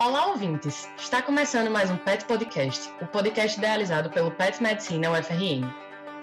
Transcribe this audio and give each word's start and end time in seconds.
Olá, 0.00 0.26
ouvintes! 0.26 0.88
Está 0.96 1.20
começando 1.20 1.72
mais 1.72 1.90
um 1.90 1.96
PET 1.96 2.24
Podcast, 2.24 2.88
o 3.00 3.06
podcast 3.08 3.58
idealizado 3.58 4.08
pelo 4.08 4.30
PET 4.30 4.62
Medicina 4.62 5.10
UFRN. 5.10 5.68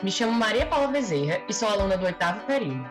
Me 0.02 0.10
chamo 0.10 0.32
Maria 0.32 0.66
Paula 0.66 0.88
Bezerra 0.88 1.42
e 1.50 1.54
sou 1.54 1.68
aluna 1.68 1.98
do 1.98 2.06
oitavo 2.06 2.40
período. 2.46 2.90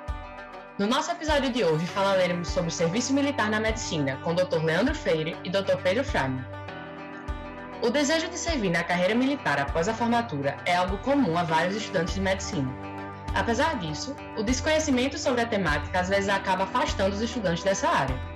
No 0.79 0.87
nosso 0.87 1.11
episódio 1.11 1.51
de 1.51 1.65
hoje 1.65 1.87
falaremos 1.87 2.49
sobre 2.49 2.69
o 2.69 2.71
serviço 2.71 3.15
militar 3.15 3.49
na 3.49 3.61
medicina 3.61 4.19
com 4.23 4.33
o 4.33 4.35
Dr. 4.35 4.63
Leandro 4.63 4.95
Freire 4.95 5.35
e 5.43 5.49
Dr. 5.49 5.79
Pedro 5.83 6.05
Freiman. 6.05 6.45
O 7.81 7.89
desejo 7.89 8.29
de 8.29 8.37
servir 8.37 8.69
na 8.69 8.85
carreira 8.85 9.15
militar 9.15 9.59
após 9.59 9.89
a 9.89 9.95
formatura 9.95 10.59
é 10.67 10.77
algo 10.77 10.99
comum 10.99 11.39
a 11.39 11.45
vários 11.45 11.77
estudantes 11.77 12.13
de 12.13 12.21
medicina. 12.21 12.71
Apesar 13.35 13.79
disso, 13.79 14.15
o 14.37 14.43
desconhecimento 14.43 15.17
sobre 15.17 15.41
a 15.41 15.47
temática 15.47 16.01
às 16.01 16.11
vezes 16.11 16.29
acaba 16.29 16.65
afastando 16.65 17.15
os 17.15 17.23
estudantes 17.23 17.65
dessa 17.65 17.89
área. 17.89 18.34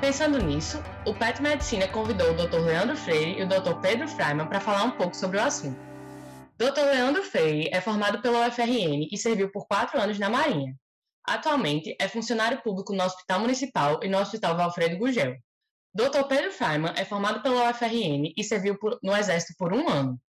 Pensando 0.00 0.38
nisso, 0.38 0.76
o 1.06 1.14
PET 1.14 1.40
Medicina 1.40 1.88
convidou 1.88 2.30
o 2.30 2.34
Dr. 2.34 2.58
Leandro 2.58 2.96
Freire 2.96 3.40
e 3.40 3.42
o 3.42 3.48
Dr. 3.48 3.80
Pedro 3.80 4.06
Freiman 4.06 4.46
para 4.46 4.60
falar 4.60 4.84
um 4.84 4.90
pouco 4.90 5.16
sobre 5.16 5.38
o 5.38 5.42
assunto. 5.42 5.80
Dr. 6.58 6.82
Leandro 6.82 7.22
Freire 7.22 7.70
é 7.72 7.80
formado 7.80 8.20
pela 8.20 8.46
UFRN 8.46 9.08
e 9.10 9.16
serviu 9.16 9.50
por 9.50 9.66
quatro 9.66 9.98
anos 9.98 10.18
na 10.18 10.28
Marinha. 10.28 10.76
Atualmente 11.24 11.96
é 11.98 12.06
funcionário 12.08 12.62
público 12.62 12.92
no 12.92 13.02
Hospital 13.02 13.40
Municipal 13.40 14.00
e 14.02 14.08
no 14.08 14.18
Hospital 14.18 14.56
Valfredo 14.56 14.98
Gugel. 14.98 15.34
Dr. 15.94 16.24
Pedro 16.28 16.52
Freiman 16.52 16.92
é 16.94 17.04
formado 17.04 17.42
pela 17.42 17.70
UFRN 17.70 18.34
e 18.36 18.44
serviu 18.44 18.78
por, 18.78 18.98
no 19.02 19.16
Exército 19.16 19.54
por 19.58 19.72
um 19.72 19.88
ano. 19.88 20.20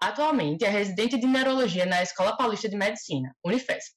Atualmente 0.00 0.64
é 0.64 0.68
residente 0.68 1.16
de 1.16 1.28
Neurologia 1.28 1.86
na 1.86 2.02
Escola 2.02 2.36
Paulista 2.36 2.68
de 2.68 2.76
Medicina, 2.76 3.32
Unifesp. 3.46 3.94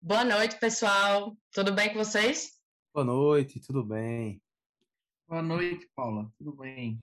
Boa 0.00 0.24
noite, 0.24 0.58
pessoal. 0.58 1.36
Tudo 1.52 1.72
bem 1.72 1.90
com 1.90 2.02
vocês? 2.02 2.52
Boa 2.94 3.04
noite, 3.04 3.60
tudo 3.60 3.84
bem. 3.84 4.40
Boa 5.28 5.42
noite, 5.42 5.88
Paula. 5.94 6.30
Tudo 6.38 6.56
bem? 6.56 7.02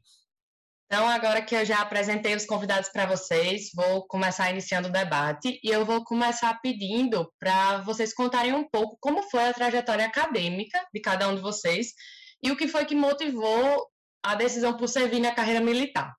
Então, 0.85 1.07
agora 1.07 1.41
que 1.41 1.55
eu 1.55 1.65
já 1.65 1.81
apresentei 1.81 2.35
os 2.35 2.45
convidados 2.45 2.87
para 2.89 3.05
vocês, 3.05 3.71
vou 3.75 4.07
começar 4.07 4.49
iniciando 4.49 4.87
o 4.87 4.91
debate 4.91 5.59
e 5.61 5.69
eu 5.69 5.83
vou 5.83 6.05
começar 6.05 6.57
pedindo 6.61 7.29
para 7.37 7.79
vocês 7.79 8.13
contarem 8.13 8.53
um 8.53 8.63
pouco 8.69 8.97
como 9.01 9.23
foi 9.23 9.49
a 9.49 9.53
trajetória 9.53 10.05
acadêmica 10.05 10.79
de 10.93 11.01
cada 11.01 11.27
um 11.27 11.35
de 11.35 11.41
vocês 11.41 11.93
e 12.41 12.51
o 12.51 12.55
que 12.55 12.67
foi 12.67 12.85
que 12.85 12.95
motivou 12.95 13.87
a 14.23 14.35
decisão 14.35 14.77
por 14.77 14.87
servir 14.87 15.19
na 15.19 15.33
carreira 15.33 15.59
militar. 15.59 16.15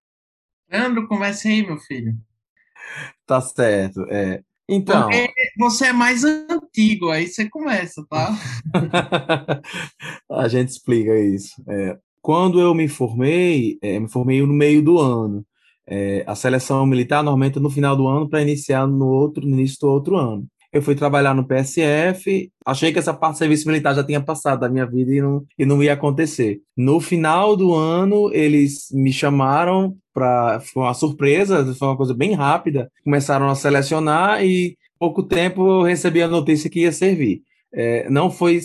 Leandro, 0.68 1.08
comece 1.08 1.48
aí, 1.48 1.64
meu 1.64 1.78
filho. 1.78 2.14
Tá 3.24 3.40
certo. 3.40 4.04
É, 4.10 4.42
então. 4.68 5.08
Porque 5.08 5.32
você 5.58 5.86
é 5.86 5.92
mais 5.92 6.24
antigo, 6.24 7.10
aí 7.10 7.26
você 7.26 7.48
começa, 7.48 8.04
tá? 8.08 8.36
a 10.30 10.48
gente 10.48 10.68
explica 10.70 11.18
isso. 11.18 11.52
É, 11.68 11.96
quando 12.20 12.60
eu 12.60 12.74
me 12.74 12.88
formei, 12.88 13.78
é, 13.82 13.98
me 14.00 14.08
formei 14.08 14.40
no 14.40 14.52
meio 14.52 14.82
do 14.82 14.98
ano. 14.98 15.44
É, 15.86 16.24
a 16.26 16.34
seleção 16.34 16.86
militar 16.86 17.22
normalmente 17.22 17.58
é 17.58 17.60
no 17.60 17.68
final 17.68 17.94
do 17.94 18.06
ano 18.08 18.28
para 18.28 18.40
iniciar 18.40 18.86
no 18.86 19.06
outro 19.06 19.46
no 19.46 19.52
início 19.52 19.78
do 19.80 19.88
outro 19.88 20.16
ano. 20.16 20.46
Eu 20.72 20.82
fui 20.82 20.96
trabalhar 20.96 21.34
no 21.34 21.46
PSF, 21.46 22.50
achei 22.66 22.92
que 22.92 22.98
essa 22.98 23.14
parte 23.14 23.36
do 23.36 23.38
serviço 23.38 23.68
militar 23.68 23.94
já 23.94 24.02
tinha 24.02 24.20
passado 24.20 24.58
da 24.60 24.68
minha 24.68 24.84
vida 24.84 25.14
e 25.14 25.20
não, 25.20 25.44
e 25.56 25.64
não 25.64 25.80
ia 25.80 25.92
acontecer. 25.92 26.60
No 26.76 26.98
final 26.98 27.54
do 27.54 27.72
ano, 27.72 28.28
eles 28.32 28.88
me 28.90 29.12
chamaram 29.12 29.96
para. 30.12 30.60
Foi 30.60 30.82
uma 30.82 30.94
surpresa, 30.94 31.72
foi 31.74 31.86
uma 31.86 31.96
coisa 31.96 32.12
bem 32.12 32.32
rápida. 32.32 32.90
Começaram 33.04 33.48
a 33.48 33.54
selecionar 33.54 34.44
e 34.44 34.76
pouco 35.04 35.22
tempo 35.22 35.68
eu 35.68 35.82
recebi 35.82 36.22
a 36.22 36.28
notícia 36.28 36.70
que 36.70 36.80
ia 36.80 36.92
servir. 36.92 37.42
É, 37.72 38.08
não 38.08 38.30
foi 38.30 38.60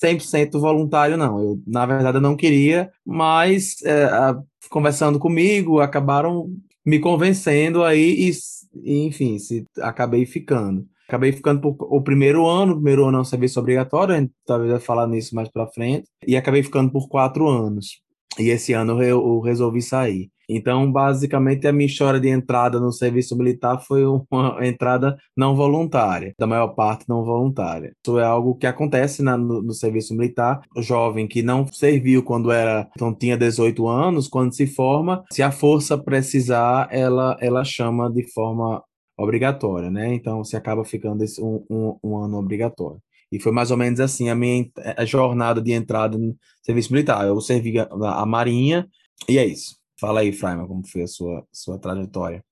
100% 0.00 0.52
voluntário, 0.52 1.16
não. 1.16 1.40
Eu, 1.40 1.62
na 1.66 1.84
verdade, 1.84 2.18
eu 2.18 2.20
não 2.20 2.36
queria, 2.36 2.90
mas 3.04 3.82
é, 3.84 4.04
a, 4.04 4.38
conversando 4.70 5.18
comigo, 5.18 5.80
acabaram 5.80 6.48
me 6.86 7.00
convencendo 7.00 7.82
aí 7.82 8.30
e, 8.30 9.06
enfim, 9.06 9.36
se, 9.38 9.64
acabei 9.80 10.24
ficando. 10.26 10.86
Acabei 11.08 11.32
ficando 11.32 11.60
por 11.60 11.76
o 11.80 12.00
primeiro 12.00 12.46
ano, 12.46 12.72
o 12.72 12.76
primeiro 12.76 13.04
ano 13.04 13.18
é 13.18 13.20
um 13.22 13.24
serviço 13.24 13.58
obrigatório, 13.58 14.14
a 14.14 14.20
gente 14.20 14.32
talvez 14.46 14.70
vai 14.70 14.80
falar 14.80 15.08
nisso 15.08 15.34
mais 15.34 15.48
para 15.48 15.66
frente, 15.66 16.06
e 16.24 16.36
acabei 16.36 16.62
ficando 16.62 16.92
por 16.92 17.08
quatro 17.08 17.48
anos. 17.48 18.00
E 18.38 18.48
esse 18.50 18.72
ano 18.72 19.02
eu, 19.02 19.40
resolvi 19.40 19.82
sair. 19.82 20.30
Então, 20.48 20.90
basicamente, 20.90 21.66
a 21.68 21.72
minha 21.72 21.86
história 21.86 22.18
de 22.18 22.28
entrada 22.28 22.80
no 22.80 22.92
serviço 22.92 23.36
militar 23.36 23.78
foi 23.80 24.04
uma 24.04 24.56
entrada 24.66 25.16
não 25.36 25.54
voluntária, 25.54 26.34
da 26.38 26.46
maior 26.46 26.68
parte 26.68 27.04
não 27.08 27.24
voluntária. 27.24 27.92
Isso 28.04 28.18
é 28.18 28.24
algo 28.24 28.56
que 28.56 28.66
acontece 28.66 29.22
na, 29.22 29.36
no, 29.36 29.62
no, 29.62 29.72
serviço 29.72 30.12
militar. 30.14 30.60
O 30.76 30.82
jovem 30.82 31.28
que 31.28 31.40
não 31.42 31.66
serviu 31.68 32.24
quando 32.24 32.50
era, 32.50 32.88
então 32.96 33.14
tinha 33.14 33.36
18 33.36 33.86
anos, 33.86 34.26
quando 34.26 34.52
se 34.52 34.66
forma, 34.66 35.24
se 35.30 35.42
a 35.42 35.52
força 35.52 35.96
precisar, 35.96 36.88
ela, 36.90 37.36
ela 37.40 37.62
chama 37.64 38.10
de 38.10 38.28
forma 38.32 38.82
obrigatória, 39.16 39.90
né? 39.90 40.12
Então, 40.14 40.42
você 40.42 40.56
acaba 40.56 40.84
ficando 40.84 41.22
esse, 41.22 41.40
um, 41.40 41.64
um, 41.70 41.96
um 42.02 42.16
ano 42.18 42.38
obrigatório. 42.38 43.00
E 43.30 43.38
foi 43.40 43.52
mais 43.52 43.70
ou 43.70 43.76
menos 43.76 44.00
assim 44.00 44.28
a 44.28 44.34
minha 44.34 44.68
a 44.96 45.04
jornada 45.04 45.60
de 45.60 45.72
entrada 45.72 46.18
no 46.18 46.36
serviço 46.62 46.92
militar. 46.92 47.26
Eu 47.26 47.40
servi 47.40 47.78
a, 47.78 47.88
a 47.90 48.26
Marinha 48.26 48.88
e 49.28 49.38
é 49.38 49.46
isso. 49.46 49.76
Fala 49.98 50.20
aí, 50.20 50.32
Fraima, 50.32 50.66
como 50.66 50.86
foi 50.86 51.02
a 51.02 51.06
sua, 51.06 51.46
sua 51.52 51.78
trajetória? 51.78 52.42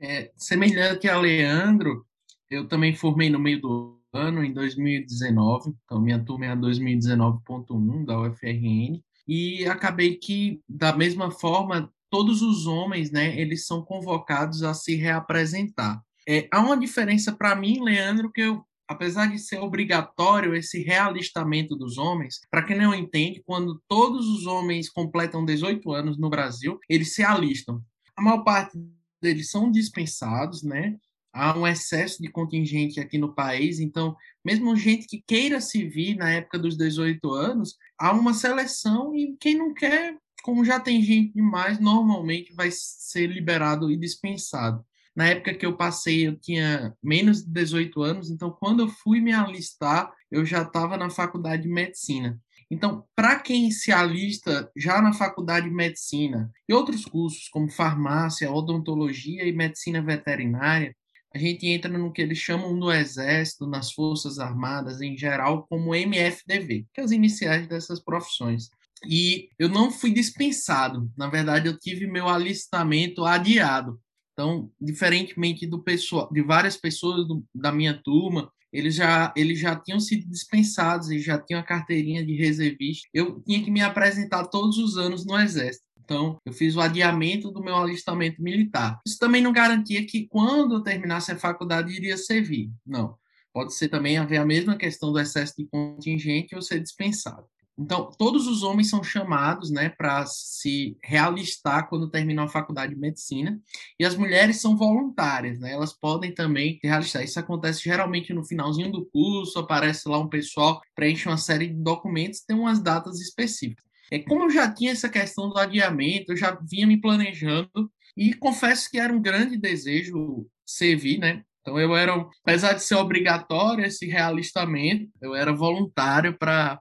É, 0.00 0.32
semelhante 0.34 1.06
a 1.08 1.20
Leandro, 1.20 2.06
eu 2.48 2.66
também 2.66 2.94
formei 2.96 3.28
no 3.28 3.38
meio 3.38 3.60
do 3.60 4.00
ano, 4.12 4.42
em 4.42 4.52
2019, 4.52 5.74
então 5.84 6.00
minha 6.00 6.18
turma 6.24 6.46
é 6.46 6.50
a 6.50 6.56
2019.1 6.56 8.06
da 8.06 8.18
UFRN, 8.18 9.00
e 9.28 9.66
acabei 9.66 10.16
que, 10.16 10.60
da 10.66 10.96
mesma 10.96 11.30
forma, 11.30 11.92
todos 12.08 12.40
os 12.40 12.66
homens, 12.66 13.10
né, 13.10 13.38
eles 13.38 13.66
são 13.66 13.82
convocados 13.82 14.62
a 14.62 14.72
se 14.72 14.96
reapresentar. 14.96 16.02
É, 16.26 16.48
há 16.50 16.60
uma 16.60 16.78
diferença 16.78 17.32
para 17.32 17.54
mim, 17.54 17.82
Leandro, 17.82 18.32
que 18.32 18.40
eu 18.40 18.64
apesar 18.90 19.30
de 19.30 19.38
ser 19.38 19.60
obrigatório 19.60 20.52
esse 20.52 20.82
realistamento 20.82 21.76
dos 21.76 21.96
homens, 21.96 22.40
para 22.50 22.64
quem 22.64 22.76
não 22.76 22.92
entende, 22.92 23.40
quando 23.46 23.80
todos 23.86 24.26
os 24.26 24.46
homens 24.48 24.90
completam 24.90 25.44
18 25.44 25.92
anos 25.92 26.18
no 26.18 26.28
Brasil, 26.28 26.76
eles 26.88 27.14
se 27.14 27.22
alistam. 27.22 27.80
A 28.16 28.20
maior 28.20 28.42
parte 28.42 28.76
deles 29.22 29.48
são 29.48 29.70
dispensados, 29.70 30.64
né? 30.64 30.96
Há 31.32 31.56
um 31.56 31.68
excesso 31.68 32.20
de 32.20 32.28
contingente 32.28 32.98
aqui 32.98 33.16
no 33.16 33.32
país, 33.32 33.78
então, 33.78 34.16
mesmo 34.44 34.74
gente 34.74 35.06
que 35.06 35.22
queira 35.24 35.60
se 35.60 35.84
vir 35.84 36.16
na 36.16 36.28
época 36.32 36.58
dos 36.58 36.76
18 36.76 37.32
anos, 37.32 37.76
há 37.96 38.10
uma 38.12 38.34
seleção 38.34 39.14
e 39.14 39.36
quem 39.38 39.56
não 39.56 39.72
quer, 39.72 40.16
como 40.42 40.64
já 40.64 40.80
tem 40.80 41.00
gente 41.00 41.32
demais, 41.32 41.78
normalmente 41.78 42.52
vai 42.54 42.70
ser 42.72 43.28
liberado 43.28 43.88
e 43.88 43.96
dispensado. 43.96 44.84
Na 45.14 45.26
época 45.26 45.54
que 45.54 45.66
eu 45.66 45.76
passei, 45.76 46.26
eu 46.26 46.36
tinha 46.36 46.94
menos 47.02 47.44
de 47.44 47.50
18 47.50 48.02
anos, 48.02 48.30
então 48.30 48.50
quando 48.50 48.80
eu 48.80 48.88
fui 48.88 49.20
me 49.20 49.32
alistar, 49.32 50.12
eu 50.30 50.44
já 50.44 50.62
estava 50.62 50.96
na 50.96 51.10
faculdade 51.10 51.62
de 51.62 51.68
medicina. 51.68 52.40
Então, 52.70 53.04
para 53.16 53.40
quem 53.40 53.70
se 53.72 53.90
alista 53.90 54.70
já 54.76 55.02
na 55.02 55.12
faculdade 55.12 55.68
de 55.68 55.74
medicina 55.74 56.52
e 56.68 56.72
outros 56.72 57.04
cursos 57.04 57.48
como 57.48 57.68
farmácia, 57.68 58.50
odontologia 58.50 59.44
e 59.44 59.52
medicina 59.52 60.00
veterinária, 60.00 60.94
a 61.34 61.38
gente 61.38 61.66
entra 61.66 61.90
no 61.96 62.12
que 62.12 62.22
eles 62.22 62.38
chamam 62.38 62.74
no 62.74 62.92
Exército, 62.92 63.66
nas 63.66 63.92
Forças 63.92 64.38
Armadas 64.38 65.00
em 65.00 65.16
geral, 65.16 65.66
como 65.68 65.94
MFDV, 65.94 66.86
que 66.92 67.00
é 67.00 67.04
as 67.04 67.10
iniciais 67.10 67.66
dessas 67.66 68.00
profissões. 68.00 68.68
E 69.06 69.48
eu 69.58 69.68
não 69.68 69.90
fui 69.90 70.12
dispensado, 70.12 71.10
na 71.16 71.28
verdade, 71.28 71.68
eu 71.68 71.78
tive 71.78 72.06
meu 72.06 72.28
alistamento 72.28 73.24
adiado. 73.24 74.00
Então, 74.40 74.70
diferentemente 74.80 75.66
do 75.66 75.82
pessoal, 75.82 76.26
de 76.32 76.40
várias 76.40 76.74
pessoas 76.74 77.28
do, 77.28 77.44
da 77.54 77.70
minha 77.70 77.92
turma, 77.92 78.50
eles 78.72 78.94
já, 78.94 79.34
eles 79.36 79.58
já 79.58 79.76
tinham 79.76 80.00
sido 80.00 80.26
dispensados, 80.30 81.10
eles 81.10 81.22
já 81.22 81.38
tinham 81.38 81.60
a 81.60 81.62
carteirinha 81.62 82.24
de 82.24 82.32
reservista. 82.36 83.06
Eu 83.12 83.42
tinha 83.42 83.62
que 83.62 83.70
me 83.70 83.82
apresentar 83.82 84.46
todos 84.46 84.78
os 84.78 84.96
anos 84.96 85.26
no 85.26 85.38
Exército. 85.38 85.84
Então, 86.02 86.38
eu 86.46 86.54
fiz 86.54 86.74
o 86.74 86.80
adiamento 86.80 87.50
do 87.50 87.62
meu 87.62 87.76
alistamento 87.76 88.42
militar. 88.42 88.98
Isso 89.06 89.18
também 89.18 89.42
não 89.42 89.52
garantia 89.52 90.06
que 90.06 90.26
quando 90.26 90.76
eu 90.76 90.82
terminasse 90.82 91.30
a 91.30 91.38
faculdade 91.38 91.92
iria 91.92 92.16
servir. 92.16 92.70
Não. 92.86 93.16
Pode 93.52 93.74
ser 93.74 93.90
também 93.90 94.16
haver 94.16 94.38
a 94.38 94.46
mesma 94.46 94.74
questão 94.74 95.12
do 95.12 95.20
excesso 95.20 95.52
de 95.58 95.66
contingente 95.66 96.54
ou 96.54 96.62
ser 96.62 96.80
dispensado. 96.80 97.44
Então, 97.80 98.10
todos 98.18 98.46
os 98.46 98.62
homens 98.62 98.90
são 98.90 99.02
chamados 99.02 99.70
né, 99.70 99.88
para 99.88 100.26
se 100.26 100.98
realistar 101.02 101.88
quando 101.88 102.10
terminam 102.10 102.44
a 102.44 102.48
faculdade 102.48 102.94
de 102.94 103.00
medicina, 103.00 103.58
e 103.98 104.04
as 104.04 104.14
mulheres 104.14 104.60
são 104.60 104.76
voluntárias, 104.76 105.58
né, 105.58 105.72
elas 105.72 105.94
podem 105.94 106.34
também 106.34 106.78
se 106.78 106.86
realistar. 106.86 107.24
Isso 107.24 107.40
acontece 107.40 107.82
geralmente 107.82 108.34
no 108.34 108.44
finalzinho 108.44 108.92
do 108.92 109.06
curso, 109.06 109.58
aparece 109.58 110.06
lá 110.08 110.18
um 110.18 110.28
pessoal, 110.28 110.78
preenche 110.94 111.26
uma 111.26 111.38
série 111.38 111.68
de 111.68 111.82
documentos, 111.82 112.40
tem 112.40 112.54
umas 112.54 112.82
datas 112.82 113.18
específicas. 113.18 113.84
É, 114.12 114.18
como 114.18 114.44
eu 114.44 114.50
já 114.50 114.70
tinha 114.70 114.92
essa 114.92 115.08
questão 115.08 115.48
do 115.48 115.58
adiamento, 115.58 116.32
eu 116.32 116.36
já 116.36 116.58
vinha 116.68 116.86
me 116.86 117.00
planejando, 117.00 117.90
e 118.14 118.34
confesso 118.34 118.90
que 118.90 118.98
era 118.98 119.12
um 119.12 119.22
grande 119.22 119.56
desejo 119.56 120.46
servir, 120.66 121.18
né? 121.18 121.42
Então 121.62 121.78
eu 121.78 121.96
era, 121.96 122.14
apesar 122.42 122.74
de 122.74 122.82
ser 122.82 122.96
obrigatório 122.96 123.84
esse 123.84 124.06
realistamento, 124.06 125.08
eu 125.22 125.34
era 125.34 125.52
voluntário 125.54 126.36
para 126.36 126.78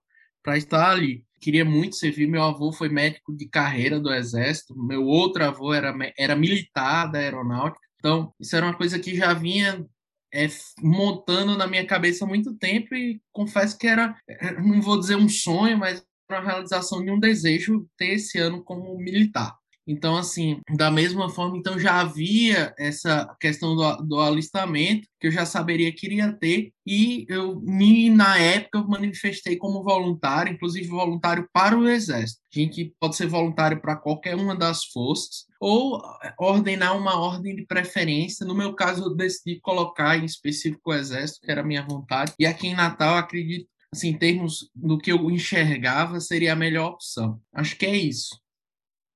para 0.49 0.57
estar 0.57 0.89
ali. 0.89 1.23
queria 1.39 1.63
muito 1.63 1.95
servir. 1.95 2.27
Meu 2.27 2.41
avô 2.41 2.71
foi 2.71 2.89
médico 2.89 3.31
de 3.35 3.47
carreira 3.47 3.99
do 3.99 4.11
Exército, 4.11 4.75
meu 4.75 5.05
outro 5.05 5.45
avô 5.45 5.71
era, 5.71 5.95
era 6.17 6.35
militar 6.35 7.05
da 7.05 7.19
aeronáutica. 7.19 7.85
Então, 7.97 8.33
isso 8.39 8.55
era 8.55 8.65
uma 8.65 8.75
coisa 8.75 8.97
que 8.97 9.15
já 9.15 9.31
vinha 9.31 9.85
é, 10.33 10.47
montando 10.81 11.55
na 11.55 11.67
minha 11.67 11.85
cabeça 11.85 12.25
há 12.25 12.27
muito 12.27 12.55
tempo 12.55 12.95
e 12.95 13.21
confesso 13.31 13.77
que 13.77 13.85
era, 13.85 14.17
não 14.63 14.81
vou 14.81 14.99
dizer 14.99 15.17
um 15.17 15.29
sonho, 15.29 15.77
mas 15.77 16.03
a 16.29 16.39
realização 16.39 17.03
de 17.03 17.11
um 17.11 17.19
desejo 17.19 17.87
ter 17.95 18.13
esse 18.15 18.39
ano 18.39 18.63
como 18.63 18.97
militar. 18.97 19.55
Então, 19.91 20.15
assim, 20.15 20.61
da 20.77 20.91
mesma 20.91 21.31
forma, 21.31 21.57
então 21.57 21.79
já 21.79 21.99
havia 21.99 22.71
essa 22.77 23.35
questão 23.39 23.75
do, 23.75 23.95
do 24.03 24.19
alistamento, 24.19 25.07
que 25.19 25.25
eu 25.25 25.31
já 25.31 25.47
saberia 25.47 25.91
que 25.91 26.05
iria 26.05 26.31
ter, 26.31 26.71
e 26.85 27.25
eu, 27.27 27.59
me, 27.59 28.07
na 28.07 28.37
época, 28.37 28.83
manifestei 28.83 29.57
como 29.57 29.83
voluntário, 29.83 30.53
inclusive 30.53 30.87
voluntário 30.87 31.49
para 31.51 31.75
o 31.75 31.89
Exército. 31.89 32.39
A 32.55 32.59
gente 32.59 32.93
pode 32.99 33.15
ser 33.15 33.25
voluntário 33.25 33.81
para 33.81 33.95
qualquer 33.95 34.35
uma 34.35 34.55
das 34.55 34.85
forças, 34.85 35.47
ou 35.59 35.99
ordenar 36.37 36.95
uma 36.95 37.19
ordem 37.19 37.55
de 37.55 37.65
preferência. 37.65 38.45
No 38.45 38.53
meu 38.53 38.75
caso, 38.75 39.05
eu 39.05 39.15
decidi 39.15 39.59
colocar 39.59 40.19
em 40.19 40.25
específico 40.25 40.91
o 40.91 40.93
Exército, 40.93 41.41
que 41.41 41.51
era 41.51 41.61
a 41.61 41.65
minha 41.65 41.81
vontade, 41.81 42.33
e 42.37 42.45
aqui 42.45 42.67
em 42.67 42.75
Natal, 42.75 43.17
acredito 43.17 43.67
assim, 43.91 44.09
em 44.09 44.17
termos 44.19 44.69
do 44.75 44.99
que 44.99 45.11
eu 45.11 45.31
enxergava, 45.31 46.19
seria 46.19 46.53
a 46.53 46.55
melhor 46.55 46.91
opção. 46.91 47.41
Acho 47.51 47.75
que 47.75 47.87
é 47.87 47.97
isso. 47.97 48.39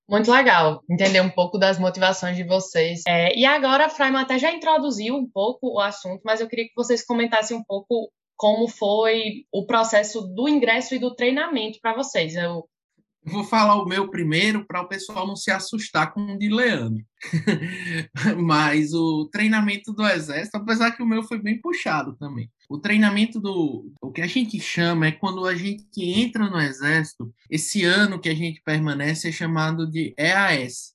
Muito 0.09 0.31
legal 0.31 0.81
entender 0.89 1.21
um 1.21 1.29
pouco 1.29 1.57
das 1.57 1.79
motivações 1.79 2.35
de 2.35 2.43
vocês. 2.43 3.01
É, 3.07 3.35
e 3.37 3.45
agora, 3.45 3.85
a 3.85 3.89
Fraima 3.89 4.21
até 4.21 4.37
já 4.37 4.51
introduziu 4.51 5.15
um 5.15 5.27
pouco 5.29 5.75
o 5.75 5.79
assunto, 5.79 6.21
mas 6.25 6.41
eu 6.41 6.47
queria 6.47 6.65
que 6.65 6.75
vocês 6.75 7.05
comentassem 7.05 7.55
um 7.55 7.63
pouco 7.63 8.11
como 8.35 8.67
foi 8.67 9.45
o 9.51 9.65
processo 9.65 10.21
do 10.21 10.49
ingresso 10.49 10.95
e 10.95 10.99
do 10.99 11.15
treinamento 11.15 11.79
para 11.81 11.95
vocês. 11.95 12.35
Eu 12.35 12.65
Vou 13.25 13.43
falar 13.43 13.75
o 13.81 13.85
meu 13.85 14.09
primeiro 14.09 14.65
para 14.65 14.81
o 14.81 14.87
pessoal 14.87 15.25
não 15.25 15.35
se 15.35 15.49
assustar 15.49 16.13
com 16.13 16.33
o 16.33 16.37
de 16.37 16.49
Leandro. 16.49 17.03
Mas 18.43 18.93
o 18.93 19.29
treinamento 19.31 19.93
do 19.93 20.05
Exército, 20.05 20.57
apesar 20.57 20.91
que 20.91 21.01
o 21.01 21.05
meu 21.05 21.23
foi 21.23 21.41
bem 21.41 21.59
puxado 21.61 22.15
também. 22.17 22.51
O 22.69 22.77
treinamento 22.77 23.39
do. 23.39 23.93
O 24.01 24.11
que 24.11 24.21
a 24.21 24.27
gente 24.27 24.59
chama 24.59 25.07
é 25.07 25.11
quando 25.11 25.45
a 25.45 25.55
gente 25.55 26.03
entra 26.03 26.49
no 26.49 26.59
Exército, 26.59 27.33
esse 27.49 27.85
ano 27.85 28.19
que 28.19 28.29
a 28.29 28.35
gente 28.35 28.61
permanece 28.61 29.29
é 29.29 29.31
chamado 29.31 29.89
de 29.89 30.13
EAS, 30.17 30.93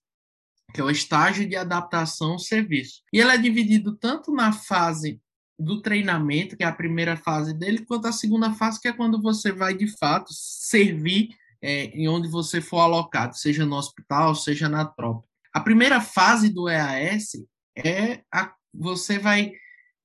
que 0.75 0.81
é 0.83 0.85
o 0.85 0.91
estágio 0.91 1.49
de 1.49 1.57
adaptação 1.57 2.33
ao 2.33 2.39
serviço. 2.39 3.03
E 3.11 3.21
ele 3.21 3.31
é 3.31 3.39
dividido 3.39 3.97
tanto 3.97 4.33
na 4.33 4.53
fase 4.53 5.19
do 5.59 5.81
treinamento, 5.81 6.57
que 6.57 6.63
é 6.63 6.67
a 6.67 6.73
primeira 6.73 7.17
fase 7.17 7.53
dele, 7.53 7.85
quanto 7.87 8.07
a 8.07 8.13
segunda 8.13 8.53
fase, 8.53 8.81
que 8.81 8.87
é 8.87 8.93
quando 8.93 9.21
você 9.21 9.51
vai 9.51 9.75
de 9.75 9.89
fato 9.99 10.29
servir 10.31 11.31
é, 11.63 11.87
em 11.87 12.09
onde 12.09 12.29
você 12.29 12.61
for 12.61 12.81
alocado, 12.81 13.37
seja 13.37 13.67
no 13.67 13.77
hospital, 13.77 14.35
seja 14.35 14.69
na 14.69 14.85
tropa. 14.85 15.27
A 15.53 15.61
primeira 15.61 16.01
fase 16.01 16.49
do 16.49 16.69
EAS 16.69 17.33
é 17.77 18.23
a, 18.33 18.53
você 18.73 19.19
vai 19.19 19.53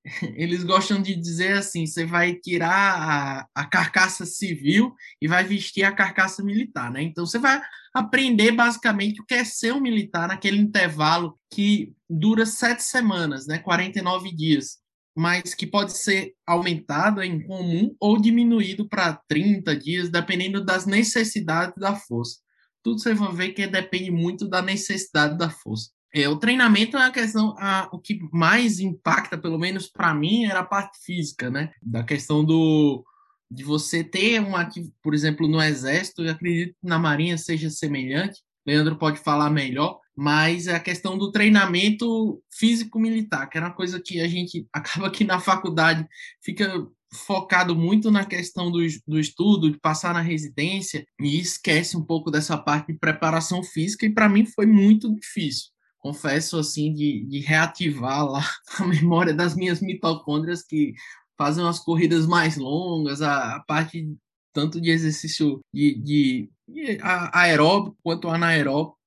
eles 0.35 0.63
gostam 0.63 1.01
de 1.01 1.15
dizer 1.15 1.53
assim: 1.53 1.85
você 1.85 2.05
vai 2.05 2.35
tirar 2.35 2.69
a, 2.75 3.47
a, 3.55 3.65
carcaça 3.65 4.25
civil 4.25 4.93
e 5.21 5.27
vai 5.27 5.43
vestir 5.43 5.83
a 5.83 5.91
carcaça 5.91 6.43
militar, 6.43 6.91
né? 6.91 7.01
Então 7.01 7.25
você 7.25 7.39
vai 7.39 7.61
aprender 7.93 8.51
basicamente 8.51 9.21
o 9.21 9.25
que 9.25 9.33
é 9.33 9.43
ser 9.45 9.73
um 9.73 9.79
militar 9.79 10.27
naquele 10.27 10.57
intervalo 10.57 11.39
que 11.51 11.93
dura 12.09 12.45
sete 12.45 12.83
semanas, 12.83 13.47
né? 13.47 13.59
49 13.59 14.35
dias 14.35 14.82
mas 15.15 15.53
que 15.53 15.67
pode 15.67 15.97
ser 15.97 16.33
aumentado 16.45 17.21
em 17.21 17.45
comum 17.45 17.95
ou 17.99 18.19
diminuído 18.19 18.87
para 18.87 19.21
30 19.27 19.75
dias, 19.75 20.09
dependendo 20.09 20.63
das 20.63 20.85
necessidades 20.85 21.75
da 21.77 21.95
força. 21.95 22.39
Tudo 22.81 22.99
você 22.99 23.13
vai 23.13 23.31
ver 23.33 23.49
que 23.53 23.65
depende 23.67 24.11
muito 24.11 24.47
da 24.47 24.61
necessidade 24.61 25.37
da 25.37 25.49
força. 25.49 25.89
É, 26.13 26.27
o 26.29 26.37
treinamento 26.37 26.97
é 26.97 27.05
a 27.05 27.11
questão, 27.11 27.55
a, 27.57 27.89
o 27.91 27.99
que 27.99 28.19
mais 28.31 28.79
impacta, 28.79 29.37
pelo 29.37 29.57
menos 29.57 29.89
para 29.89 30.13
mim, 30.13 30.45
era 30.45 30.59
a 30.59 30.65
parte 30.65 30.99
física, 31.03 31.49
né? 31.49 31.71
Da 31.81 32.03
questão 32.03 32.43
do 32.43 33.03
de 33.49 33.63
você 33.63 34.03
ter 34.03 34.39
um 34.41 34.53
por 35.01 35.13
exemplo, 35.13 35.47
no 35.47 35.61
exército, 35.61 36.23
eu 36.23 36.31
acredito 36.31 36.73
que 36.73 36.87
na 36.87 36.97
marinha 36.97 37.37
seja 37.37 37.69
semelhante. 37.69 38.41
Leandro 38.65 38.97
pode 38.97 39.19
falar 39.19 39.49
melhor, 39.49 39.99
mas 40.15 40.67
a 40.67 40.79
questão 40.79 41.17
do 41.17 41.31
treinamento 41.31 42.41
físico-militar, 42.51 43.49
que 43.49 43.57
era 43.57 43.67
uma 43.67 43.73
coisa 43.73 44.01
que 44.01 44.21
a 44.21 44.27
gente 44.27 44.67
acaba 44.73 45.09
que 45.09 45.23
na 45.23 45.39
faculdade 45.39 46.07
fica 46.43 46.87
focado 47.13 47.75
muito 47.75 48.09
na 48.09 48.25
questão 48.25 48.71
do, 48.71 48.79
do 49.07 49.19
estudo, 49.19 49.71
de 49.71 49.79
passar 49.79 50.13
na 50.13 50.21
residência, 50.21 51.05
e 51.19 51.39
esquece 51.39 51.95
um 51.95 52.03
pouco 52.03 52.31
dessa 52.31 52.57
parte 52.57 52.91
de 52.91 52.99
preparação 52.99 53.63
física, 53.63 54.05
e 54.05 54.13
para 54.13 54.29
mim 54.29 54.45
foi 54.45 54.65
muito 54.65 55.13
difícil. 55.13 55.71
Confesso, 55.99 56.57
assim, 56.57 56.93
de, 56.93 57.25
de 57.25 57.39
reativar 57.39 58.25
lá 58.25 58.43
a 58.79 58.85
memória 58.85 59.33
das 59.33 59.55
minhas 59.55 59.79
mitocôndrias 59.79 60.63
que 60.63 60.93
fazem 61.37 61.65
as 61.65 61.79
corridas 61.79 62.25
mais 62.25 62.57
longas, 62.57 63.21
a, 63.21 63.55
a 63.55 63.59
parte 63.61 64.07
tanto 64.51 64.79
de 64.79 64.91
exercício 64.91 65.59
de, 65.73 65.95
de, 65.95 66.49
de 66.67 66.99
aeróbico 67.33 67.97
quanto 68.03 68.29
anaeróbico, 68.29 68.97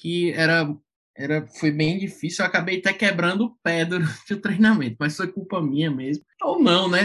que 0.00 0.32
era, 0.32 0.74
era 1.14 1.46
foi 1.46 1.70
bem 1.70 1.98
difícil. 1.98 2.42
Eu 2.42 2.48
acabei 2.48 2.78
até 2.78 2.92
quebrando 2.92 3.44
o 3.44 3.56
pé 3.62 3.84
durante 3.84 4.32
o 4.32 4.40
treinamento, 4.40 4.96
mas 4.98 5.16
foi 5.16 5.30
culpa 5.30 5.60
minha 5.60 5.90
mesmo. 5.90 6.24
Ou 6.42 6.58
não, 6.58 6.88
né? 6.88 7.02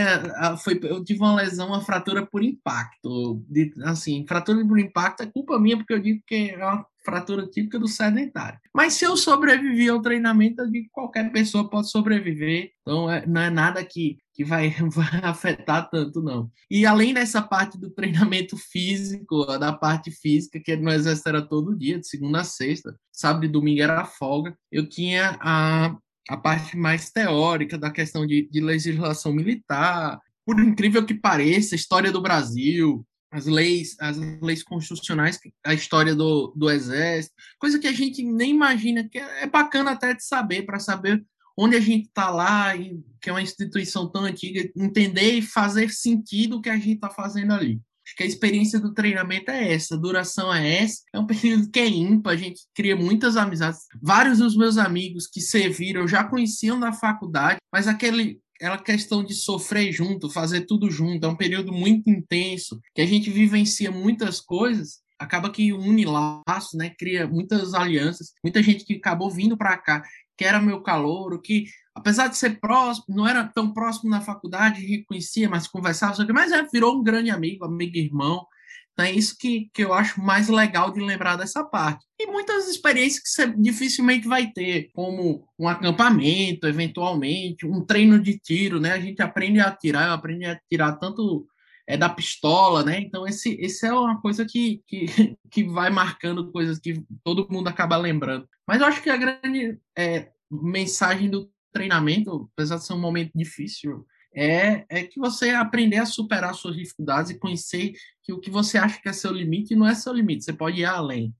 Foi, 0.64 0.80
eu 0.84 1.04
tive 1.04 1.20
uma 1.20 1.36
lesão, 1.36 1.68
uma 1.68 1.82
fratura 1.82 2.26
por 2.26 2.42
impacto. 2.42 3.44
De, 3.50 3.74
assim, 3.84 4.26
fratura 4.26 4.66
por 4.66 4.80
impacto 4.80 5.24
é 5.24 5.26
culpa 5.26 5.60
minha, 5.60 5.78
porque 5.78 5.94
eu 5.94 6.00
digo 6.00 6.22
que 6.26 6.52
é 6.52 6.66
uma 6.66 6.86
fratura 7.04 7.46
típica 7.46 7.78
do 7.78 7.88
sedentário. 7.88 8.60
Mas 8.74 8.94
se 8.94 9.06
eu 9.06 9.18
sobrevivi 9.18 9.90
ao 9.90 10.02
treinamento, 10.02 10.62
eu 10.62 10.72
digo 10.72 10.86
que 10.86 10.92
qualquer 10.92 11.32
pessoa 11.32 11.70
pode 11.70 11.92
sobreviver. 11.92 12.72
Então, 12.82 13.12
é, 13.12 13.26
não 13.28 13.42
é 13.42 13.50
nada 13.50 13.84
que 13.84 14.18
que 14.36 14.44
vai, 14.44 14.70
vai 14.92 15.22
afetar 15.24 15.90
tanto, 15.90 16.22
não. 16.22 16.52
E 16.70 16.86
além 16.86 17.14
dessa 17.14 17.42
parte 17.42 17.80
do 17.80 17.90
treinamento 17.90 18.58
físico, 18.58 19.46
da 19.58 19.72
parte 19.72 20.12
física, 20.12 20.60
que 20.60 20.76
no 20.76 20.92
exército 20.92 21.30
era 21.30 21.42
todo 21.42 21.78
dia, 21.78 22.00
de 22.00 22.08
segunda 22.08 22.42
a 22.42 22.44
sexta, 22.44 22.96
sábado 23.12 23.46
e 23.46 23.50
domingo 23.50 23.82
era 23.82 24.06
folga, 24.06 24.56
eu 24.72 24.88
tinha 24.88 25.38
a, 25.40 25.96
a 26.30 26.38
parte 26.38 26.78
mais 26.78 27.10
teórica 27.10 27.78
da 27.78 27.90
questão 27.90 28.28
de, 28.28 28.48
de 28.52 28.60
legislação 28.60 29.32
militar, 29.34 30.20
por 30.46 30.60
incrível 30.60 31.06
que 31.06 31.14
pareça, 31.14 31.74
história 31.74 32.12
do 32.12 32.22
Brasil, 32.22 33.06
as 33.32 33.46
leis, 33.46 33.96
as 34.00 34.18
leis 34.42 34.64
constitucionais, 34.64 35.40
a 35.66 35.74
história 35.74 36.14
do, 36.14 36.54
do 36.56 36.70
exército, 36.70 37.34
coisa 37.58 37.80
que 37.80 37.88
a 37.88 37.92
gente 37.92 38.24
nem 38.24 38.52
imagina, 38.52 39.08
que 39.10 39.18
é 39.18 39.48
bacana 39.48 39.92
até 39.92 40.14
de 40.14 40.24
saber, 40.24 40.64
para 40.64 40.80
saber 40.80 41.26
onde 41.58 41.76
a 41.76 41.80
gente 41.80 42.08
está 42.08 42.30
lá, 42.30 42.74
que 43.22 43.30
é 43.30 43.32
uma 43.34 43.42
instituição 43.42 44.10
tão 44.10 44.24
antiga, 44.24 44.70
entender 44.76 45.34
e 45.34 45.42
fazer 45.42 45.90
sentido 45.90 46.58
o 46.58 46.62
que 46.62 46.70
a 46.70 46.76
gente 46.76 46.96
está 46.96 47.10
fazendo 47.10 47.54
ali. 47.54 47.82
Acho 48.06 48.16
que 48.16 48.24
a 48.24 48.28
experiência 48.28 48.80
do 48.80 48.94
treinamento 48.94 49.50
é 49.50 49.74
essa, 49.74 49.96
a 49.96 49.98
duração 49.98 50.54
é 50.54 50.84
essa, 50.84 51.02
é 51.12 51.20
um 51.20 51.26
período 51.26 51.72
que 51.72 51.80
é 51.80 51.88
ímpar, 51.88 52.34
a 52.34 52.38
gente 52.38 52.62
cria 52.76 52.96
muitas 52.96 53.36
amizades. 53.36 53.82
Vários 54.00 54.38
dos 54.38 54.56
meus 54.56 54.78
amigos 54.78 55.26
que 55.26 55.42
serviram 55.42 56.08
já 56.08 56.24
conheciam 56.24 56.80
da 56.80 56.94
faculdade, 56.94 57.58
mas 57.74 57.88
aquele 57.88 58.40
aquela 58.58 58.78
questão 58.78 59.22
de 59.22 59.34
sofrer 59.34 59.92
junto, 59.92 60.30
fazer 60.30 60.62
tudo 60.62 60.90
junto, 60.90 61.26
é 61.26 61.30
um 61.30 61.36
período 61.36 61.74
muito 61.74 62.10
intenso, 62.10 62.80
que 62.94 63.02
a 63.02 63.06
gente 63.06 63.30
vivencia 63.30 63.92
muitas 63.92 64.40
coisas, 64.40 65.02
acaba 65.20 65.50
que 65.50 65.74
une 65.74 66.06
laços, 66.06 66.74
né, 66.74 66.94
cria 66.98 67.28
muitas 67.28 67.74
alianças, 67.74 68.32
muita 68.44 68.64
gente 68.64 68.86
que 68.86 68.94
acabou 68.94 69.30
vindo 69.30 69.58
para 69.58 69.78
cá 69.78 70.04
que 70.38 70.44
era 70.44 70.62
meu 70.62 70.82
calouro, 70.82 71.42
que 71.42 71.66
apesar 71.94 72.28
de 72.28 72.38
ser 72.38 72.60
próximo, 72.60 73.16
não 73.16 73.28
era 73.28 73.44
tão 73.44 73.74
próximo 73.74 74.10
na 74.10 74.22
faculdade, 74.22 74.86
reconhecia, 74.86 75.50
mas 75.50 75.68
conversava 75.68 76.26
mas 76.34 76.52
é, 76.52 76.64
virou 76.64 77.00
um 77.00 77.04
grande 77.04 77.30
amigo, 77.30 77.66
amigo 77.66 77.98
irmão. 77.98 78.46
Então 78.94 79.06
é 79.06 79.12
isso 79.12 79.36
que, 79.38 79.70
que 79.74 79.84
eu 79.84 79.94
acho 79.94 80.22
mais 80.22 80.48
legal 80.48 80.90
de 80.92 81.02
lembrar 81.02 81.36
dessa 81.36 81.64
parte. 81.66 82.06
E 82.18 82.28
muitas 82.28 82.70
experiências 82.70 83.22
que 83.22 83.30
você 83.30 83.48
dificilmente 83.58 84.26
vai 84.26 84.52
ter, 84.52 84.90
como 84.94 85.46
um 85.60 85.68
acampamento, 85.68 86.66
eventualmente, 86.66 87.66
um 87.66 87.86
treino 87.86 88.18
de 88.18 88.40
tiro, 88.40 88.80
né? 88.80 88.94
A 88.94 89.00
gente 89.00 89.22
aprende 89.22 89.60
a 89.60 89.68
atirar, 89.68 90.08
eu 90.08 90.14
aprendi 90.14 90.46
a 90.46 90.54
atirar 90.54 90.98
tanto 90.98 91.46
é 91.88 91.96
da 91.98 92.10
pistola, 92.10 92.84
né? 92.84 93.00
Então 93.00 93.28
esse, 93.28 93.56
esse 93.60 93.86
é 93.86 93.94
uma 93.94 94.20
coisa 94.22 94.46
que, 94.46 94.82
que, 94.88 95.06
que 95.52 95.64
vai 95.64 95.90
marcando 95.90 96.52
coisas 96.52 96.80
que 96.80 97.04
todo 97.24 97.48
mundo 97.50 97.68
acaba 97.68 97.98
lembrando. 97.98 98.48
Mas 98.68 98.82
eu 98.82 98.88
acho 98.88 99.02
que 99.02 99.10
a 99.10 99.18
grande 99.18 99.80
é, 99.98 100.30
mensagem 100.52 101.30
do 101.30 101.50
treinamento, 101.72 102.50
apesar 102.54 102.78
de 102.78 102.86
ser 102.86 102.94
um 102.94 103.00
momento 103.00 103.32
difícil, 103.36 104.06
é, 104.34 104.86
é 104.90 105.04
que 105.04 105.20
você 105.20 105.52
aprender 105.52 105.98
a 105.98 106.06
superar 106.06 106.54
suas 106.54 106.76
dificuldades 106.76 107.32
e 107.32 107.40
conhecer 107.40 107.94
que 108.24 108.34
o 108.34 108.40
que 108.40 108.50
você 108.50 108.78
acha 108.78 109.02
que 109.02 109.08
é 109.08 109.14
seu 109.14 109.32
limite 109.32 109.76
não 109.76 109.88
é 109.88 109.96
seu 109.96 110.14
limite, 110.14 110.44
você 110.44 110.54
pode 110.54 110.82
ir 110.82 110.86
além. 110.86 111.34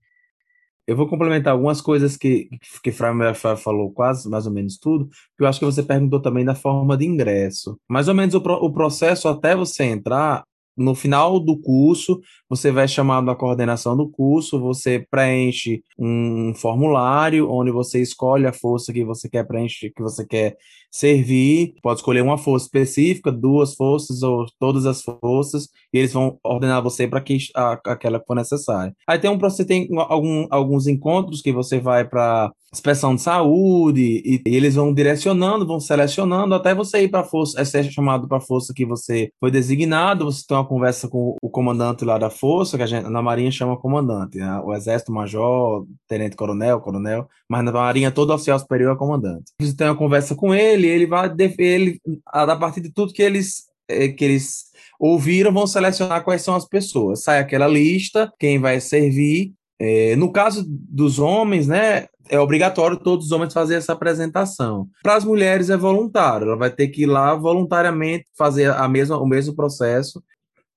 Eu 0.86 0.96
vou 0.96 1.08
complementar 1.08 1.52
algumas 1.52 1.80
coisas 1.80 2.16
que, 2.16 2.48
que 2.82 2.92
Framer 2.92 3.34
falou 3.34 3.90
quase, 3.90 4.28
mais 4.28 4.46
ou 4.46 4.52
menos 4.52 4.78
tudo, 4.78 5.08
que 5.36 5.42
eu 5.42 5.46
acho 5.46 5.58
que 5.58 5.64
você 5.64 5.82
perguntou 5.82 6.20
também 6.20 6.44
da 6.44 6.54
forma 6.54 6.96
de 6.96 7.04
ingresso. 7.04 7.78
Mais 7.88 8.06
ou 8.06 8.14
menos 8.14 8.34
o, 8.34 8.38
o 8.38 8.72
processo 8.72 9.28
até 9.28 9.56
você 9.56 9.84
entrar 9.84 10.44
no 10.76 10.94
final 10.94 11.40
do 11.40 11.58
curso, 11.58 12.20
você 12.48 12.70
vai 12.70 12.86
chamado 12.86 13.30
à 13.30 13.34
coordenação 13.34 13.96
do 13.96 14.08
curso, 14.10 14.60
você 14.60 15.04
preenche 15.10 15.82
um 15.98 16.52
formulário 16.54 17.50
onde 17.50 17.70
você 17.70 18.00
escolhe 18.02 18.46
a 18.46 18.52
força 18.52 18.92
que 18.92 19.04
você 19.04 19.28
quer 19.28 19.46
preencher, 19.46 19.90
que 19.90 20.02
você 20.02 20.26
quer 20.26 20.56
servir, 20.90 21.74
pode 21.82 22.00
escolher 22.00 22.22
uma 22.22 22.38
força 22.38 22.66
específica, 22.66 23.30
duas 23.32 23.74
forças 23.74 24.22
ou 24.22 24.46
todas 24.58 24.86
as 24.86 25.02
forças, 25.02 25.68
e 25.92 25.98
eles 25.98 26.12
vão 26.12 26.38
ordenar 26.44 26.82
você 26.82 27.06
para 27.06 27.20
que 27.20 27.38
a, 27.54 27.72
aquela 27.86 28.18
que 28.18 28.26
for 28.26 28.34
necessária. 28.34 28.94
Aí 29.06 29.18
tem 29.18 29.30
um 29.30 29.38
você 29.38 29.64
tem 29.64 29.88
algum, 30.08 30.46
alguns 30.50 30.86
encontros 30.86 31.40
que 31.40 31.52
você 31.52 31.78
vai 31.78 32.04
para 32.04 32.52
inspeção 32.72 33.14
de 33.14 33.22
saúde 33.22 34.22
e, 34.24 34.42
e, 34.46 34.56
eles 34.56 34.74
vão 34.74 34.92
direcionando, 34.92 35.66
vão 35.66 35.80
selecionando 35.80 36.54
até 36.54 36.74
você 36.74 37.02
ir 37.02 37.08
para 37.08 37.20
a 37.20 37.24
força, 37.24 37.60
é 37.60 37.64
ser 37.64 37.84
chamado 37.90 38.28
para 38.28 38.38
a 38.38 38.40
força 38.40 38.72
que 38.74 38.84
você 38.84 39.30
foi 39.40 39.50
designado, 39.50 40.24
você 40.24 40.44
tem 40.46 40.56
uma 40.56 40.66
conversa 40.66 41.08
com 41.08 41.36
o 41.40 41.48
comandante 41.48 42.04
lá 42.04 42.18
da 42.18 42.30
força, 42.30 42.76
que 42.76 42.82
a 42.82 42.86
gente 42.86 43.08
na 43.08 43.22
Marinha 43.22 43.50
chama 43.50 43.76
comandante, 43.76 44.38
né? 44.38 44.60
o 44.64 44.74
exército 44.74 45.12
major, 45.12 45.86
tenente 46.06 46.36
coronel, 46.36 46.80
coronel, 46.80 47.28
mas 47.48 47.64
na 47.64 47.72
Marinha 47.72 48.10
todo 48.10 48.32
oficial 48.32 48.58
superior 48.58 48.94
é 48.94 48.98
comandante. 48.98 49.52
Você 49.60 49.74
tem 49.74 49.86
uma 49.86 49.96
conversa 49.96 50.34
com 50.34 50.54
ele, 50.54 50.75
ele 50.84 51.06
vai 51.06 51.32
ele 51.58 52.00
a 52.26 52.56
partir 52.56 52.80
de 52.80 52.92
tudo 52.92 53.12
que 53.12 53.22
eles 53.22 53.66
é, 53.88 54.08
que 54.08 54.24
eles 54.24 54.66
ouviram 54.98 55.52
vão 55.52 55.66
selecionar 55.66 56.24
quais 56.24 56.42
são 56.42 56.54
as 56.54 56.66
pessoas. 56.66 57.22
Sai 57.22 57.38
aquela 57.38 57.68
lista, 57.68 58.32
quem 58.38 58.58
vai 58.58 58.80
servir. 58.80 59.52
É, 59.78 60.16
no 60.16 60.32
caso 60.32 60.64
dos 60.66 61.18
homens, 61.18 61.66
né, 61.66 62.06
é 62.28 62.40
obrigatório 62.40 62.96
todos 62.96 63.26
os 63.26 63.32
homens 63.32 63.52
fazer 63.52 63.74
essa 63.74 63.92
apresentação. 63.92 64.88
Para 65.02 65.16
as 65.16 65.24
mulheres 65.24 65.70
é 65.70 65.76
voluntário, 65.76 66.48
ela 66.48 66.56
vai 66.56 66.70
ter 66.70 66.88
que 66.88 67.02
ir 67.02 67.06
lá 67.06 67.34
voluntariamente 67.34 68.24
fazer 68.36 68.70
a 68.70 68.88
mesma, 68.88 69.18
o 69.18 69.26
mesmo 69.26 69.54
processo. 69.54 70.22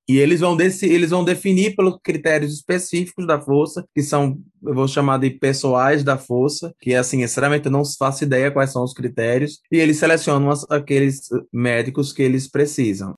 E 0.10 0.18
eles 0.18 0.40
vão, 0.40 0.58
desse, 0.58 0.88
eles 0.88 1.12
vão 1.12 1.24
definir 1.24 1.76
pelos 1.76 1.96
critérios 2.04 2.52
específicos 2.52 3.28
da 3.28 3.40
força, 3.40 3.86
que 3.94 4.02
são, 4.02 4.42
eu 4.64 4.74
vou 4.74 4.88
chamar 4.88 5.20
de 5.20 5.30
pessoais 5.30 6.04
da 6.04 6.18
força, 6.18 6.74
que 6.82 6.96
assim, 6.96 7.20
sinceramente 7.22 7.68
eu 7.68 7.72
não 7.72 7.84
faço 7.86 8.24
ideia 8.24 8.50
quais 8.50 8.72
são 8.72 8.84
os 8.84 8.92
critérios, 8.92 9.60
e 9.72 9.78
eles 9.78 9.98
selecionam 9.98 10.50
as, 10.50 10.66
aqueles 10.72 11.30
médicos 11.54 12.12
que 12.12 12.24
eles 12.24 12.50
precisam 12.50 13.14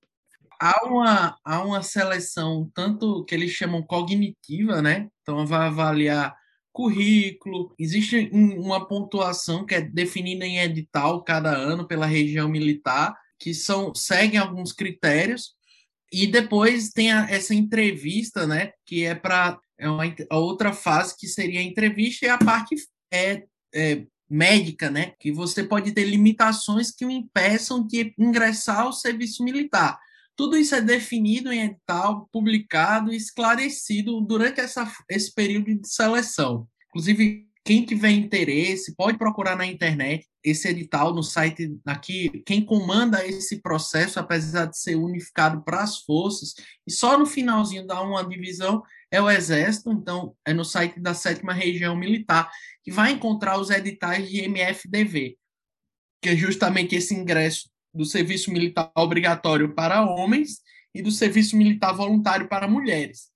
há 0.62 0.86
uma, 0.86 1.38
há 1.44 1.64
uma 1.64 1.82
seleção 1.82 2.70
tanto 2.76 3.26
que 3.26 3.34
eles 3.34 3.50
chamam 3.50 3.82
cognitiva, 3.82 4.80
né? 4.80 5.08
Então 5.24 5.46
vai 5.48 5.68
avaliar 5.68 6.36
currículo, 6.72 7.74
existe 7.80 8.30
uma 8.32 8.88
pontuação 8.88 9.66
que 9.66 9.76
é 9.76 9.82
definida 9.82 10.46
em 10.46 10.60
edital 10.60 11.24
cada 11.24 11.50
ano 11.50 11.88
pela 11.88 12.06
região 12.06 12.48
militar, 12.48 13.14
que 13.40 13.54
são 13.54 13.94
seguem 13.96 14.40
alguns 14.40 14.72
critérios 14.72 15.56
e 16.12 16.28
depois 16.28 16.90
tem 16.90 17.12
a, 17.12 17.30
essa 17.30 17.56
entrevista, 17.56 18.46
né, 18.46 18.74
que 18.86 19.06
é 19.06 19.16
para 19.16 19.60
é 19.78 19.90
uma, 19.90 20.04
a 20.30 20.38
outra 20.38 20.74
fase 20.74 21.16
que 21.18 21.28
seria 21.28 21.60
a 21.60 21.64
entrevista 21.64 22.26
e 22.26 22.30
a 22.30 22.38
parte 22.38 22.76
é, 23.12 23.46
é 23.74 24.06
médica, 24.30 24.92
né, 24.92 25.14
que 25.20 25.32
você 25.32 25.64
pode 25.64 25.92
ter 25.92 26.04
limitações 26.04 26.92
que 26.92 27.06
o 27.06 27.10
impeçam 27.10 27.86
de 27.86 28.14
ingressar 28.18 28.82
ao 28.82 28.94
serviço 28.94 29.44
militar. 29.44 29.98
Tudo 30.36 30.58
isso 30.58 30.76
é 30.76 30.82
definido 30.82 31.52
em 31.52 31.64
edital, 31.64 32.28
publicado 32.32 33.12
e 33.12 33.18
esclarecido 33.18 34.20
durante 34.22 34.60
essa, 34.60 34.92
esse 35.10 35.34
período 35.34 35.74
de 35.74 35.88
seleção. 35.88 36.68
Inclusive, 36.90 37.48
quem 37.64 37.86
tiver 37.86 38.12
interesse 38.12 38.96
pode 38.96 39.18
procurar 39.18 39.56
na 39.56 39.66
internet 39.66 40.28
esse 40.44 40.68
edital 40.68 41.14
no 41.14 41.24
site 41.24 41.78
aqui. 41.86 42.42
Quem 42.46 42.64
comanda 42.64 43.26
esse 43.26 43.62
processo, 43.62 44.20
apesar 44.20 44.66
de 44.66 44.78
ser 44.78 44.96
unificado 44.96 45.62
para 45.64 45.82
as 45.82 46.00
forças, 46.00 46.54
e 46.86 46.92
só 46.92 47.18
no 47.18 47.26
finalzinho 47.26 47.86
dá 47.86 48.02
uma 48.02 48.24
divisão, 48.24 48.84
é 49.12 49.22
o 49.22 49.30
Exército. 49.30 49.92
Então, 49.92 50.36
é 50.46 50.54
no 50.54 50.66
site 50.66 51.00
da 51.00 51.14
sétima 51.14 51.54
região 51.54 51.96
militar 51.96 52.50
que 52.84 52.92
vai 52.92 53.12
encontrar 53.12 53.60
os 53.60 53.70
editais 53.70 54.30
de 54.30 54.42
MFDV, 54.42 55.38
que 56.22 56.30
é 56.30 56.36
justamente 56.36 56.96
esse 56.96 57.14
ingresso 57.14 57.70
do 57.94 58.06
serviço 58.06 58.52
militar 58.52 58.92
obrigatório 58.96 59.74
para 59.74 60.06
homens 60.06 60.62
e 60.94 61.02
do 61.02 61.12
serviço 61.12 61.58
militar 61.58 61.94
voluntário 61.94 62.48
para 62.48 62.68
mulheres. 62.68 63.31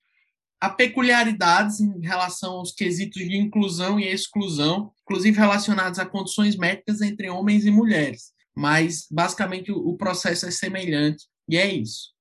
Há 0.59 0.69
peculiaridades 0.69 1.79
em 1.79 1.99
relação 2.01 2.53
aos 2.53 2.71
quesitos 2.71 3.21
de 3.21 3.37
inclusão 3.37 3.99
e 3.99 4.07
exclusão, 4.07 4.91
inclusive 5.03 5.37
relacionados 5.37 5.99
a 5.99 6.05
condições 6.05 6.55
médicas 6.55 7.01
entre 7.01 7.29
homens 7.29 7.65
e 7.65 7.71
mulheres, 7.71 8.31
mas 8.55 9.05
basicamente 9.11 9.71
o 9.71 9.95
processo 9.95 10.45
é 10.45 10.51
semelhante 10.51 11.25
e 11.47 11.57
é 11.57 11.67
isso. 11.67 12.15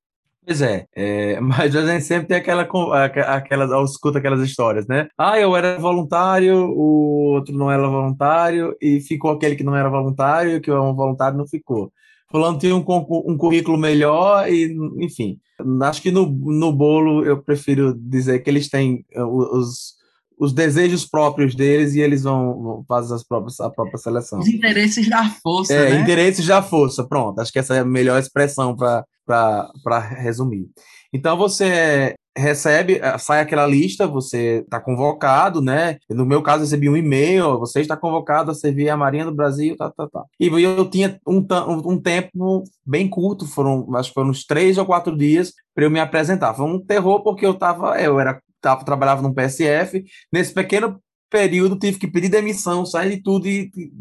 Pois 0.47 0.61
é, 0.61 0.87
é, 0.95 1.41
mas 1.41 1.75
a 1.75 1.87
gente 1.87 2.05
sempre 2.05 2.29
tem 2.29 2.37
aquela, 2.37 2.69
aquela, 3.35 3.85
escuta 3.85 4.19
aquelas 4.19 4.41
histórias, 4.41 4.87
né? 4.87 5.09
Ah, 5.17 5.39
eu 5.39 5.57
era 5.57 5.79
voluntário, 5.79 6.55
o 6.71 7.35
outro 7.35 7.57
não 7.57 7.71
era 7.71 7.89
voluntário, 7.89 8.77
e 8.81 9.01
ficou 9.01 9.31
aquele 9.31 9.57
que 9.57 9.65
não 9.65 9.75
era 9.75 9.89
voluntário, 9.89 10.53
e 10.53 10.57
o 10.57 10.61
que 10.61 10.71
é 10.71 10.79
um 10.79 10.95
voluntário 10.95 11.39
não 11.39 11.47
ficou 11.47 11.91
fulano 12.31 12.59
tem 12.59 12.73
um, 12.73 12.85
um 13.27 13.37
currículo 13.37 13.79
melhor 13.79 14.51
e, 14.51 14.77
enfim. 14.99 15.39
Acho 15.83 16.03
que 16.03 16.11
no, 16.11 16.27
no 16.27 16.73
bolo 16.73 17.25
eu 17.25 17.43
prefiro 17.43 17.95
dizer 17.95 18.41
que 18.41 18.51
eles 18.51 18.69
têm 18.69 19.05
uh, 19.15 19.57
os, 19.57 19.95
os 20.39 20.53
desejos 20.53 21.07
próprios 21.07 21.55
deles 21.55 21.95
e 21.95 22.01
eles 22.01 22.23
vão, 22.25 22.85
fazer 22.89 23.15
as 23.15 23.25
próprias, 23.25 23.61
a 23.61 23.71
própria 23.71 23.99
seleção. 23.99 24.41
Os 24.41 24.49
interesses 24.49 25.09
da 25.09 25.29
força, 25.43 25.73
é, 25.73 25.91
né? 25.91 26.01
interesses 26.01 26.47
da 26.47 26.63
força, 26.63 27.05
pronto. 27.05 27.41
Acho 27.41 27.53
que 27.53 27.59
essa 27.59 27.77
é 27.77 27.81
a 27.81 27.85
melhor 27.85 28.19
expressão 28.19 28.77
para 28.77 29.99
resumir. 29.99 30.69
Então 31.13 31.37
você 31.37 32.15
recebe, 32.37 32.99
eh, 33.01 33.19
sai 33.19 33.41
aquela 33.41 33.67
lista, 33.67 34.07
você 34.07 34.63
está 34.65 34.81
convocado, 34.81 35.61
né? 35.61 35.99
No 36.11 36.27
meu 36.27 36.43
caso, 36.43 36.63
recebi 36.63 36.89
um 36.89 36.97
e-mail, 36.97 37.59
você 37.59 37.81
está 37.81 37.97
convocado 37.97 38.51
a 38.51 38.55
servir 38.55 38.89
a 38.89 38.97
Marinha 38.97 39.25
do 39.25 39.35
Brasil, 39.35 39.77
tá, 39.77 39.91
tá, 39.91 40.09
tá. 40.09 40.25
E 40.39 40.47
eu 40.47 40.89
tinha 40.91 41.21
um, 41.27 41.47
um 41.85 42.01
tempo 42.01 42.65
bem 42.85 43.09
curto, 43.09 43.47
foram, 43.47 43.87
acho 43.97 44.11
que 44.11 44.15
foram 44.15 44.31
uns 44.31 44.45
três 44.45 44.79
ou 44.79 44.87
quatro 44.87 45.17
dias 45.17 45.53
para 45.75 45.85
eu 45.85 45.91
me 45.91 46.01
apresentar. 46.01 46.55
Foi 46.55 46.67
um 46.67 46.79
terror 46.79 47.23
porque 47.23 47.47
eu 47.47 47.53
estava, 47.53 48.01
eu 48.01 48.19
era 48.19 48.41
tava, 48.65 48.85
trabalhava 48.85 49.21
no 49.21 49.35
PSF, 49.35 50.03
nesse 50.33 50.55
pequeno 50.55 50.99
período 51.35 51.77
tive 51.77 51.99
que 51.99 52.07
pedir 52.07 52.29
demissão, 52.29 52.87
sair 52.87 53.17
de 53.17 53.21
tudo 53.21 53.49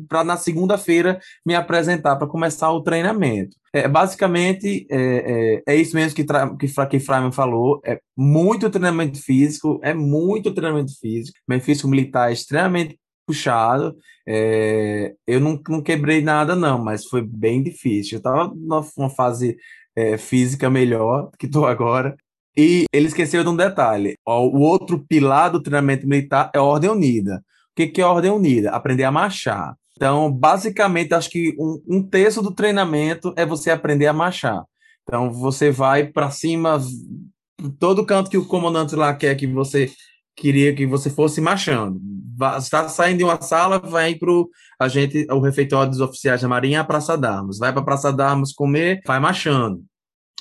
para 0.07 0.23
na 0.23 0.37
segunda-feira 0.37 1.19
me 1.43 1.55
apresentar 1.55 2.15
para 2.15 2.27
começar 2.27 2.71
o 2.71 2.83
treinamento. 2.83 3.57
É, 3.73 3.87
basicamente, 3.87 4.85
é, 4.87 5.63
é, 5.65 5.73
é 5.73 5.75
isso 5.75 5.95
mesmo 5.95 6.15
que, 6.15 6.23
que, 6.23 6.85
que 6.85 6.99
Freiman 6.99 7.31
falou, 7.31 7.81
é 7.83 7.99
muito 8.15 8.69
treinamento 8.69 9.19
físico, 9.19 9.79
é 9.81 9.95
muito 9.95 10.53
treinamento 10.53 10.91
físico, 10.99 11.39
treinamento 11.47 11.65
físico 11.65 11.87
militar 11.87 12.29
é 12.29 12.33
extremamente 12.33 12.99
puxado, 13.25 13.95
é, 14.27 15.15
eu 15.25 15.39
não, 15.39 15.59
não 15.67 15.81
quebrei 15.81 16.21
nada 16.21 16.55
não, 16.55 16.83
mas 16.83 17.05
foi 17.05 17.23
bem 17.23 17.63
difícil, 17.63 18.17
eu 18.17 18.19
estava 18.19 18.53
numa 18.55 19.09
fase 19.09 19.57
é, 19.95 20.19
física 20.19 20.69
melhor 20.69 21.31
que 21.39 21.47
estou 21.47 21.65
agora, 21.65 22.15
e 22.55 22.85
ele 22.93 23.07
esqueceu 23.07 23.43
de 23.43 23.49
um 23.49 23.55
detalhe: 23.55 24.15
o 24.25 24.59
outro 24.59 24.99
pilar 24.99 25.49
do 25.49 25.61
treinamento 25.61 26.07
militar 26.07 26.51
é 26.53 26.59
a 26.59 26.63
ordem 26.63 26.89
unida. 26.89 27.43
O 27.71 27.75
que, 27.75 27.87
que 27.87 28.01
é 28.01 28.03
a 28.03 28.09
ordem 28.09 28.31
unida? 28.31 28.71
Aprender 28.71 29.03
a 29.03 29.11
marchar. 29.11 29.75
Então, 29.95 30.31
basicamente, 30.31 31.13
acho 31.13 31.29
que 31.29 31.55
um, 31.57 31.81
um 31.87 32.03
terço 32.03 32.41
do 32.41 32.51
treinamento 32.51 33.33
é 33.35 33.45
você 33.45 33.71
aprender 33.71 34.07
a 34.07 34.13
marchar. 34.13 34.63
Então, 35.03 35.31
você 35.31 35.71
vai 35.71 36.05
para 36.05 36.29
cima, 36.29 36.79
todo 37.79 38.05
canto 38.05 38.29
que 38.29 38.37
o 38.37 38.45
comandante 38.45 38.95
lá 38.95 39.13
quer 39.13 39.35
que 39.35 39.47
você 39.47 39.91
queria 40.35 40.73
que 40.75 40.85
você 40.85 41.09
fosse 41.09 41.41
marchando. 41.41 41.99
Está 42.57 42.89
saindo 42.89 43.19
de 43.19 43.23
uma 43.23 43.41
sala, 43.41 43.79
vai 43.79 44.15
para 44.15 44.29
a 44.79 44.87
gente, 44.87 45.25
o 45.31 45.39
refeitório 45.39 45.91
dos 45.91 46.01
oficiais 46.01 46.41
da 46.41 46.47
Marinha, 46.47 46.81
a 46.81 46.83
Praça 46.83 47.17
d'Armas. 47.17 47.57
Vai 47.57 47.71
para 47.71 47.81
a 47.81 47.85
Praça 47.85 48.11
d'Armas 48.11 48.51
comer, 48.51 49.01
vai 49.05 49.19
marchando 49.19 49.83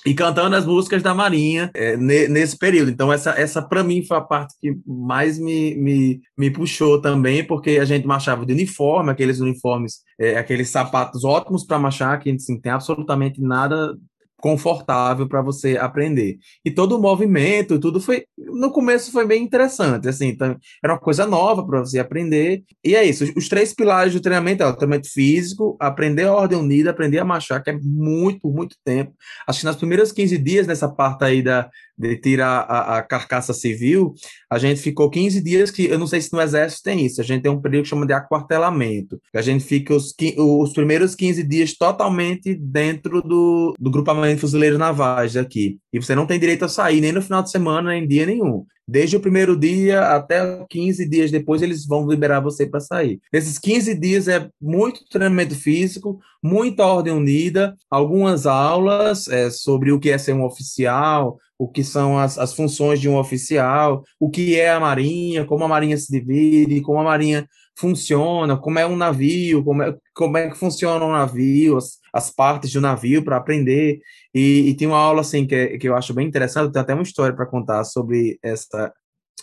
e 0.04 0.14
cantando 0.14 0.56
as 0.56 0.66
músicas 0.66 1.02
da 1.02 1.14
Marinha 1.14 1.70
é, 1.74 1.96
nesse 1.96 2.58
período. 2.58 2.90
Então, 2.90 3.12
essa, 3.12 3.30
essa 3.30 3.62
para 3.62 3.84
mim 3.84 4.04
foi 4.04 4.16
a 4.16 4.20
parte 4.20 4.54
que 4.60 4.76
mais 4.86 5.38
me, 5.38 5.74
me, 5.76 6.20
me 6.36 6.50
puxou 6.50 7.00
também, 7.00 7.44
porque 7.44 7.78
a 7.78 7.84
gente 7.84 8.06
marchava 8.06 8.44
de 8.44 8.52
uniforme, 8.52 9.10
aqueles 9.10 9.40
uniformes, 9.40 10.00
é, 10.18 10.36
aqueles 10.36 10.70
sapatos 10.70 11.24
ótimos 11.24 11.64
para 11.64 11.78
marchar, 11.78 12.18
que 12.18 12.30
assim, 12.30 12.60
tem 12.60 12.72
absolutamente 12.72 13.40
nada 13.40 13.96
confortável 14.42 15.28
para 15.28 15.40
você 15.40 15.76
aprender. 15.76 16.36
E 16.64 16.70
todo 16.72 16.96
o 16.96 17.00
movimento, 17.00 17.78
tudo 17.78 18.00
foi 18.00 18.24
no 18.36 18.72
começo 18.72 19.12
foi 19.12 19.24
bem 19.24 19.40
interessante, 19.40 20.08
assim, 20.08 20.26
então, 20.26 20.56
era 20.82 20.94
uma 20.94 20.98
coisa 20.98 21.24
nova 21.24 21.64
para 21.64 21.78
você 21.78 22.00
aprender. 22.00 22.64
E 22.84 22.96
é 22.96 23.04
isso, 23.04 23.24
os, 23.36 23.48
três 23.48 23.72
pilares 23.72 24.12
do 24.12 24.20
treinamento 24.20 24.64
é 24.64 24.66
o 24.66 24.74
treinamento 24.74 25.08
físico, 25.08 25.76
aprender 25.78 26.24
a 26.24 26.34
ordem 26.34 26.58
unida, 26.58 26.90
aprender 26.90 27.20
a 27.20 27.24
marchar, 27.24 27.62
que 27.62 27.70
é 27.70 27.78
muito, 27.80 28.48
muito 28.50 28.76
tempo. 28.84 29.14
Acho 29.46 29.60
que 29.60 29.66
nas 29.66 29.76
primeiras 29.76 30.10
15 30.10 30.36
dias 30.38 30.66
nessa 30.66 30.88
parte 30.88 31.22
aí 31.24 31.40
da, 31.40 31.70
de 31.96 32.16
tirar 32.16 32.60
a, 32.68 32.98
a, 32.98 33.02
carcaça 33.02 33.52
civil, 33.52 34.14
a 34.50 34.58
gente 34.58 34.80
ficou 34.80 35.10
15 35.10 35.42
dias 35.42 35.70
que, 35.70 35.86
eu 35.86 35.98
não 35.98 36.06
sei 36.06 36.20
se 36.20 36.32
no 36.32 36.40
exército 36.40 36.82
tem 36.84 37.04
isso, 37.04 37.20
a 37.20 37.24
gente 37.24 37.42
tem 37.42 37.52
um 37.52 37.60
período 37.60 37.84
que 37.84 37.90
chama 37.90 38.06
de 38.06 38.12
aquartelamento, 38.12 39.20
a 39.34 39.42
gente 39.42 39.64
fica 39.64 39.94
os, 39.94 40.14
os 40.36 40.72
primeiros 40.72 41.14
15 41.14 41.42
dias 41.42 41.74
totalmente 41.74 42.54
dentro 42.54 43.22
do, 43.22 43.74
do 43.78 43.90
grupamento 43.90 44.36
de 44.36 44.40
fuzileiros 44.40 44.78
navais 44.78 45.36
aqui, 45.36 45.78
e 45.92 46.00
você 46.00 46.14
não 46.14 46.26
tem 46.26 46.38
direito 46.38 46.64
a 46.64 46.68
sair 46.68 47.00
nem 47.00 47.12
no 47.12 47.22
final 47.22 47.42
de 47.42 47.50
semana, 47.50 47.90
nem 47.90 48.06
dia 48.06 48.26
nenhum. 48.26 48.64
Desde 48.86 49.16
o 49.16 49.20
primeiro 49.20 49.56
dia 49.56 50.08
até 50.08 50.66
15 50.68 51.08
dias 51.08 51.30
depois, 51.30 51.62
eles 51.62 51.86
vão 51.86 52.08
liberar 52.08 52.40
você 52.40 52.66
para 52.66 52.80
sair. 52.80 53.20
Esses 53.32 53.58
15 53.58 53.94
dias 53.94 54.26
é 54.26 54.48
muito 54.60 55.08
treinamento 55.08 55.54
físico, 55.54 56.18
muita 56.42 56.84
ordem 56.84 57.12
unida, 57.12 57.76
algumas 57.88 58.44
aulas 58.44 59.28
é, 59.28 59.50
sobre 59.50 59.92
o 59.92 60.00
que 60.00 60.10
é 60.10 60.18
ser 60.18 60.32
um 60.32 60.44
oficial, 60.44 61.38
o 61.62 61.68
que 61.68 61.84
são 61.84 62.18
as, 62.18 62.38
as 62.38 62.52
funções 62.52 63.00
de 63.00 63.08
um 63.08 63.16
oficial, 63.16 64.02
o 64.18 64.28
que 64.28 64.58
é 64.58 64.72
a 64.72 64.80
Marinha, 64.80 65.44
como 65.44 65.62
a 65.62 65.68
Marinha 65.68 65.96
se 65.96 66.10
divide, 66.10 66.80
como 66.80 66.98
a 66.98 67.04
Marinha 67.04 67.46
funciona, 67.78 68.56
como 68.56 68.80
é 68.80 68.86
um 68.86 68.96
navio, 68.96 69.62
como 69.62 69.80
é, 69.80 69.96
como 70.12 70.36
é 70.36 70.50
que 70.50 70.58
funciona 70.58 71.04
um 71.04 71.12
navio, 71.12 71.76
as, 71.76 71.98
as 72.12 72.30
partes 72.30 72.72
do 72.72 72.80
navio 72.80 73.24
para 73.24 73.36
aprender. 73.36 74.00
E, 74.34 74.70
e, 74.70 74.74
tem 74.74 74.88
uma 74.88 74.98
aula 74.98 75.20
assim 75.20 75.46
que, 75.46 75.78
que 75.78 75.88
eu 75.88 75.94
acho 75.94 76.12
bem 76.12 76.26
interessante, 76.26 76.72
tem 76.72 76.82
até 76.82 76.94
uma 76.94 77.04
história 77.04 77.34
para 77.34 77.46
contar 77.46 77.84
sobre 77.84 78.40
essa, 78.42 78.92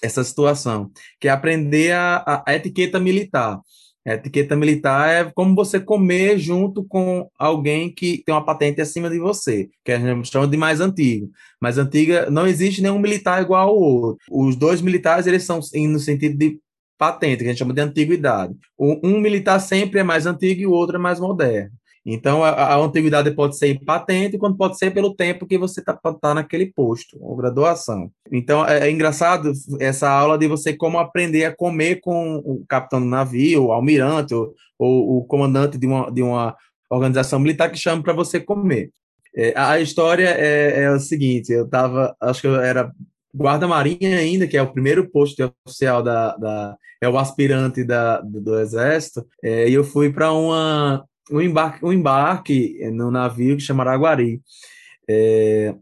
essa 0.02 0.22
situação, 0.22 0.92
que 1.22 1.30
é 1.30 1.32
aprender 1.32 1.94
a, 1.94 2.44
a 2.46 2.54
etiqueta 2.54 3.00
militar. 3.00 3.62
A 4.10 4.16
etiqueta 4.16 4.56
militar 4.56 5.10
é 5.10 5.32
como 5.32 5.56
você 5.56 5.80
comer 5.80 6.40
junto 6.40 6.84
com 6.84 7.30
alguém 7.38 7.94
que 7.94 8.24
tem 8.26 8.34
uma 8.34 8.44
patente 8.44 8.82
acima 8.82 9.10
de 9.10 9.20
você, 9.20 9.70
que 9.86 9.92
a 9.92 10.00
gente 10.00 10.30
chama 10.30 10.48
de 10.48 10.58
mais 10.58 10.82
antigo. 10.82 11.30
Mais 11.62 11.78
antiga, 11.78 12.30
não 12.30 12.48
existe 12.48 12.82
nenhum 12.82 12.98
militar 12.98 13.42
igual 13.42 13.70
ao 13.70 13.76
outro. 13.78 14.18
Os 14.32 14.56
dois 14.56 14.82
militares, 14.82 15.28
eles 15.28 15.44
são 15.44 15.60
no 15.88 16.00
sentido 16.00 16.38
de 16.38 16.60
patente, 16.98 17.38
que 17.38 17.46
a 17.46 17.48
gente 17.50 17.60
chama 17.60 17.74
de 17.74 17.82
antiguidade. 17.82 18.56
Um 18.78 19.20
militar 19.20 19.60
sempre 19.60 20.00
é 20.00 20.04
mais 20.04 20.26
antigo 20.26 20.62
e 20.62 20.68
o 20.68 20.72
outro 20.72 20.96
é 20.96 21.00
mais 21.00 21.20
moderno. 21.20 21.72
Então, 22.06 22.44
a, 22.44 22.50
a, 22.50 22.78
antiguidade 22.78 23.32
pode 23.32 23.58
ser 23.58 23.80
patente, 23.84 24.38
quando 24.38 24.58
pode 24.58 24.78
ser 24.78 24.92
pelo 24.92 25.14
tempo 25.14 25.46
que 25.46 25.58
você 25.58 25.80
está 25.80 25.94
tá 25.94 26.34
naquele 26.34 26.68
posto, 26.68 27.18
ou 27.22 27.36
graduação. 27.36 28.10
Então, 28.32 28.66
é, 28.66 28.88
é, 28.88 28.92
engraçado 28.92 29.52
essa 29.80 30.10
aula 30.10 30.38
de 30.38 30.48
você 30.48 30.74
como 30.74 30.98
aprender 30.98 31.46
a 31.46 31.56
comer 31.56 32.00
com 32.02 32.38
o 32.38 32.64
capitão 32.68 33.00
do 33.00 33.06
navio, 33.06 33.66
o 33.66 33.72
almirante, 33.72 34.34
ou, 34.34 34.54
ou 34.78 35.18
o 35.18 35.26
comandante 35.26 35.78
de 35.78 35.86
uma, 35.86 36.12
de 36.12 36.22
uma 36.22 36.56
organização 36.90 37.40
militar 37.40 37.70
que 37.70 37.78
chama 37.78 38.02
para 38.02 38.14
você 38.14 38.40
comer. 38.40 38.92
É, 39.36 39.54
a 39.56 39.80
história 39.80 40.30
é, 40.30 40.84
é 40.84 40.92
o 40.92 41.00
seguinte: 41.00 41.52
eu 41.52 41.66
estava, 41.66 42.16
acho 42.20 42.42
que 42.42 42.48
eu 42.48 42.56
era 42.60 42.92
guarda-marinha 43.36 44.18
ainda, 44.18 44.48
que 44.48 44.58
é 44.58 44.62
o 44.62 44.72
primeiro 44.72 45.08
posto 45.10 45.54
oficial 45.66 46.02
da, 46.02 46.36
da 46.38 46.76
é 47.02 47.08
o 47.08 47.18
aspirante 47.18 47.84
da, 47.84 48.20
do, 48.20 48.42
do 48.42 48.60
exército, 48.60 49.26
é, 49.42 49.70
e 49.70 49.74
eu 49.74 49.84
fui 49.84 50.12
para 50.12 50.34
uma 50.34 51.06
um 51.32 51.42
embarque, 51.42 51.86
um 51.86 51.94
embarque 51.94 52.80
no 52.92 53.12
navio 53.12 53.56
que 53.56 53.64
chama 53.64 53.84
Araguari. 53.84 54.42
É, 55.08 55.74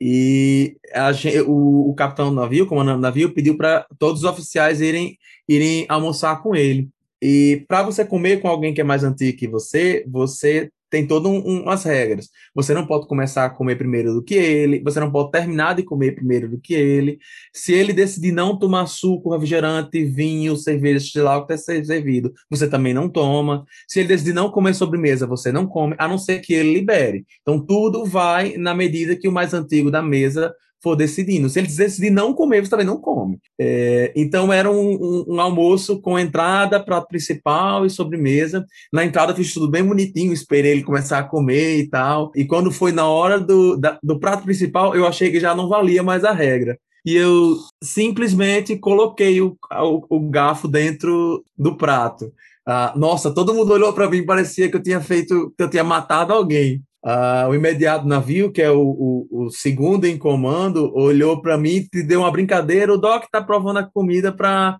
e 0.00 0.76
a, 0.94 1.10
o, 1.46 1.90
o, 1.90 1.94
capitão 1.94 2.30
do 2.30 2.40
navio, 2.40 2.66
comandante 2.66 2.96
do 2.96 3.02
navio, 3.02 3.34
pediu 3.34 3.56
para 3.56 3.86
todos 3.98 4.24
os 4.24 4.30
oficiais 4.30 4.80
irem, 4.80 5.18
irem 5.46 5.84
almoçar 5.88 6.42
com 6.42 6.56
ele. 6.56 6.88
E 7.22 7.64
para 7.68 7.82
você 7.82 8.04
comer 8.04 8.40
com 8.40 8.48
alguém 8.48 8.72
que 8.72 8.80
é 8.80 8.84
mais 8.84 9.04
antigo 9.04 9.36
que 9.36 9.46
você, 9.46 10.04
você 10.08 10.70
tem 10.90 11.06
todas 11.06 11.30
um, 11.30 11.62
umas 11.62 11.84
regras. 11.84 12.28
Você 12.54 12.74
não 12.74 12.86
pode 12.86 13.06
começar 13.06 13.46
a 13.46 13.50
comer 13.50 13.76
primeiro 13.76 14.12
do 14.12 14.22
que 14.22 14.34
ele, 14.34 14.82
você 14.82 14.98
não 14.98 15.10
pode 15.10 15.30
terminar 15.30 15.74
de 15.74 15.82
comer 15.84 16.14
primeiro 16.14 16.48
do 16.48 16.60
que 16.60 16.74
ele. 16.74 17.18
Se 17.54 17.72
ele 17.72 17.92
decidir 17.92 18.32
não 18.32 18.58
tomar 18.58 18.86
suco, 18.86 19.32
refrigerante, 19.32 20.04
vinho, 20.04 20.56
cerveja, 20.56 21.06
sei 21.12 21.22
lá 21.22 21.38
o 21.38 21.46
que 21.46 21.52
está 21.52 21.84
servido, 21.84 22.32
você 22.50 22.68
também 22.68 22.92
não 22.92 23.08
toma. 23.08 23.64
Se 23.88 24.00
ele 24.00 24.08
decidir 24.08 24.32
não 24.32 24.50
comer 24.50 24.74
sobremesa, 24.74 25.26
você 25.26 25.52
não 25.52 25.66
come, 25.66 25.94
a 25.98 26.08
não 26.08 26.18
ser 26.18 26.40
que 26.40 26.52
ele 26.52 26.72
libere. 26.74 27.24
Então, 27.40 27.64
tudo 27.64 28.04
vai 28.04 28.56
na 28.56 28.74
medida 28.74 29.16
que 29.16 29.28
o 29.28 29.32
mais 29.32 29.54
antigo 29.54 29.90
da 29.90 30.02
mesa 30.02 30.52
for 30.82 30.96
decidindo. 30.96 31.48
Se 31.48 31.58
ele 31.58 31.68
decidir 31.68 32.10
não 32.10 32.32
comer, 32.32 32.64
você 32.64 32.70
também 32.70 32.86
não 32.86 33.00
come. 33.00 33.38
É, 33.58 34.12
então 34.16 34.52
era 34.52 34.70
um, 34.70 34.94
um, 34.94 35.24
um, 35.34 35.40
almoço 35.40 36.00
com 36.00 36.18
entrada, 36.18 36.82
prato 36.82 37.08
principal 37.08 37.84
e 37.84 37.90
sobremesa. 37.90 38.64
Na 38.92 39.04
entrada 39.04 39.34
fiz 39.34 39.52
tudo 39.52 39.70
bem 39.70 39.84
bonitinho, 39.84 40.32
esperei 40.32 40.72
ele 40.72 40.82
começar 40.82 41.18
a 41.18 41.24
comer 41.24 41.78
e 41.78 41.88
tal. 41.88 42.32
E 42.34 42.44
quando 42.44 42.70
foi 42.70 42.92
na 42.92 43.06
hora 43.06 43.38
do, 43.38 43.76
da, 43.76 43.98
do 44.02 44.18
prato 44.18 44.44
principal, 44.44 44.94
eu 44.94 45.06
achei 45.06 45.30
que 45.30 45.40
já 45.40 45.54
não 45.54 45.68
valia 45.68 46.02
mais 46.02 46.24
a 46.24 46.32
regra. 46.32 46.78
E 47.04 47.14
eu 47.14 47.56
simplesmente 47.82 48.76
coloquei 48.76 49.40
o, 49.40 49.56
o, 49.72 50.16
o 50.16 50.20
garfo 50.30 50.68
dentro 50.68 51.44
do 51.56 51.76
prato. 51.76 52.32
Ah, 52.66 52.92
nossa, 52.96 53.32
todo 53.32 53.54
mundo 53.54 53.72
olhou 53.72 53.92
para 53.92 54.08
mim, 54.08 54.24
parecia 54.24 54.70
que 54.70 54.76
eu 54.76 54.82
tinha 54.82 55.00
feito, 55.00 55.52
que 55.56 55.64
eu 55.64 55.70
tinha 55.70 55.82
matado 55.82 56.32
alguém. 56.32 56.82
Uh, 57.04 57.48
o 57.48 57.54
imediato 57.54 58.06
navio, 58.06 58.52
que 58.52 58.60
é 58.60 58.70
o, 58.70 58.80
o, 58.80 59.46
o 59.46 59.50
segundo 59.50 60.04
em 60.04 60.18
comando, 60.18 60.94
olhou 60.94 61.40
para 61.40 61.56
mim 61.56 61.86
e 61.94 62.02
deu 62.02 62.20
uma 62.20 62.30
brincadeira. 62.30 62.92
O 62.92 62.98
Doc 62.98 63.24
está 63.24 63.42
provando 63.42 63.78
a 63.78 63.84
comida 63.84 64.32
para 64.32 64.78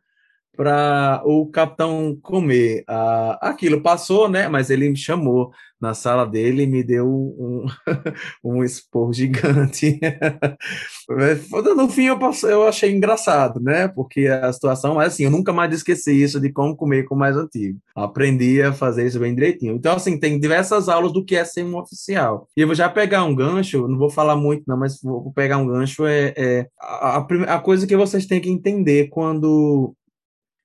para 0.56 1.22
o 1.24 1.46
capitão 1.46 2.18
comer. 2.20 2.82
Uh, 2.82 3.38
aquilo 3.40 3.80
passou, 3.80 4.28
né? 4.28 4.46
Mas 4.46 4.68
ele 4.68 4.90
me 4.90 4.96
chamou 4.96 5.52
na 5.80 5.94
sala 5.94 6.26
dele 6.26 6.64
e 6.64 6.66
me 6.66 6.82
deu 6.82 7.08
um, 7.08 7.66
um 8.44 8.64
expor 8.64 9.12
gigante. 9.12 9.98
no 11.76 11.88
fim, 11.88 12.04
eu, 12.04 12.18
passei, 12.18 12.52
eu 12.52 12.66
achei 12.66 12.92
engraçado, 12.92 13.60
né? 13.60 13.88
Porque 13.88 14.26
a 14.26 14.52
situação, 14.52 14.96
mas 14.96 15.14
assim, 15.14 15.24
eu 15.24 15.30
nunca 15.30 15.52
mais 15.52 15.72
esqueci 15.72 16.12
isso 16.12 16.38
de 16.38 16.52
como 16.52 16.76
comer 16.76 17.04
com 17.04 17.14
o 17.14 17.18
mais 17.18 17.36
antigo. 17.36 17.78
Aprendi 17.94 18.60
a 18.62 18.72
fazer 18.72 19.06
isso 19.06 19.18
bem 19.18 19.34
direitinho. 19.34 19.74
Então, 19.74 19.96
assim, 19.96 20.18
tem 20.18 20.38
diversas 20.38 20.88
aulas 20.88 21.12
do 21.12 21.24
que 21.24 21.36
é 21.36 21.44
ser 21.44 21.64
um 21.64 21.76
oficial. 21.76 22.48
E 22.56 22.60
eu 22.60 22.66
vou 22.66 22.76
já 22.76 22.88
pegar 22.88 23.24
um 23.24 23.34
gancho, 23.34 23.88
não 23.88 23.98
vou 23.98 24.10
falar 24.10 24.36
muito, 24.36 24.64
não, 24.66 24.76
mas 24.76 25.00
vou 25.02 25.32
pegar 25.32 25.58
um 25.58 25.66
gancho. 25.66 26.04
É, 26.06 26.34
é 26.36 26.66
a, 26.78 27.18
a, 27.18 27.54
a 27.54 27.58
coisa 27.58 27.86
que 27.86 27.96
vocês 27.96 28.26
têm 28.26 28.40
que 28.40 28.50
entender 28.50 29.08
quando 29.08 29.94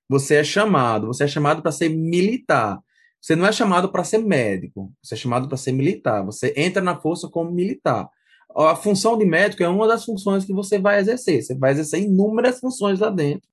você 0.08 0.36
é 0.36 0.44
chamado, 0.44 1.08
você 1.08 1.24
é 1.24 1.28
chamado 1.28 1.62
para 1.62 1.72
ser 1.72 1.88
militar. 1.88 2.78
Você 3.26 3.34
não 3.34 3.44
é 3.44 3.50
chamado 3.50 3.88
para 3.88 4.04
ser 4.04 4.18
médico, 4.18 4.92
você 5.02 5.14
é 5.16 5.18
chamado 5.18 5.48
para 5.48 5.56
ser 5.56 5.72
militar. 5.72 6.24
Você 6.24 6.54
entra 6.56 6.80
na 6.80 6.96
força 6.96 7.28
como 7.28 7.50
militar. 7.50 8.08
A 8.56 8.76
função 8.76 9.18
de 9.18 9.24
médico 9.24 9.64
é 9.64 9.68
uma 9.68 9.88
das 9.88 10.04
funções 10.04 10.44
que 10.44 10.52
você 10.52 10.78
vai 10.78 11.00
exercer. 11.00 11.42
Você 11.42 11.52
vai 11.56 11.72
exercer 11.72 12.00
inúmeras 12.00 12.60
funções 12.60 13.00
lá 13.00 13.10
dentro. 13.10 13.48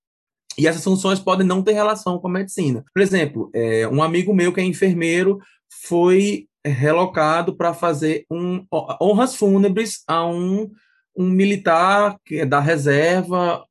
E 0.59 0.67
essas 0.67 0.83
funções 0.83 1.19
podem 1.19 1.47
não 1.47 1.63
ter 1.63 1.71
relação 1.71 2.19
com 2.19 2.27
a 2.27 2.31
medicina. 2.31 2.85
Por 2.93 3.01
exemplo, 3.01 3.49
é, 3.51 3.87
um 3.87 4.03
amigo 4.03 4.31
meu 4.31 4.53
que 4.53 4.61
é 4.61 4.63
enfermeiro 4.63 5.39
foi 5.87 6.47
relocado 6.63 7.57
para 7.57 7.73
fazer 7.73 8.27
um, 8.29 8.63
honras 9.01 9.35
fúnebres 9.35 10.03
a 10.07 10.23
um, 10.23 10.69
um 11.17 11.31
militar 11.31 12.19
é 12.29 12.45
da 12.45 12.59
reserva 12.59 13.65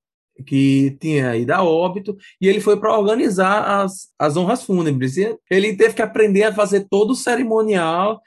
que 0.47 0.97
tinha 1.01 1.37
ido 1.37 1.53
a 1.53 1.63
óbito, 1.63 2.17
e 2.41 2.49
ele 2.49 2.61
foi 2.61 2.79
para 2.79 2.97
organizar 2.99 3.83
as, 3.83 4.09
as 4.19 4.37
honras 4.37 4.65
fúnebres. 4.65 5.17
E 5.17 5.37
ele 5.51 5.77
teve 5.77 5.95
que 5.95 6.03
aprender 6.03 6.45
a 6.45 6.55
fazer 6.55 6.87
todo 6.89 7.11
o 7.11 7.17
cerimonial, 7.17 8.21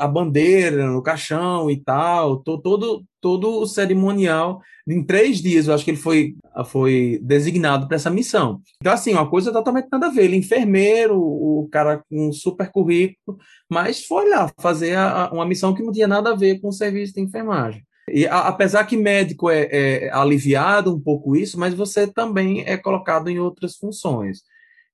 a 0.00 0.08
bandeira 0.08 0.86
no 0.90 1.02
caixão 1.02 1.70
e 1.70 1.76
tal, 1.76 2.38
todo, 2.38 3.04
todo 3.20 3.60
o 3.60 3.66
cerimonial 3.66 4.60
em 4.88 5.04
três 5.04 5.40
dias. 5.40 5.68
Eu 5.68 5.74
acho 5.74 5.84
que 5.84 5.92
ele 5.92 5.98
foi, 5.98 6.34
foi 6.66 7.20
designado 7.22 7.86
para 7.86 7.96
essa 7.96 8.10
missão. 8.10 8.60
Então, 8.80 8.92
assim, 8.92 9.12
uma 9.12 9.28
coisa 9.28 9.52
totalmente 9.52 9.88
nada 9.90 10.06
a 10.06 10.10
ver. 10.10 10.24
Ele 10.24 10.36
é 10.36 10.38
enfermeiro, 10.38 11.16
o 11.16 11.68
cara 11.70 12.02
com 12.10 12.28
um 12.28 12.32
super 12.32 12.70
currículo, 12.70 13.38
mas 13.70 14.04
foi 14.04 14.28
lá 14.28 14.50
fazer 14.60 14.96
a, 14.96 15.30
uma 15.32 15.46
missão 15.46 15.74
que 15.74 15.82
não 15.82 15.92
tinha 15.92 16.08
nada 16.08 16.30
a 16.30 16.36
ver 16.36 16.60
com 16.60 16.68
o 16.68 16.72
serviço 16.72 17.14
de 17.14 17.20
enfermagem. 17.20 17.84
E 18.12 18.26
a, 18.26 18.48
apesar 18.48 18.84
que 18.84 18.96
médico 18.96 19.50
é, 19.50 19.68
é, 19.70 20.10
aliviado 20.10 20.94
um 20.94 21.00
pouco 21.00 21.36
isso, 21.36 21.58
mas 21.58 21.74
você 21.74 22.06
também 22.06 22.64
é 22.66 22.76
colocado 22.76 23.28
em 23.28 23.38
outras 23.38 23.76
funções. 23.76 24.42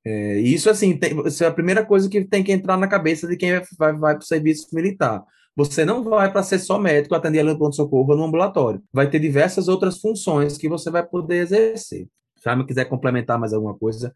É, 0.05 0.39
isso, 0.39 0.71
assim, 0.71 0.97
tem, 0.97 1.21
isso 1.27 1.43
é 1.43 1.47
a 1.49 1.53
primeira 1.53 1.85
coisa 1.85 2.09
que 2.09 2.25
tem 2.25 2.45
que 2.45 2.53
entrar 2.53 2.77
na 2.77 2.87
cabeça 2.87 3.27
de 3.27 3.37
quem 3.37 3.51
vai, 3.77 3.93
vai 3.93 4.15
para 4.15 4.23
o 4.23 4.27
serviço 4.27 4.69
militar. 4.73 5.25
Você 5.57 5.85
não 5.85 6.05
vai 6.05 6.31
para 6.31 6.43
ser 6.43 6.59
só 6.59 6.79
médico, 6.79 7.15
atender 7.15 7.41
ali 7.41 7.49
no 7.49 7.59
pronto-socorro 7.59 8.13
ou 8.13 8.17
no 8.17 8.25
ambulatório. 8.25 8.83
Vai 8.93 9.09
ter 9.09 9.19
diversas 9.19 9.69
outras 9.69 9.99
funções 9.99 10.59
que 10.59 10.69
você 10.69 10.91
vai 10.91 11.05
poder 11.05 11.39
exercer. 11.39 12.07
Se 12.37 12.55
me 12.55 12.67
quiser 12.67 12.85
complementar 12.85 13.39
mais 13.39 13.53
alguma 13.53 13.77
coisa. 13.77 14.15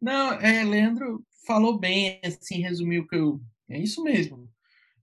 Não, 0.00 0.32
é, 0.34 0.64
Leandro 0.64 1.22
falou 1.46 1.78
bem, 1.78 2.20
assim, 2.24 2.62
resumiu 2.62 3.06
que 3.06 3.16
eu. 3.16 3.40
É 3.68 3.78
isso 3.78 4.02
mesmo. 4.02 4.48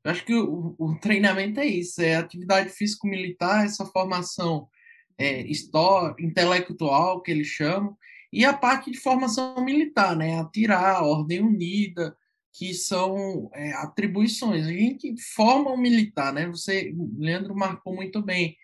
Eu 0.03 0.11
acho 0.11 0.25
que 0.25 0.33
o, 0.33 0.75
o 0.77 0.95
treinamento 0.99 1.59
é 1.59 1.65
isso, 1.65 2.01
é 2.01 2.15
atividade 2.15 2.69
físico-militar, 2.69 3.65
essa 3.65 3.85
formação 3.85 4.67
é, 5.17 5.41
história, 5.43 6.15
intelectual, 6.19 7.21
que 7.21 7.31
eles 7.31 7.47
chamam, 7.47 7.95
e 8.33 8.45
a 8.45 8.53
parte 8.53 8.89
de 8.89 8.97
formação 8.97 9.63
militar, 9.63 10.15
né? 10.15 10.39
Atirar, 10.39 11.03
Ordem 11.03 11.41
Unida, 11.41 12.15
que 12.53 12.73
são 12.73 13.49
é, 13.53 13.73
atribuições. 13.73 14.65
A 14.65 14.71
gente 14.71 15.13
forma 15.35 15.71
um 15.71 15.77
militar, 15.77 16.33
né? 16.33 16.47
Você, 16.47 16.93
Leandro 17.17 17.55
marcou 17.55 17.93
muito 17.93 18.21
bem. 18.21 18.55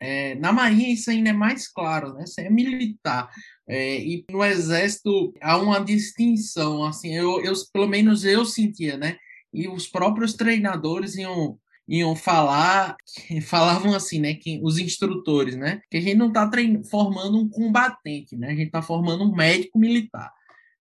É, 0.00 0.34
na 0.34 0.52
Marinha 0.52 0.92
isso 0.92 1.10
ainda 1.10 1.30
é 1.30 1.32
mais 1.32 1.68
claro, 1.68 2.12
né? 2.14 2.26
Você 2.26 2.42
é 2.42 2.50
militar. 2.50 3.30
É, 3.68 3.98
e 4.00 4.24
no 4.30 4.44
Exército 4.44 5.32
há 5.40 5.56
uma 5.56 5.78
distinção, 5.78 6.84
assim, 6.84 7.14
eu, 7.14 7.42
eu, 7.42 7.54
pelo 7.72 7.86
menos 7.86 8.24
eu 8.24 8.44
sentia, 8.44 8.96
né? 8.96 9.16
E 9.54 9.68
os 9.68 9.86
próprios 9.86 10.34
treinadores 10.34 11.16
iam, 11.16 11.58
iam 11.88 12.16
falar, 12.16 12.96
falavam 13.46 13.94
assim, 13.94 14.20
né? 14.20 14.34
Que, 14.34 14.60
os 14.62 14.78
instrutores, 14.78 15.56
né? 15.56 15.80
Que 15.90 15.98
a 15.98 16.00
gente 16.00 16.16
não 16.16 16.28
está 16.28 16.50
formando 16.90 17.38
um 17.38 17.48
combatente, 17.48 18.36
né? 18.36 18.48
A 18.48 18.54
gente 18.54 18.66
está 18.66 18.82
formando 18.82 19.24
um 19.24 19.34
médico 19.34 19.78
militar 19.78 20.30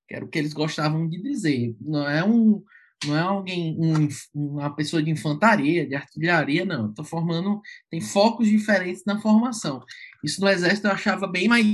que 0.08 0.16
era 0.16 0.26
o 0.26 0.28
que 0.28 0.38
eles 0.38 0.54
gostavam 0.54 1.08
de 1.08 1.22
dizer. 1.22 1.76
Não 1.82 2.08
é 2.08 2.24
um 2.24 2.64
não 3.06 3.18
é 3.18 3.20
alguém 3.20 3.76
um, 3.78 4.08
uma 4.34 4.74
pessoa 4.74 5.04
de 5.04 5.12
infantaria, 5.12 5.86
de 5.86 5.94
artilharia, 5.94 6.64
não. 6.64 6.90
Estou 6.90 7.04
formando 7.04 7.62
tem 7.90 8.00
focos 8.00 8.48
diferentes 8.48 9.04
na 9.06 9.20
formação. 9.20 9.84
Isso 10.24 10.40
no 10.40 10.48
exército 10.48 10.88
eu 10.88 10.92
achava 10.92 11.28
bem 11.28 11.50
mais 11.50 11.66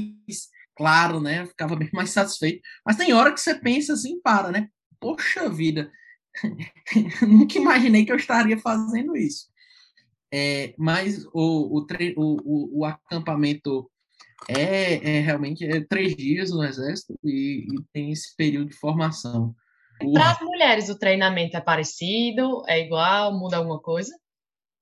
claro, 0.76 1.20
né? 1.20 1.46
Ficava 1.46 1.76
bem 1.76 1.90
mais 1.94 2.10
satisfeito. 2.10 2.62
Mas 2.84 2.96
tem 2.96 3.14
hora 3.14 3.32
que 3.32 3.40
você 3.40 3.54
pensa 3.54 3.94
assim, 3.94 4.20
para, 4.22 4.52
né? 4.52 4.70
Poxa 5.00 5.50
vida, 5.50 5.92
nunca 7.28 7.58
imaginei 7.58 8.06
que 8.06 8.12
eu 8.12 8.17
estaria 8.17 8.58
fazendo 8.58 9.15
isso. 9.15 9.47
É, 10.32 10.73
mas 10.78 11.25
o, 11.34 11.80
o, 11.80 11.86
o, 12.17 12.80
o, 12.80 12.86
acampamento 12.86 13.89
é, 14.47 15.17
é 15.17 15.19
realmente 15.21 15.65
é 15.65 15.82
três 15.82 16.15
dias 16.15 16.52
no 16.52 16.63
exército 16.63 17.17
e, 17.23 17.65
e 17.67 17.84
tem 17.91 18.12
esse 18.12 18.36
período 18.36 18.69
de 18.69 18.75
formação. 18.75 19.56
Para 20.13 20.32
as 20.32 20.39
mulheres, 20.39 20.88
o 20.88 20.97
treinamento 20.97 21.58
é 21.58 21.62
parecido, 21.62 22.63
é 22.67 22.80
igual, 22.80 23.38
muda 23.38 23.58
alguma 23.58 23.80
coisa? 23.80 24.15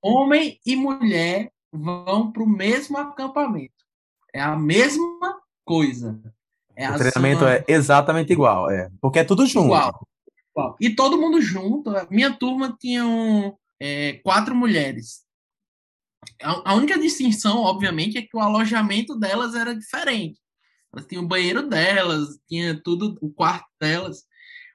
Homem 0.02 0.60
e 0.66 0.76
mulher 0.76 1.52
vão 1.72 2.32
para 2.32 2.44
o 2.44 2.48
mesmo 2.48 2.98
acampamento. 2.98 3.74
É 4.34 4.42
a 4.42 4.56
mesma 4.56 5.40
coisa. 5.66 6.22
É 6.76 6.92
o 6.92 6.96
treinamento 6.96 7.40
zona... 7.40 7.54
é 7.54 7.66
exatamente 7.68 8.32
igual, 8.32 8.70
é. 8.70 8.90
Porque 9.02 9.20
é 9.20 9.24
tudo 9.24 9.46
junto. 9.48 9.66
Igual. 9.66 10.08
E 10.80 10.96
todo 10.96 11.20
mundo 11.20 11.42
junto. 11.42 11.92
Minha 12.10 12.34
turma 12.34 12.76
tinha 12.80 13.06
um, 13.06 13.54
é, 13.80 14.14
quatro 14.24 14.56
mulheres. 14.56 15.26
A, 16.42 16.76
única 16.76 17.00
distinção, 17.00 17.58
obviamente, 17.60 18.18
é 18.18 18.22
que 18.22 18.36
o 18.36 18.40
alojamento 18.40 19.18
delas 19.18 19.56
era 19.56 19.76
diferente. 19.76 20.40
Elas 20.94 21.06
tinham 21.06 21.24
o 21.24 21.28
banheiro 21.28 21.68
delas, 21.68 22.40
tinha 22.48 22.80
tudo, 22.82 23.18
o 23.22 23.30
quarto 23.32 23.68
delas, 23.80 24.26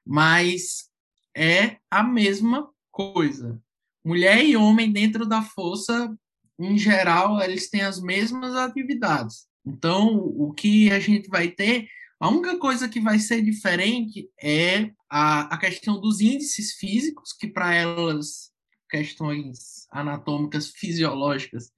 mas 0.07 0.89
é 1.37 1.79
a 1.91 2.03
mesma 2.03 2.69
coisa. 2.91 3.61
Mulher 4.05 4.45
e 4.45 4.57
homem 4.57 4.91
dentro 4.91 5.27
da 5.27 5.43
força, 5.43 6.15
em 6.59 6.77
geral, 6.77 7.41
eles 7.41 7.71
têm 7.71 7.83
as 7.83 8.01
mesmas 8.01 8.55
atividades. 8.55 9.47
Então, 9.65 10.17
o 10.17 10.53
que 10.53 10.91
a 10.91 10.99
gente 10.99 11.29
vai 11.29 11.49
ter, 11.49 11.89
a 12.23 12.29
única 12.29 12.57
coisa 12.57 12.89
que 12.89 13.01
vai 13.01 13.19
ser 13.19 13.43
diferente 13.43 14.31
é 14.41 14.93
a, 15.11 15.53
a 15.53 15.59
questão 15.59 16.01
dos 16.01 16.21
índices 16.21 16.75
físicos, 16.75 17.33
que 17.33 17.49
para 17.49 17.75
elas 17.75 18.53
questões 18.89 19.89
anatômicas 19.91 20.69
fisiológicas 20.69 21.73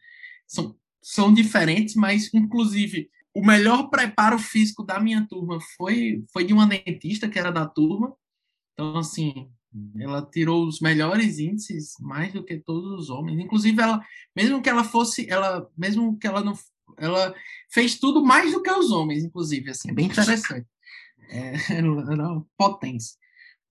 são, 0.46 0.76
são 1.00 1.32
diferentes, 1.32 1.94
mas, 1.94 2.28
inclusive, 2.34 3.08
o 3.32 3.42
melhor 3.42 3.88
preparo 3.88 4.38
físico 4.38 4.84
da 4.84 5.00
minha 5.00 5.26
turma 5.26 5.58
foi, 5.78 6.22
foi 6.30 6.44
de 6.44 6.52
uma 6.52 6.66
dentista 6.66 7.26
que 7.26 7.38
era 7.38 7.50
da 7.50 7.66
turma. 7.66 8.14
Então, 8.74 8.98
assim, 8.98 9.48
ela 9.98 10.20
tirou 10.30 10.66
os 10.66 10.78
melhores 10.78 11.38
índices, 11.38 11.94
mais 11.98 12.34
do 12.34 12.44
que 12.44 12.58
todos 12.58 12.92
os 13.00 13.08
homens. 13.08 13.40
Inclusive, 13.40 13.80
ela, 13.80 14.04
mesmo 14.36 14.60
que 14.60 14.68
ela 14.68 14.84
fosse, 14.84 15.26
ela, 15.30 15.66
mesmo 15.74 16.18
que 16.18 16.26
ela 16.26 16.44
não, 16.44 16.52
ela 16.98 17.34
fez 17.72 17.98
tudo 17.98 18.24
mais 18.24 18.52
do 18.52 18.62
que 18.62 18.70
os 18.70 18.90
homens, 18.90 19.24
inclusive, 19.24 19.70
assim, 19.70 19.90
é 19.90 19.94
bem 19.94 20.06
interessante. 20.06 20.66
É, 21.28 21.54
era 21.74 21.86
uma 21.86 22.46
potência. 22.56 23.16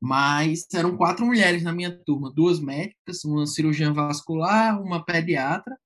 Mas 0.01 0.65
eram 0.73 0.97
quatro 0.97 1.25
mulheres 1.25 1.63
na 1.63 1.71
minha 1.71 1.91
turma, 2.05 2.29
duas 2.29 2.59
médicas, 2.59 3.23
uma 3.23 3.45
cirurgiã 3.45 3.93
vascular, 3.93 4.81
uma 4.81 5.03
pediatra 5.03 5.77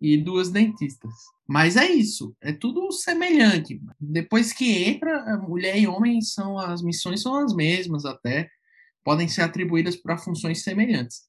e 0.00 0.16
duas 0.16 0.50
dentistas. 0.50 1.12
Mas 1.46 1.76
é 1.76 1.90
isso, 1.90 2.36
é 2.40 2.52
tudo 2.52 2.90
semelhante. 2.92 3.80
Depois 3.98 4.52
que 4.52 4.84
entra, 4.84 5.36
mulher 5.38 5.78
e 5.78 5.86
homem 5.86 6.20
são 6.20 6.58
as 6.58 6.82
missões 6.82 7.20
são 7.20 7.34
as 7.34 7.54
mesmas 7.54 8.04
até, 8.04 8.48
podem 9.02 9.28
ser 9.28 9.42
atribuídas 9.42 9.96
para 9.96 10.16
funções 10.16 10.62
semelhantes. 10.62 11.22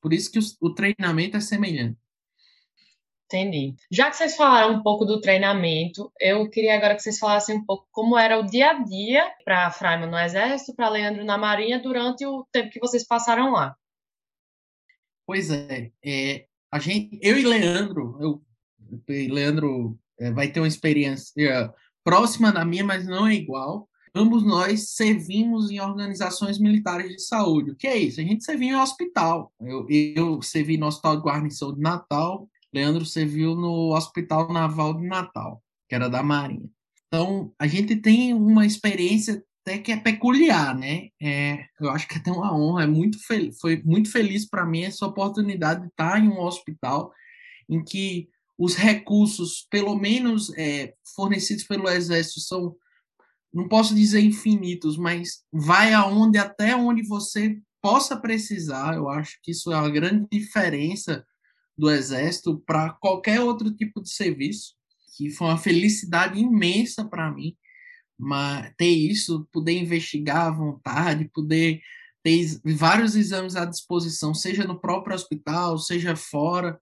Por 0.00 0.12
isso 0.12 0.30
que 0.30 0.38
o, 0.38 0.42
o 0.60 0.74
treinamento 0.74 1.36
é 1.36 1.40
semelhante. 1.40 1.98
Entendi. 3.28 3.74
Já 3.90 4.08
que 4.08 4.16
vocês 4.16 4.36
falaram 4.36 4.74
um 4.74 4.82
pouco 4.82 5.04
do 5.04 5.20
treinamento, 5.20 6.10
eu 6.18 6.48
queria 6.48 6.74
agora 6.74 6.96
que 6.96 7.02
vocês 7.02 7.18
falassem 7.18 7.56
um 7.56 7.64
pouco 7.64 7.86
como 7.92 8.16
era 8.16 8.38
o 8.38 8.46
dia 8.46 8.70
a 8.70 8.82
dia 8.82 9.30
para 9.44 9.70
Fraima 9.70 10.06
no 10.06 10.18
Exército, 10.18 10.74
para 10.74 10.88
Leandro 10.88 11.22
na 11.26 11.36
Marinha, 11.36 11.78
durante 11.78 12.24
o 12.24 12.46
tempo 12.50 12.70
que 12.70 12.80
vocês 12.80 13.06
passaram 13.06 13.52
lá. 13.52 13.76
Pois 15.26 15.50
é, 15.50 15.90
é 16.02 16.46
a 16.72 16.78
gente, 16.78 17.18
eu 17.22 17.38
e 17.38 17.42
Leandro, 17.42 18.16
eu, 18.18 18.42
Leandro 19.06 19.98
é, 20.18 20.30
vai 20.32 20.48
ter 20.48 20.60
uma 20.60 20.68
experiência 20.68 21.70
próxima 22.02 22.50
da 22.50 22.64
minha, 22.64 22.84
mas 22.84 23.06
não 23.06 23.26
é 23.26 23.34
igual. 23.34 23.86
Ambos 24.14 24.42
nós 24.42 24.94
servimos 24.94 25.70
em 25.70 25.80
organizações 25.80 26.58
militares 26.58 27.10
de 27.10 27.20
saúde. 27.20 27.72
O 27.72 27.76
que 27.76 27.86
é 27.86 27.96
isso? 27.98 28.20
A 28.20 28.24
gente 28.24 28.42
serviu 28.42 28.68
em 28.68 28.80
hospital. 28.80 29.52
Eu, 29.60 29.86
eu 29.90 30.40
servi 30.40 30.78
no 30.78 30.86
Hospital 30.86 31.16
de 31.16 31.22
Guarnição 31.22 31.74
de 31.74 31.80
Natal 31.80 32.48
Leandro 32.72 33.04
serviu 33.04 33.54
no 33.54 33.94
Hospital 33.94 34.52
Naval 34.52 34.94
de 34.94 35.06
Natal, 35.06 35.62
que 35.88 35.94
era 35.94 36.08
da 36.08 36.22
Marinha. 36.22 36.68
Então, 37.06 37.52
a 37.58 37.66
gente 37.66 37.96
tem 37.96 38.34
uma 38.34 38.66
experiência 38.66 39.42
até 39.62 39.78
que 39.78 39.92
é 39.92 39.96
peculiar, 39.96 40.76
né? 40.76 41.08
É, 41.20 41.64
eu 41.80 41.90
acho 41.90 42.08
que 42.08 42.14
é 42.14 42.18
até 42.18 42.30
uma 42.30 42.56
honra, 42.56 42.84
é 42.84 42.86
muito 42.86 43.18
foi 43.60 43.82
muito 43.84 44.10
feliz 44.10 44.48
para 44.48 44.64
mim 44.64 44.82
essa 44.82 45.06
oportunidade 45.06 45.82
de 45.82 45.88
estar 45.88 46.22
em 46.22 46.28
um 46.28 46.40
hospital 46.40 47.12
em 47.68 47.84
que 47.84 48.28
os 48.58 48.74
recursos, 48.74 49.66
pelo 49.70 49.94
menos 49.96 50.52
é, 50.56 50.94
fornecidos 51.14 51.64
pelo 51.64 51.88
Exército, 51.88 52.40
são, 52.40 52.74
não 53.52 53.68
posso 53.68 53.94
dizer 53.94 54.20
infinitos, 54.20 54.96
mas 54.96 55.44
vai 55.52 55.92
aonde 55.92 56.38
até 56.38 56.74
onde 56.74 57.02
você 57.02 57.58
possa 57.80 58.16
precisar. 58.16 58.96
Eu 58.96 59.08
acho 59.08 59.38
que 59.42 59.52
isso 59.52 59.72
é 59.72 59.76
uma 59.76 59.90
grande 59.90 60.26
diferença 60.30 61.24
do 61.78 61.90
Exército 61.90 62.58
para 62.66 62.90
qualquer 62.90 63.40
outro 63.40 63.72
tipo 63.72 64.02
de 64.02 64.10
serviço, 64.10 64.74
que 65.16 65.30
foi 65.30 65.46
uma 65.46 65.56
felicidade 65.56 66.38
imensa 66.38 67.04
para 67.04 67.30
mim, 67.30 67.56
mas 68.18 68.72
ter 68.76 68.90
isso, 68.90 69.48
poder 69.52 69.78
investigar 69.78 70.46
à 70.46 70.50
vontade, 70.50 71.30
poder 71.32 71.80
ter 72.22 72.60
vários 72.64 73.14
exames 73.14 73.54
à 73.54 73.64
disposição, 73.64 74.34
seja 74.34 74.64
no 74.64 74.80
próprio 74.80 75.14
hospital, 75.14 75.78
seja 75.78 76.16
fora. 76.16 76.80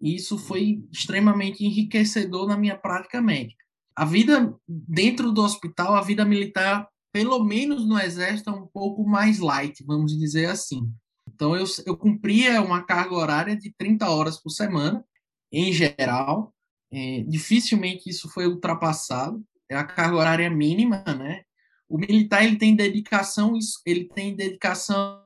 Isso 0.00 0.36
foi 0.38 0.82
extremamente 0.92 1.64
enriquecedor 1.64 2.46
na 2.46 2.56
minha 2.56 2.76
prática 2.76 3.20
médica. 3.20 3.64
A 3.96 4.04
vida 4.04 4.54
dentro 4.68 5.32
do 5.32 5.42
hospital, 5.42 5.94
a 5.94 6.02
vida 6.02 6.24
militar, 6.24 6.86
pelo 7.10 7.42
menos 7.42 7.86
no 7.86 7.98
exército, 7.98 8.50
é 8.50 8.52
um 8.52 8.66
pouco 8.66 9.04
mais 9.08 9.38
light, 9.38 9.82
vamos 9.84 10.16
dizer 10.16 10.46
assim. 10.46 10.92
Então, 11.38 11.54
eu, 11.54 11.64
eu 11.86 11.96
cumpria 11.96 12.60
uma 12.60 12.82
carga 12.82 13.14
horária 13.14 13.56
de 13.56 13.72
30 13.78 14.10
horas 14.10 14.42
por 14.42 14.50
semana, 14.50 15.04
em 15.52 15.72
geral. 15.72 16.52
É, 16.92 17.22
dificilmente 17.28 18.10
isso 18.10 18.28
foi 18.28 18.48
ultrapassado. 18.48 19.40
É 19.70 19.76
a 19.76 19.84
carga 19.84 20.16
horária 20.16 20.50
mínima, 20.50 21.04
né? 21.06 21.42
O 21.88 21.96
militar 21.96 22.44
ele 22.44 22.56
tem 22.56 22.74
dedicação, 22.74 23.56
ele 23.86 24.06
tem 24.06 24.34
dedicação, 24.34 25.22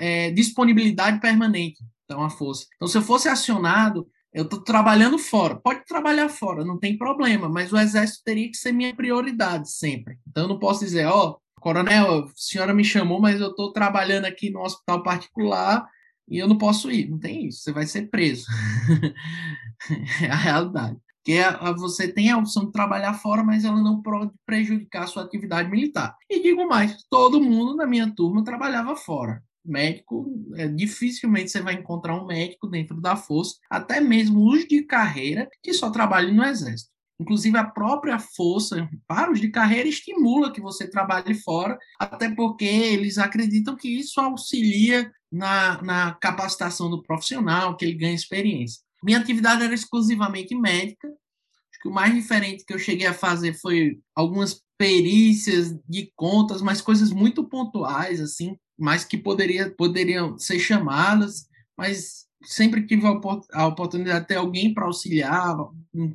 é, 0.00 0.32
disponibilidade 0.32 1.20
permanente. 1.20 1.84
Então, 2.04 2.24
a 2.24 2.30
força. 2.30 2.66
Então, 2.74 2.88
se 2.88 2.98
eu 2.98 3.02
fosse 3.02 3.28
acionado, 3.28 4.08
eu 4.32 4.42
estou 4.42 4.60
trabalhando 4.60 5.20
fora. 5.20 5.54
Pode 5.54 5.84
trabalhar 5.84 6.28
fora, 6.28 6.64
não 6.64 6.80
tem 6.80 6.98
problema, 6.98 7.48
mas 7.48 7.72
o 7.72 7.78
exército 7.78 8.24
teria 8.24 8.50
que 8.50 8.56
ser 8.56 8.72
minha 8.72 8.92
prioridade 8.92 9.70
sempre. 9.70 10.18
Então, 10.28 10.42
eu 10.42 10.48
não 10.48 10.58
posso 10.58 10.80
dizer, 10.80 11.06
ó, 11.06 11.30
oh, 11.30 11.43
Coronel, 11.64 12.24
a 12.24 12.32
senhora 12.36 12.74
me 12.74 12.84
chamou, 12.84 13.18
mas 13.18 13.40
eu 13.40 13.48
estou 13.48 13.72
trabalhando 13.72 14.26
aqui 14.26 14.50
no 14.50 14.60
hospital 14.60 15.02
particular 15.02 15.88
e 16.28 16.36
eu 16.36 16.46
não 16.46 16.58
posso 16.58 16.90
ir. 16.90 17.08
Não 17.08 17.18
tem 17.18 17.46
isso, 17.46 17.62
você 17.62 17.72
vai 17.72 17.86
ser 17.86 18.10
preso. 18.10 18.44
é 20.22 20.26
a 20.26 20.36
realidade. 20.36 20.98
Porque 21.24 21.40
você 21.78 22.12
tem 22.12 22.30
a 22.30 22.36
opção 22.36 22.66
de 22.66 22.72
trabalhar 22.72 23.14
fora, 23.14 23.42
mas 23.42 23.64
ela 23.64 23.80
não 23.80 24.02
pode 24.02 24.30
prejudicar 24.44 25.04
a 25.04 25.06
sua 25.06 25.22
atividade 25.22 25.70
militar. 25.70 26.14
E 26.28 26.42
digo 26.42 26.68
mais, 26.68 27.02
todo 27.08 27.40
mundo 27.40 27.74
na 27.74 27.86
minha 27.86 28.14
turma 28.14 28.44
trabalhava 28.44 28.94
fora. 28.94 29.42
Médico, 29.64 30.26
é, 30.56 30.68
dificilmente 30.68 31.50
você 31.50 31.62
vai 31.62 31.72
encontrar 31.72 32.22
um 32.22 32.26
médico 32.26 32.66
dentro 32.66 33.00
da 33.00 33.16
força, 33.16 33.54
até 33.70 34.02
mesmo 34.02 34.46
os 34.52 34.68
de 34.68 34.82
carreira, 34.82 35.48
que 35.62 35.72
só 35.72 35.90
trabalham 35.90 36.34
no 36.34 36.44
exército. 36.44 36.93
Inclusive, 37.20 37.56
a 37.56 37.64
própria 37.64 38.18
força 38.18 38.88
para 39.06 39.30
os 39.30 39.40
de 39.40 39.48
carreira 39.48 39.88
estimula 39.88 40.52
que 40.52 40.60
você 40.60 40.88
trabalhe 40.88 41.34
fora, 41.34 41.78
até 41.98 42.28
porque 42.34 42.64
eles 42.64 43.18
acreditam 43.18 43.76
que 43.76 43.88
isso 43.88 44.20
auxilia 44.20 45.10
na, 45.30 45.80
na 45.82 46.14
capacitação 46.14 46.90
do 46.90 47.02
profissional, 47.02 47.76
que 47.76 47.84
ele 47.84 47.94
ganha 47.94 48.14
experiência. 48.14 48.82
Minha 49.02 49.18
atividade 49.18 49.62
era 49.62 49.74
exclusivamente 49.74 50.54
médica. 50.54 51.06
Acho 51.08 51.80
que 51.82 51.88
o 51.88 51.92
mais 51.92 52.14
diferente 52.14 52.64
que 52.64 52.74
eu 52.74 52.78
cheguei 52.78 53.06
a 53.06 53.14
fazer 53.14 53.54
foi 53.54 54.00
algumas 54.14 54.60
perícias 54.76 55.76
de 55.88 56.10
contas, 56.16 56.60
mas 56.60 56.80
coisas 56.80 57.10
muito 57.10 57.44
pontuais, 57.44 58.20
assim, 58.20 58.56
mas 58.76 59.04
que 59.04 59.16
poderia, 59.16 59.70
poderiam 59.70 60.36
ser 60.38 60.58
chamadas, 60.58 61.46
mas 61.76 62.23
sempre 62.44 62.86
tive 62.86 63.06
a 63.52 63.66
oportunidade 63.66 64.20
de 64.20 64.28
ter 64.28 64.36
alguém 64.36 64.72
para 64.72 64.86
auxiliar, 64.86 65.56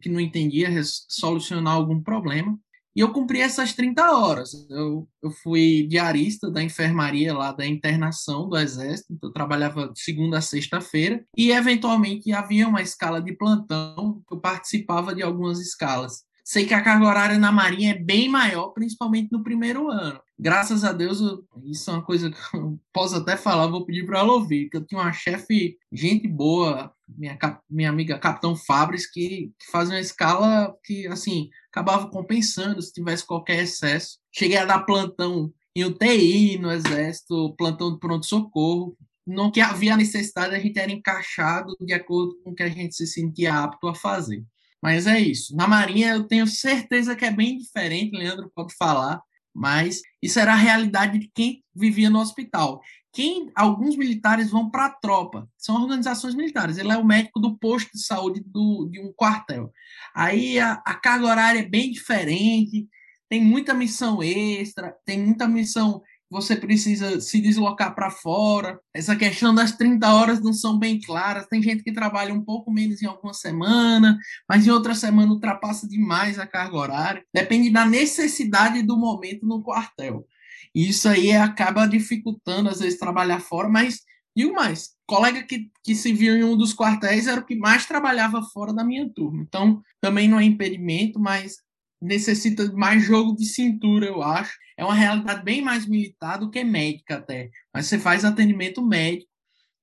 que 0.02 0.10
não 0.10 0.20
entendia, 0.20 0.70
solucionar 0.84 1.74
algum 1.74 2.02
problema. 2.02 2.58
E 2.96 3.02
eu 3.02 3.14
cumpri 3.14 3.40
essas 3.40 3.74
30 3.74 4.12
horas. 4.12 4.68
Eu, 4.70 5.08
eu 5.24 5.32
fui 5.32 5.88
diarista 5.88 6.50
da 6.50 6.62
enfermaria 6.62 7.34
lá 7.34 7.52
da 7.52 7.66
internação 7.66 8.50
do 8.50 8.58
Exército, 8.58 9.14
então 9.14 9.30
eu 9.30 9.34
trabalhava 9.34 9.92
segunda 9.96 10.40
a 10.40 10.42
sexta-feira, 10.42 11.24
e 11.38 11.52
eventualmente 11.52 12.32
havia 12.34 12.68
uma 12.68 12.82
escala 12.82 13.22
de 13.22 13.34
plantão, 13.34 14.22
eu 14.30 14.40
participava 14.40 15.14
de 15.14 15.22
algumas 15.22 15.60
escalas. 15.60 16.24
Sei 16.44 16.66
que 16.66 16.74
a 16.74 16.82
carga 16.82 17.06
horária 17.06 17.38
na 17.38 17.52
Marinha 17.52 17.92
é 17.92 17.98
bem 17.98 18.28
maior, 18.28 18.70
principalmente 18.70 19.32
no 19.32 19.44
primeiro 19.44 19.90
ano. 19.90 20.20
Graças 20.42 20.86
a 20.86 20.94
Deus, 20.94 21.20
isso 21.66 21.92
é 21.92 21.94
uma 21.96 22.02
coisa 22.02 22.32
que 22.32 22.38
eu 22.56 22.80
posso 22.94 23.16
até 23.18 23.36
falar, 23.36 23.68
vou 23.68 23.86
pedir 23.86 24.06
para 24.06 24.20
ela 24.20 24.32
ouvir, 24.32 24.70
que 24.70 24.78
eu 24.78 24.86
tinha 24.86 25.02
uma 25.02 25.12
chefe, 25.12 25.78
gente 25.92 26.30
boa, 26.30 26.94
minha, 27.06 27.38
minha 27.70 27.90
amiga 27.90 28.18
Capitão 28.18 28.56
Fabres, 28.56 29.06
que, 29.06 29.52
que 29.60 29.70
fazia 29.70 29.96
uma 29.96 30.00
escala 30.00 30.74
que, 30.82 31.06
assim, 31.08 31.50
acabava 31.70 32.10
compensando 32.10 32.82
se 32.82 32.94
tivesse 32.94 33.26
qualquer 33.26 33.64
excesso. 33.64 34.18
Cheguei 34.32 34.56
a 34.56 34.64
dar 34.64 34.86
plantão 34.86 35.54
em 35.76 35.84
UTI 35.84 36.58
no 36.58 36.72
Exército, 36.72 37.54
plantão 37.58 37.92
de 37.92 38.00
pronto-socorro. 38.00 38.98
Não 39.28 39.52
que 39.52 39.60
havia 39.60 39.98
necessidade, 39.98 40.56
a 40.56 40.60
gente 40.60 40.80
era 40.80 40.92
encaixado 40.92 41.76
de 41.82 41.94
acordo 41.94 42.40
com 42.42 42.52
o 42.52 42.56
que 42.56 42.64
a 42.64 42.70
gente 42.70 42.96
se 42.96 43.06
sentia 43.06 43.56
apto 43.56 43.90
a 43.90 43.94
fazer. 43.94 44.42
Mas 44.82 45.06
é 45.06 45.20
isso. 45.20 45.54
Na 45.54 45.68
Marinha 45.68 46.14
eu 46.14 46.24
tenho 46.24 46.48
certeza 46.48 47.14
que 47.14 47.26
é 47.26 47.32
bem 47.32 47.58
diferente, 47.58 48.16
Leandro 48.16 48.50
pode 48.56 48.74
falar, 48.78 49.22
mas 49.60 50.02
isso 50.24 50.40
era 50.40 50.54
a 50.54 50.56
realidade 50.56 51.20
de 51.20 51.30
quem 51.36 51.62
vivia 51.76 52.10
no 52.10 52.20
hospital. 52.20 52.80
Quem 53.12 53.52
alguns 53.54 53.98
militares 53.98 54.50
vão 54.50 54.70
para 54.70 54.86
a 54.86 54.90
tropa, 54.90 55.50
são 55.58 55.76
organizações 55.76 56.34
militares. 56.34 56.78
Ele 56.78 56.94
é 56.94 56.98
o 56.98 57.06
médico 57.06 57.42
do 57.42 57.58
posto 57.58 57.92
de 57.94 58.02
saúde 58.02 58.42
do, 58.46 58.88
de 58.90 59.02
um 59.02 59.12
quartel. 59.12 59.70
Aí 60.16 60.58
a, 60.62 60.82
a 60.86 60.94
carga 60.94 61.26
horária 61.26 61.60
é 61.60 61.68
bem 61.68 61.92
diferente, 61.92 62.88
tem 63.28 63.44
muita 63.44 63.74
missão 63.74 64.24
extra, 64.24 64.96
tem 65.06 65.20
muita 65.20 65.46
missão 65.46 66.02
você 66.30 66.56
precisa 66.56 67.20
se 67.20 67.42
deslocar 67.42 67.96
para 67.96 68.12
fora. 68.12 68.80
Essa 68.94 69.16
questão 69.16 69.54
das 69.54 69.72
30 69.72 70.14
horas 70.14 70.42
não 70.42 70.54
são 70.54 70.78
bem 70.78 71.00
claras. 71.02 71.48
Tem 71.48 71.62
gente 71.62 71.84
que 71.84 71.92
trabalha 71.92 72.34
um 72.34 72.44
pouco 72.44 72.72
menos 72.72 73.02
em 73.02 73.08
alguma 73.08 73.34
semana, 73.34 74.18
mas 74.48 74.68
em 74.68 74.70
outra 74.70 74.94
semana 74.94 75.32
ultrapassa 75.32 75.88
demais 75.88 76.38
a 76.38 76.46
carga 76.46 76.78
horária. 76.78 77.26
Depende 77.34 77.72
da 77.72 77.86
necessidade 77.86 78.84
do 78.84 78.96
momento 78.96 79.46
no 79.46 79.64
quartel. 79.64 80.28
Isso 80.74 81.10
aí 81.10 81.32
acaba 81.32 81.88
dificultando, 81.88 82.70
às 82.70 82.80
vezes, 82.80 83.00
trabalhar 83.00 83.40
fora, 83.40 83.68
mas 83.68 84.02
digo 84.36 84.54
mais, 84.54 84.92
colega 85.08 85.44
que, 85.44 85.70
que 85.84 85.96
se 85.96 86.14
viu 86.14 86.38
em 86.38 86.44
um 86.44 86.56
dos 86.56 86.74
quartéis 86.74 87.28
era 87.28 87.42
o 87.42 87.46
que 87.46 87.56
mais 87.56 87.86
trabalhava 87.86 88.44
fora 88.44 88.72
da 88.72 88.84
minha 88.84 89.10
turma. 89.10 89.42
Então, 89.42 89.82
também 90.00 90.28
não 90.28 90.40
é 90.40 90.44
impedimento, 90.44 91.20
mas 91.20 91.58
necessita 92.02 92.72
mais 92.74 93.04
jogo 93.04 93.36
de 93.36 93.46
cintura, 93.46 94.06
eu 94.06 94.22
acho. 94.22 94.58
É 94.78 94.84
uma 94.84 94.94
realidade 94.94 95.44
bem 95.44 95.62
mais 95.62 95.86
militar 95.86 96.38
do 96.38 96.50
que 96.50 96.64
médica 96.64 97.18
até. 97.18 97.50
Mas 97.74 97.88
você 97.88 98.00
faz 98.00 98.24
atendimento 98.24 98.86
médico 98.86 99.30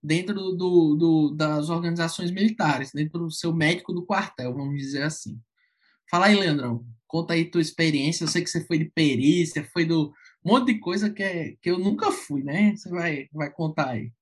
dentro 0.03 0.35
do, 0.53 0.95
do, 0.95 1.31
das 1.35 1.69
organizações 1.69 2.31
militares, 2.31 2.93
dentro 2.93 3.19
do 3.19 3.31
seu 3.31 3.53
médico 3.53 3.93
do 3.93 4.07
quartel, 4.07 4.55
vamos 4.55 4.77
dizer 4.77 5.03
assim. 5.03 5.39
Fala 6.11 6.27
aí, 6.27 6.37
Leandrão. 6.37 6.87
Conta 7.07 7.35
aí 7.35 7.45
tua 7.45 7.61
experiência. 7.61 8.25
Eu 8.25 8.29
sei 8.29 8.43
que 8.43 8.51
você 8.51 8.65
foi 8.65 8.79
de 8.79 8.87
perícia, 8.87 9.69
foi 9.73 9.85
do 9.85 10.13
um 10.45 10.53
monte 10.53 10.73
de 10.73 10.79
coisa 10.79 11.11
que, 11.11 11.23
é, 11.25 11.55
que 11.61 11.69
eu 11.69 11.79
nunca 11.79 12.13
fui, 12.13 12.45
né? 12.45 12.75
Você 12.77 12.89
vai, 12.89 13.29
vai 13.33 13.51
contar 13.51 13.91
aí. 13.91 14.13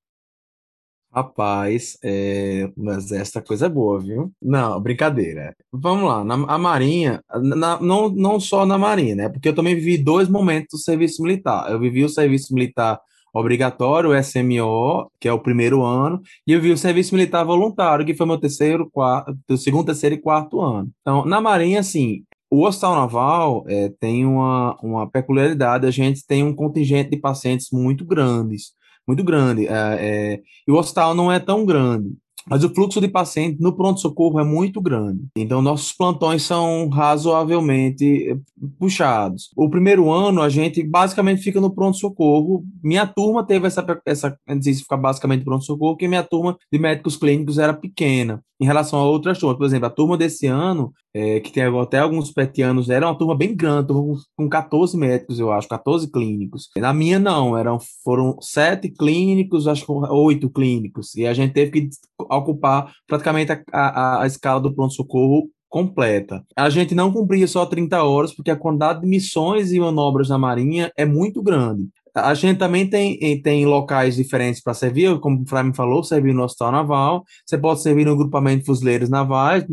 Rapaz, 1.15 1.97
é, 2.03 2.69
mas 2.77 3.13
essa 3.13 3.41
coisa 3.41 3.67
é 3.67 3.69
boa, 3.69 4.01
viu? 4.01 4.33
Não, 4.43 4.81
brincadeira. 4.81 5.55
Vamos 5.73 6.09
lá, 6.09 6.25
na, 6.25 6.35
a 6.35 6.59
Marinha, 6.59 7.23
na, 7.41 7.81
não, 7.81 8.09
não 8.09 8.41
só 8.41 8.67
na 8.67 8.77
Marinha, 8.77 9.15
né? 9.15 9.29
Porque 9.29 9.49
eu 9.49 9.55
também 9.55 9.77
vivi 9.77 9.97
dois 9.97 10.29
momentos 10.29 10.69
do 10.73 10.79
serviço 10.79 11.23
militar. 11.23 11.71
Eu 11.71 11.79
vivi 11.79 12.03
o 12.05 12.09
serviço 12.09 12.53
militar 12.53 12.99
obrigatório, 13.33 14.11
o 14.11 14.23
SMO, 14.23 15.09
que 15.21 15.29
é 15.29 15.33
o 15.33 15.39
primeiro 15.39 15.85
ano, 15.85 16.21
e 16.45 16.53
eu 16.53 16.61
vi 16.61 16.73
o 16.73 16.79
serviço 16.79 17.15
militar 17.15 17.45
voluntário, 17.45 18.05
que 18.05 18.15
foi 18.15 18.27
meu 18.27 18.39
terceiro, 18.39 18.91
quarto, 18.91 19.57
segundo, 19.57 19.87
terceiro 19.87 20.17
e 20.17 20.21
quarto 20.21 20.61
ano. 20.61 20.91
Então, 21.01 21.25
na 21.25 21.41
Marinha, 21.41 21.79
assim, 21.81 22.25
o 22.51 22.65
Hospital 22.65 22.97
Naval 22.97 23.65
é, 23.69 23.89
tem 24.01 24.27
uma, 24.27 24.77
uma 24.83 25.09
peculiaridade, 25.09 25.87
a 25.87 25.91
gente 25.93 26.27
tem 26.27 26.43
um 26.43 26.55
contingente 26.55 27.11
de 27.11 27.19
pacientes 27.19 27.69
muito 27.73 28.05
grandes 28.05 28.73
muito 29.07 29.25
grande. 29.25 29.67
É, 29.67 30.35
é, 30.35 30.43
e 30.67 30.71
o 30.73 30.77
hospital 30.77 31.15
não 31.15 31.31
é 31.33 31.39
tão 31.41 31.65
grande. 31.65 32.17
Mas 32.49 32.63
o 32.63 32.75
fluxo 32.75 33.01
de 33.01 33.09
pacientes 33.09 33.61
no 33.61 33.75
pronto-socorro 33.75 34.39
é 34.39 34.45
muito 34.45 34.81
grande. 34.81 35.25
Então, 35.37 35.63
nossos 35.63 35.93
plantões 35.93 36.43
são 36.43 36.89
razoavelmente 36.89 38.31
eh, 38.31 38.37
puxados. 38.79 39.51
O 39.57 39.69
primeiro 39.69 40.11
ano, 40.11 40.43
a 40.43 40.49
gente 40.49 40.83
basicamente 40.83 41.43
fica 41.43 41.61
no 41.61 41.75
pronto-socorro. 41.75 42.65
Minha 42.83 43.07
turma 43.07 43.47
teve 43.47 43.67
essa, 43.67 43.85
essa 44.07 44.39
disse 44.61 44.83
ficar 44.83 44.97
basicamente 44.97 45.45
pronto-socorro, 45.45 45.95
porque 45.95 46.09
minha 46.09 46.23
turma 46.23 46.57
de 46.73 46.79
médicos 46.79 47.17
clínicos 47.17 47.59
era 47.59 47.73
pequena 47.73 48.43
em 48.61 48.67
relação 48.67 48.99
a 48.99 49.05
outras 49.05 49.39
turmas. 49.39 49.59
Por 49.59 49.67
exemplo, 49.67 49.87
a 49.87 49.91
turma 49.91 50.17
desse 50.17 50.47
ano, 50.47 50.93
é, 51.13 51.41
que 51.41 51.53
tem 51.53 51.65
até 51.65 51.99
alguns 51.99 52.33
petianos, 52.33 52.89
era 52.89 53.07
uma 53.07 53.17
turma 53.17 53.37
bem 53.37 53.55
grande, 53.55 53.93
com 54.37 54.49
14 54.49 54.97
médicos, 54.97 55.39
eu 55.39 55.53
acho, 55.53 55.69
14 55.69 56.11
clínicos. 56.11 56.69
Na 56.77 56.93
minha, 56.93 57.19
não, 57.19 57.57
eram, 57.57 57.79
foram 58.03 58.37
sete 58.41 58.89
clínicos, 58.89 59.67
acho 59.67 59.85
que 59.85 59.93
oito 59.93 60.51
clínicos, 60.51 61.15
e 61.15 61.27
a 61.27 61.35
gente 61.35 61.53
teve 61.53 61.71
que 61.71 61.89
ocupar 62.37 62.93
praticamente 63.07 63.53
a, 63.53 63.63
a, 63.73 64.23
a 64.23 64.27
escala 64.27 64.61
do 64.61 64.75
pronto-socorro 64.75 65.49
completa. 65.69 66.45
A 66.57 66.71
gente 66.71 66.95
não 66.95 67.13
cumpria 67.13 67.49
só 67.49 67.67
30 67.67 68.03
horas, 68.05 68.33
porque 68.33 68.51
a 68.51 68.57
quantidade 68.57 69.01
de 69.01 69.09
missões 69.09 69.73
e 69.73 69.81
manobras 69.81 70.29
na 70.29 70.39
Marinha 70.39 70.93
é 70.97 71.05
muito 71.05 71.43
grande. 71.43 71.89
A 72.15 72.33
gente 72.33 72.59
também 72.59 72.89
tem, 72.89 73.43
tem 73.43 73.67
locais 73.67 74.15
diferentes 74.15 74.63
para 74.63 74.73
servir, 74.73 75.19
como 75.19 75.43
o 75.43 75.49
Flávio 75.49 75.75
falou, 75.75 76.05
servir 76.05 76.33
no 76.33 76.45
Hospital 76.45 76.71
Naval, 76.71 77.25
você 77.45 77.59
pode 77.59 77.83
servir 77.83 78.05
no 78.05 78.17
grupamento 78.17 78.65
fuzileiros 78.65 79.09
navais, 79.09 79.65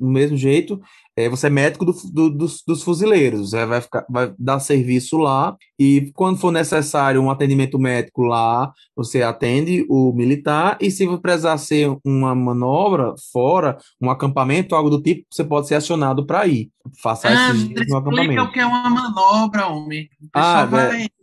do 0.00 0.08
mesmo, 0.08 0.36
jeito, 0.36 0.80
é, 1.16 1.28
você 1.28 1.48
é 1.48 1.50
médico 1.50 1.84
do, 1.84 1.92
do, 2.12 2.30
dos, 2.30 2.62
dos, 2.66 2.82
fuzileiros, 2.82 3.50
vai, 3.50 3.80
ficar, 3.80 4.06
vai 4.08 4.32
dar 4.38 4.58
serviço 4.58 5.18
lá, 5.18 5.56
e 5.78 6.10
quando 6.14 6.38
for 6.38 6.50
necessário 6.50 7.20
um 7.20 7.30
atendimento 7.30 7.78
médico 7.78 8.22
lá, 8.22 8.72
você 8.96 9.22
atende 9.22 9.84
o 9.88 10.12
militar, 10.12 10.78
e 10.80 10.90
se 10.90 11.06
precisar 11.18 11.58
ser 11.58 11.96
uma 12.04 12.34
manobra 12.34 13.14
fora, 13.32 13.76
um 14.00 14.10
acampamento, 14.10 14.74
algo 14.74 14.90
do 14.90 15.02
tipo, 15.02 15.26
você 15.30 15.44
pode 15.44 15.68
ser 15.68 15.74
acionado 15.74 16.26
para 16.26 16.46
ir. 16.46 16.70
Faça 17.02 17.28
ah, 17.28 17.52
dias 17.52 17.86
no 17.88 17.98
acampamento. 17.98 18.42
o 18.42 18.52
que 18.52 18.60
é 18.60 18.66
uma 18.66 18.88
manobra, 18.88 19.66
homem. 19.66 20.08
O 20.22 20.28
ah, 20.32 20.64
vai... 20.64 21.04
É 21.04 21.19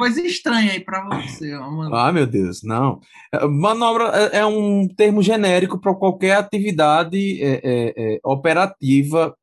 coisa 0.00 0.22
estranha 0.22 0.72
aí 0.72 0.80
para 0.80 1.04
você. 1.04 1.54
Mano. 1.58 1.94
Ah, 1.94 2.10
meu 2.10 2.26
Deus, 2.26 2.62
não. 2.62 3.00
É, 3.30 3.46
manobra 3.46 4.04
é, 4.32 4.38
é 4.38 4.46
um 4.46 4.88
termo 4.88 5.22
genérico 5.22 5.78
para 5.78 5.94
qualquer 5.94 6.36
atividade 6.36 7.42
é, 7.42 7.60
é, 7.62 7.94
é, 7.96 8.20
operativa 8.24 9.36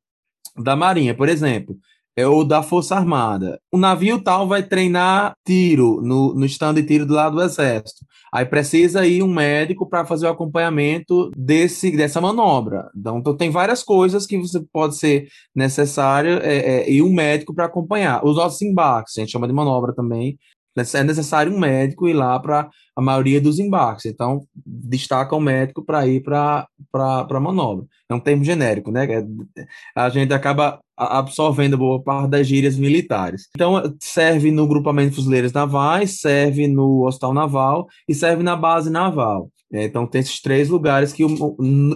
da 0.58 0.76
Marinha. 0.76 1.13
Por 1.13 1.30
exemplo, 1.30 1.78
é 2.17 2.25
o 2.25 2.43
da 2.43 2.63
Força 2.63 2.95
Armada. 2.95 3.60
O 3.71 3.77
navio 3.77 4.19
tal 4.19 4.47
vai 4.47 4.63
treinar 4.63 5.34
tiro 5.45 6.01
no, 6.01 6.34
no 6.34 6.45
stand 6.47 6.73
de 6.73 6.84
tiro 6.84 7.06
do 7.06 7.13
lado 7.13 7.36
do 7.36 7.43
Exército. 7.43 8.03
Aí 8.34 8.43
precisa 8.43 9.06
ir 9.06 9.21
um 9.21 9.32
médico 9.32 9.88
para 9.88 10.03
fazer 10.03 10.25
o 10.25 10.32
acompanhamento 10.32 11.30
desse, 11.38 11.95
dessa 11.95 12.19
manobra. 12.19 12.89
Então, 12.97 13.19
então, 13.19 13.38
tem 13.38 13.51
várias 13.51 13.84
coisas 13.84 14.25
que 14.25 14.38
você 14.38 14.60
pode 14.73 14.97
ser 14.97 15.27
necessário 15.56 16.39
é, 16.41 16.58
é, 16.58 16.91
e 16.91 17.01
um 17.03 17.13
médico 17.13 17.53
para 17.53 17.65
acompanhar. 17.65 18.25
Os 18.25 18.36
nossos 18.36 18.62
embarques, 18.63 19.15
a 19.17 19.21
gente 19.21 19.32
chama 19.32 19.47
de 19.47 19.53
manobra 19.53 19.93
também. 19.93 20.38
É 20.78 21.04
necessário 21.04 21.54
um 21.54 21.60
médico 21.60 22.08
ir 22.08 22.13
lá 22.13 22.40
para 22.40 22.70
a 22.96 23.02
maioria 23.02 23.40
dos 23.40 23.60
embarques. 23.60 24.06
Então, 24.06 24.46
destaca 24.66 25.36
o 25.36 25.40
médico 25.40 25.84
para 25.84 26.08
ir 26.08 26.22
para 26.22 26.68
a 26.94 27.40
manobra. 27.40 27.86
É 28.10 28.13
um 28.13 28.20
termo 28.20 28.44
genérico, 28.44 28.92
né? 28.92 29.06
É, 29.06 29.26
a 29.96 30.10
gente 30.10 30.34
acaba 30.34 30.80
absorvendo 30.96 31.78
boa 31.78 32.02
parte 32.02 32.30
das 32.30 32.48
gírias 32.48 32.76
militares. 32.76 33.48
Então, 33.56 33.82
serve 34.02 34.50
no 34.50 34.68
grupamento 34.68 35.12
de 35.12 35.16
fuzileiros 35.18 35.54
navais, 35.54 36.20
serve 36.20 36.68
no 36.68 37.06
hospital 37.06 37.34
naval 37.34 37.88
e 38.08 38.16
serve 38.16 38.42
na 38.42 38.56
base 38.56 38.90
naval. 38.90 39.52
É, 39.72 39.84
então, 39.84 40.08
tem 40.08 40.22
esses 40.22 40.42
três 40.42 40.70
lugares 40.70 41.12
que 41.12 41.24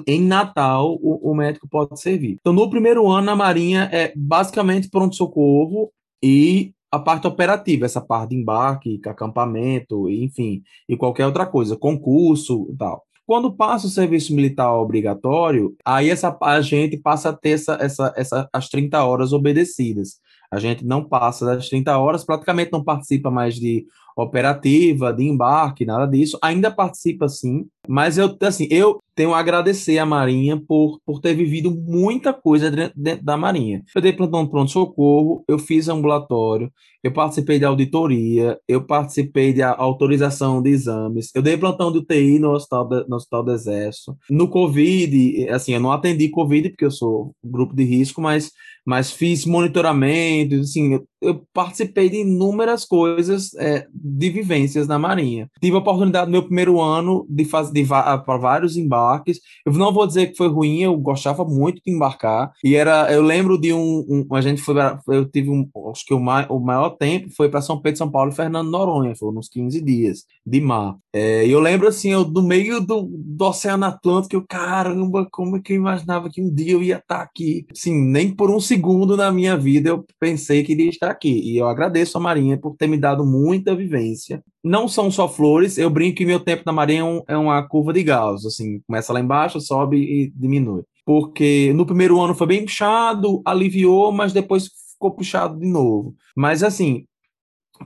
em 0.06 0.22
Natal 0.22 1.00
o, 1.02 1.32
o, 1.32 1.34
médico 1.34 1.67
pode 1.70 2.00
servir. 2.00 2.38
Então, 2.39 2.52
no 2.52 2.70
primeiro 2.70 3.10
ano, 3.10 3.26
na 3.26 3.36
Marinha, 3.36 3.89
é 3.94 4.12
basicamente 4.15 4.89
pronto-socorro 4.89 5.89
e 6.22 6.74
a 6.91 6.99
parte 6.99 7.25
operativa, 7.25 7.86
essa 7.86 8.01
parte 8.01 8.32
de 8.32 8.36
embarque, 8.36 8.99
acampamento, 9.06 10.10
enfim, 10.10 10.62
e 10.89 10.97
qualquer 10.97 11.25
outra 11.25 11.45
coisa, 11.45 11.77
concurso 11.77 12.67
e 12.69 12.75
tal. 12.75 13.04
Quando 13.25 13.56
passa 13.56 13.88
o 13.88 13.89
serviço 13.89 14.36
militar 14.36 14.73
obrigatório, 14.73 15.73
aí 15.86 16.10
essa, 16.10 16.38
a 16.41 16.60
gente 16.60 16.97
passa 16.97 17.30
a 17.30 17.34
ter 17.34 17.51
essa, 17.51 17.77
essa, 17.80 18.13
essa, 18.17 18.49
as 18.51 18.67
30 18.67 19.01
horas 19.04 19.32
obedecidas. 19.32 20.19
A 20.51 20.60
gente 20.60 20.84
não 20.84 21.01
passa 21.01 21.45
das 21.45 21.69
30 21.69 21.97
horas, 21.97 22.25
praticamente 22.25 22.73
não 22.73 22.84
participa 22.84 23.32
mais 23.32 23.56
de 23.56 23.86
operativa, 24.17 25.13
de 25.13 25.23
embarque, 25.23 25.86
nada 25.86 26.06
disso. 26.06 26.38
Ainda 26.41 26.69
participa 26.69 27.30
sim, 27.30 27.67
mas 27.88 28.17
eu, 28.17 28.36
assim, 28.41 28.67
eu 28.69 28.99
tenho 29.21 29.36
a 29.36 29.39
agradecer 29.39 29.99
à 29.99 30.05
Marinha 30.05 30.60
por, 30.60 30.99
por 31.05 31.21
ter 31.21 31.36
vivido 31.36 31.69
muita 31.69 32.34
coisa 32.34 32.71
dentro, 32.71 33.23
da 33.23 33.38
Marinha. 33.38 33.84
Eu 33.93 34.01
dei 34.01 34.12
plantão 34.12 34.47
pronto-socorro, 34.47 35.43
eu 35.47 35.60
fiz 35.60 35.88
ambulatório, 35.88 36.73
eu 37.03 37.13
participei 37.13 37.60
de 37.60 37.65
auditoria, 37.65 38.60
eu 38.67 38.84
participei 38.84 39.53
de 39.53 39.62
autorização 39.62 40.60
de 40.60 40.71
exames, 40.71 41.29
eu 41.36 41.41
dei 41.43 41.55
plantão 41.55 41.91
de 41.91 41.99
UTI 41.99 42.39
no 42.39 42.49
Hospital, 42.49 42.89
de, 42.89 43.07
no 43.07 43.15
hospital 43.15 43.43
do 43.43 43.51
Exército. 43.51 44.17
No 44.27 44.49
Covid, 44.49 45.49
assim, 45.49 45.73
eu 45.73 45.79
não 45.79 45.91
atendi 45.91 46.27
Covid 46.29 46.69
porque 46.69 46.86
eu 46.86 46.91
sou 46.91 47.36
grupo 47.43 47.75
de 47.75 47.84
risco, 47.84 48.19
mas 48.21 48.51
mas 48.84 49.12
fiz 49.12 49.45
monitoramento, 49.45 50.55
assim, 50.55 50.95
eu, 50.95 51.07
eu 51.21 51.45
participei 51.53 52.10
de 52.10 52.17
inúmeras 52.17 52.84
coisas 52.84 53.53
é, 53.55 53.88
de 53.93 54.29
vivências 54.29 54.88
na 54.88 54.97
Marinha. 54.97 55.49
Tive 55.62 55.75
a 55.75 55.79
oportunidade 55.79 56.25
no 56.25 56.31
meu 56.31 56.43
primeiro 56.43 56.81
ano 56.81 57.25
de 57.29 57.45
fazer 57.45 57.86
para 57.88 58.38
vários 58.38 58.75
embarques. 58.75 59.39
Eu 59.65 59.73
não 59.73 59.93
vou 59.93 60.07
dizer 60.07 60.27
que 60.27 60.38
foi 60.38 60.47
ruim, 60.47 60.79
eu 60.79 60.97
gostava 60.97 61.45
muito 61.45 61.81
de 61.86 61.93
embarcar. 61.93 62.51
E 62.63 62.75
era, 62.75 63.12
eu 63.13 63.21
lembro 63.21 63.60
de 63.60 63.71
um, 63.71 64.05
um 64.10 64.36
a 64.36 64.41
gente 64.41 64.62
foi, 64.62 64.75
eu 65.10 65.25
tive 65.25 65.49
um, 65.49 65.69
acho 65.91 66.05
que 66.05 66.13
o, 66.13 66.19
mai, 66.19 66.45
o 66.49 66.60
maior 66.60 66.91
tempo 66.91 67.29
foi 67.36 67.49
para 67.49 67.62
São 67.62 67.79
Pedro, 67.79 67.99
São 67.99 68.12
Paulo 68.12 68.31
e 68.31 68.36
Fernando 68.36 68.69
Noronha, 68.69 69.15
foram 69.15 69.39
uns 69.39 69.49
15 69.49 69.81
dias 69.81 70.25
de 70.45 70.60
mar. 70.60 70.95
É, 71.13 71.45
eu 71.45 71.60
lembro 71.60 71.88
assim, 71.88 72.10
eu 72.10 72.23
do 72.23 72.41
meio 72.41 72.79
do, 72.79 73.07
do 73.12 73.45
Oceano 73.45 73.86
Atlântico, 73.86 74.36
eu, 74.36 74.45
caramba, 74.47 75.27
como 75.31 75.57
é 75.57 75.62
que 75.62 75.73
eu 75.73 75.77
imaginava 75.77 76.29
que 76.29 76.41
um 76.41 76.53
dia 76.53 76.71
eu 76.71 76.81
ia 76.81 76.97
estar 76.97 77.21
aqui? 77.21 77.65
Assim, 77.71 77.93
nem 77.93 78.34
por 78.34 78.49
um 78.49 78.60
segundo 78.60 79.15
na 79.15 79.31
minha 79.31 79.57
vida 79.57 79.89
eu 79.89 80.05
pensei 80.19 80.63
que 80.63 80.71
iria 80.71 80.89
estar 80.89 81.11
aqui. 81.12 81.41
E 81.43 81.58
eu 81.58 81.67
agradeço 81.67 82.17
a 82.17 82.21
Marinha 82.21 82.58
por 82.58 82.76
ter 82.76 82.88
me 82.88 82.97
dado 82.97 83.26
muita 83.26 83.76
vivência. 83.76 84.43
Não 84.63 84.88
são 84.88 85.12
só 85.12 85.28
flores, 85.28 85.78
eu 85.78 85.89
brinco 85.89 86.17
que 86.17 86.26
meu 86.26 86.39
tempo 86.39 86.63
na 86.65 86.71
Marinha 86.71 87.04
é, 87.28 87.34
é 87.34 87.38
uma 87.38 87.62
curva 87.67 87.93
de 87.93 88.04
Gauss, 88.04 88.45
assim, 88.45 88.80
começa 88.88 89.13
lá 89.13 89.19
embaixo, 89.19 89.60
sobe 89.62 89.97
e 89.97 90.32
diminui. 90.36 90.84
Porque 91.06 91.74
no 91.74 91.86
primeiro 91.86 92.19
ano 92.19 92.36
foi 92.36 92.47
bem 92.47 92.65
puxado, 92.65 93.41
aliviou, 93.45 94.12
mas 94.12 94.34
depois 94.34 94.69
ficou 94.93 95.12
puxado 95.12 95.60
de 95.60 95.67
novo. 95.67 96.15
Mas 96.36 96.63
assim, 96.63 97.06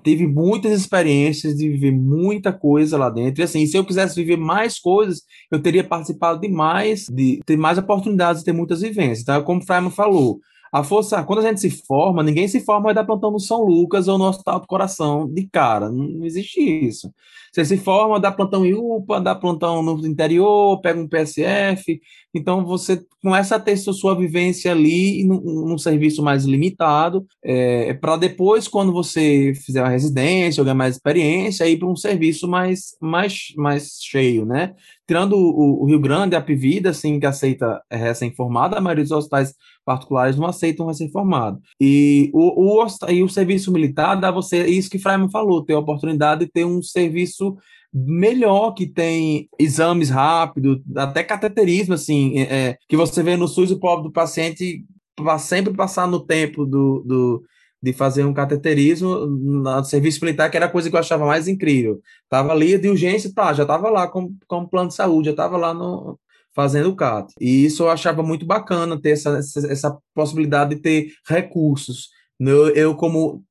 tive 0.03 0.27
muitas 0.27 0.77
experiências 0.79 1.55
de 1.55 1.69
viver 1.69 1.91
muita 1.91 2.51
coisa 2.51 2.97
lá 2.97 3.09
dentro. 3.09 3.41
E 3.41 3.43
assim, 3.43 3.65
se 3.65 3.77
eu 3.77 3.85
quisesse 3.85 4.15
viver 4.15 4.37
mais 4.37 4.79
coisas, 4.79 5.21
eu 5.51 5.61
teria 5.61 5.83
participado 5.83 6.39
de 6.39 6.49
mais, 6.49 7.05
de 7.07 7.39
ter 7.45 7.57
mais 7.57 7.77
oportunidades 7.77 8.41
de 8.41 8.45
ter 8.45 8.53
muitas 8.53 8.81
vivências. 8.81 9.21
Então, 9.21 9.41
como 9.43 9.61
o 9.61 9.65
Freiman 9.65 9.91
falou, 9.91 10.39
a 10.71 10.83
força, 10.83 11.23
quando 11.23 11.39
a 11.39 11.43
gente 11.43 11.61
se 11.61 11.69
forma, 11.69 12.23
ninguém 12.23 12.47
se 12.47 12.59
forma 12.59 12.91
e 12.91 12.93
dá 12.93 13.03
plantão 13.03 13.31
no 13.31 13.39
São 13.39 13.63
Lucas 13.63 14.07
ou 14.07 14.17
no 14.17 14.25
Hospital 14.25 14.59
do 14.59 14.67
Coração 14.67 15.27
de 15.27 15.47
cara. 15.47 15.89
Não, 15.89 16.25
existe 16.25 16.59
isso. 16.59 17.11
Você 17.53 17.63
se 17.63 17.77
forma, 17.77 18.19
dá 18.19 18.31
plantão 18.31 18.65
em 18.65 18.73
UPA, 18.73 19.21
dá 19.21 19.33
plantão 19.33 19.81
no 19.81 20.05
interior, 20.05 20.81
pega 20.81 20.99
um 20.99 21.07
PSF. 21.07 22.01
Então 22.33 22.65
você 22.65 23.01
começa 23.21 23.55
a 23.55 23.59
ter 23.59 23.77
sua 23.77 24.13
vivência 24.13 24.71
ali 24.71 25.23
num, 25.23 25.39
num 25.39 25.77
serviço 25.77 26.21
mais 26.21 26.43
limitado, 26.43 27.25
é, 27.41 27.93
para 27.93 28.17
depois, 28.17 28.67
quando 28.67 28.91
você 28.91 29.53
fizer 29.65 29.81
uma 29.81 29.89
residência, 29.89 30.59
ou 30.59 30.65
ganhar 30.65 30.75
mais 30.75 30.95
experiência, 30.95 31.67
ir 31.67 31.79
para 31.79 31.87
um 31.87 31.95
serviço 31.95 32.45
mais, 32.45 32.97
mais, 33.01 33.53
mais 33.55 33.97
cheio, 34.01 34.45
né? 34.45 34.73
Tirando 35.07 35.37
o, 35.37 35.83
o 35.83 35.85
Rio 35.85 35.99
Grande, 35.99 36.35
a 36.35 36.41
Pivida, 36.41 36.89
assim, 36.89 37.19
que 37.19 37.25
aceita 37.25 37.81
recém-formada, 37.89 38.77
a 38.77 38.81
maioria 38.81 39.03
dos 39.03 39.11
hospitais 39.11 39.53
particulares 39.85 40.35
não 40.35 40.47
aceitam 40.47 40.87
recém-formado. 40.87 41.61
E 41.79 42.31
o, 42.33 42.83
o, 42.83 42.87
e 43.09 43.23
o 43.23 43.29
serviço 43.29 43.71
militar 43.71 44.15
dá 44.15 44.31
você, 44.31 44.65
isso 44.65 44.89
que 44.89 44.99
Freiman 44.99 45.29
falou, 45.29 45.63
ter 45.63 45.73
a 45.73 45.79
oportunidade 45.79 46.45
de 46.45 46.51
ter 46.51 46.65
um 46.65 46.81
serviço 46.81 47.55
melhor, 47.93 48.73
que 48.73 48.87
tem 48.87 49.47
exames 49.57 50.09
rápidos, 50.09 50.81
até 50.97 51.23
cateterismo, 51.23 51.93
assim, 51.93 52.39
é, 52.39 52.41
é 52.41 52.77
que 52.89 52.97
você 52.97 53.23
vê 53.23 53.37
no 53.37 53.47
SUS 53.47 53.71
o 53.71 53.79
pobre 53.79 54.03
do 54.03 54.11
paciente 54.11 54.83
para 55.15 55.37
sempre 55.37 55.73
passar 55.73 56.05
no 56.07 56.19
tempo 56.19 56.65
do, 56.65 57.01
do 57.05 57.43
de 57.81 57.93
fazer 57.93 58.23
um 58.25 58.33
cateterismo 58.33 59.27
no 59.27 59.83
serviço 59.83 60.19
militar, 60.25 60.49
que 60.49 60.57
era 60.57 60.65
a 60.65 60.69
coisa 60.69 60.89
que 60.89 60.95
eu 60.95 60.99
achava 60.99 61.23
mais 61.25 61.47
incrível. 61.47 62.01
Tava 62.27 62.51
ali 62.51 62.77
de 62.79 62.89
urgência, 62.89 63.31
tá, 63.31 63.53
já 63.53 63.63
tava 63.63 63.89
lá 63.89 64.07
com, 64.07 64.33
com 64.47 64.65
plano 64.65 64.89
de 64.89 64.95
saúde, 64.95 65.29
já 65.29 65.35
tava 65.35 65.55
lá 65.55 65.71
no, 65.71 66.19
fazendo 66.55 66.89
o 66.89 66.95
CAT. 66.95 67.33
E 67.39 67.65
isso 67.65 67.83
eu 67.83 67.89
achava 67.89 68.23
muito 68.23 68.45
bacana, 68.45 68.99
ter 68.99 69.09
essa, 69.09 69.37
essa, 69.37 69.71
essa 69.71 69.97
possibilidade 70.13 70.75
de 70.75 70.81
ter 70.81 71.11
recursos. 71.27 72.09
Eu, 72.39 72.69
eu 72.69 72.95
como 72.95 73.43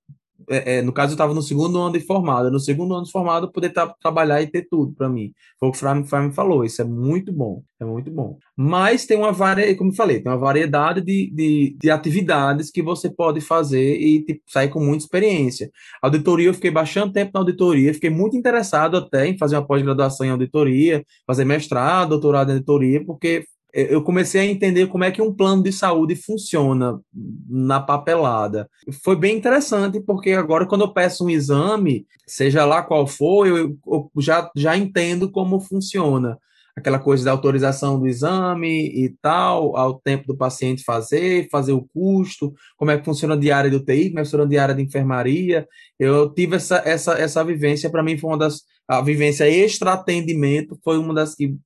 é, 0.49 0.77
é, 0.77 0.83
no 0.83 0.93
caso, 0.93 1.13
eu 1.13 1.15
estava 1.15 1.33
no 1.33 1.43
segundo 1.43 1.79
ano 1.79 1.93
de 1.93 2.01
formado. 2.01 2.51
No 2.51 2.61
segundo 2.61 2.95
ano 2.95 3.05
de 3.05 3.11
formado, 3.11 3.51
poder 3.51 3.71
tá, 3.71 3.87
trabalhar 4.01 4.43
e 4.43 4.47
ter 4.47 4.67
tudo 4.69 4.93
para 4.93 5.09
mim. 5.09 5.33
Foi 5.59 5.69
o 5.69 5.73
que 5.73 5.79
o 5.79 6.05
Fry 6.05 6.21
me 6.21 6.33
falou. 6.33 6.65
Isso 6.65 6.83
é 6.83 6.85
muito 6.85 7.33
bom. 7.33 7.63
É 7.81 7.85
muito 7.85 8.11
bom. 8.11 8.39
Mas 8.57 9.07
tem 9.07 9.17
uma 9.17 9.33
variedade, 9.33 9.77
como 9.77 9.91
eu 9.91 9.95
falei, 9.95 10.21
tem 10.21 10.31
uma 10.31 10.39
variedade 10.39 11.01
de, 11.01 11.31
de, 11.33 11.77
de 11.79 11.91
atividades 11.91 12.71
que 12.71 12.83
você 12.83 13.11
pode 13.11 13.41
fazer 13.41 13.97
e 13.97 14.25
tipo, 14.25 14.43
sair 14.49 14.69
com 14.69 14.81
muita 14.81 15.05
experiência. 15.05 15.71
Auditoria, 16.03 16.49
eu 16.49 16.55
fiquei 16.55 16.71
bastante 16.71 17.13
tempo 17.15 17.31
na 17.35 17.41
auditoria, 17.41 17.95
fiquei 17.95 18.11
muito 18.11 18.37
interessado 18.37 18.97
até 18.97 19.27
em 19.27 19.39
fazer 19.39 19.57
uma 19.57 19.67
pós-graduação 19.67 20.27
em 20.27 20.31
auditoria, 20.31 21.05
fazer 21.27 21.45
mestrado, 21.45 22.11
doutorado 22.11 22.51
em 22.51 22.55
auditoria, 22.55 23.05
porque 23.05 23.45
eu 23.75 24.03
comecei 24.03 24.41
a 24.41 24.47
entender 24.47 24.87
como 24.87 25.03
é 25.03 25.11
que 25.11 25.21
um 25.21 25.35
plano 25.35 25.61
de 25.61 25.73
saúde 25.73 26.15
funciona 26.15 27.01
na 27.49 27.81
papelada. 27.81 28.71
Foi 29.03 29.17
bem 29.17 29.37
interessante, 29.37 30.01
porque 30.01 30.31
agora, 30.31 30.65
quando 30.65 30.83
eu 30.83 30.93
peço 30.93 31.25
um 31.25 31.31
exame, 31.31 32.07
seja 32.25 32.65
lá 32.65 32.83
qual 32.83 33.05
for, 33.05 33.49
eu, 33.49 33.77
eu 33.85 34.11
já, 34.19 34.49
já 34.57 34.77
entendo 34.77 35.29
como 35.29 35.59
funciona. 35.59 36.39
Aquela 36.77 37.01
coisa 37.01 37.25
da 37.25 37.33
autorização 37.33 37.99
do 37.99 38.07
exame 38.07 38.89
e 38.89 39.09
tal, 39.21 39.77
ao 39.77 39.95
tempo 40.01 40.27
do 40.27 40.37
paciente 40.37 40.85
fazer, 40.85 41.49
fazer 41.51 41.73
o 41.73 41.83
custo, 41.83 42.53
como 42.77 42.93
é 42.93 42.99
que 42.99 43.05
funciona 43.05 43.35
a 43.35 43.39
diária 43.39 43.71
do 43.71 43.85
TI, 43.85 44.11
como 44.11 44.21
é 44.21 44.23
que 44.23 44.29
funciona 44.29 44.45
a 44.45 44.49
diária 44.49 44.75
de 44.75 44.83
enfermaria. 44.83 45.67
Eu 45.99 46.33
tive 46.33 46.57
essa, 46.57 46.83
essa, 46.85 47.15
essa 47.15 47.45
vivência, 47.45 47.91
para 47.91 48.03
mim 48.03 48.17
foi 48.19 48.31
uma 48.31 48.39
das. 48.39 48.63
A 48.87 49.01
vivência 49.01 49.49
extra-atendimento 49.49 50.79
foi 50.85 50.99
uma 50.99 51.15
das 51.15 51.35
que 51.35 51.57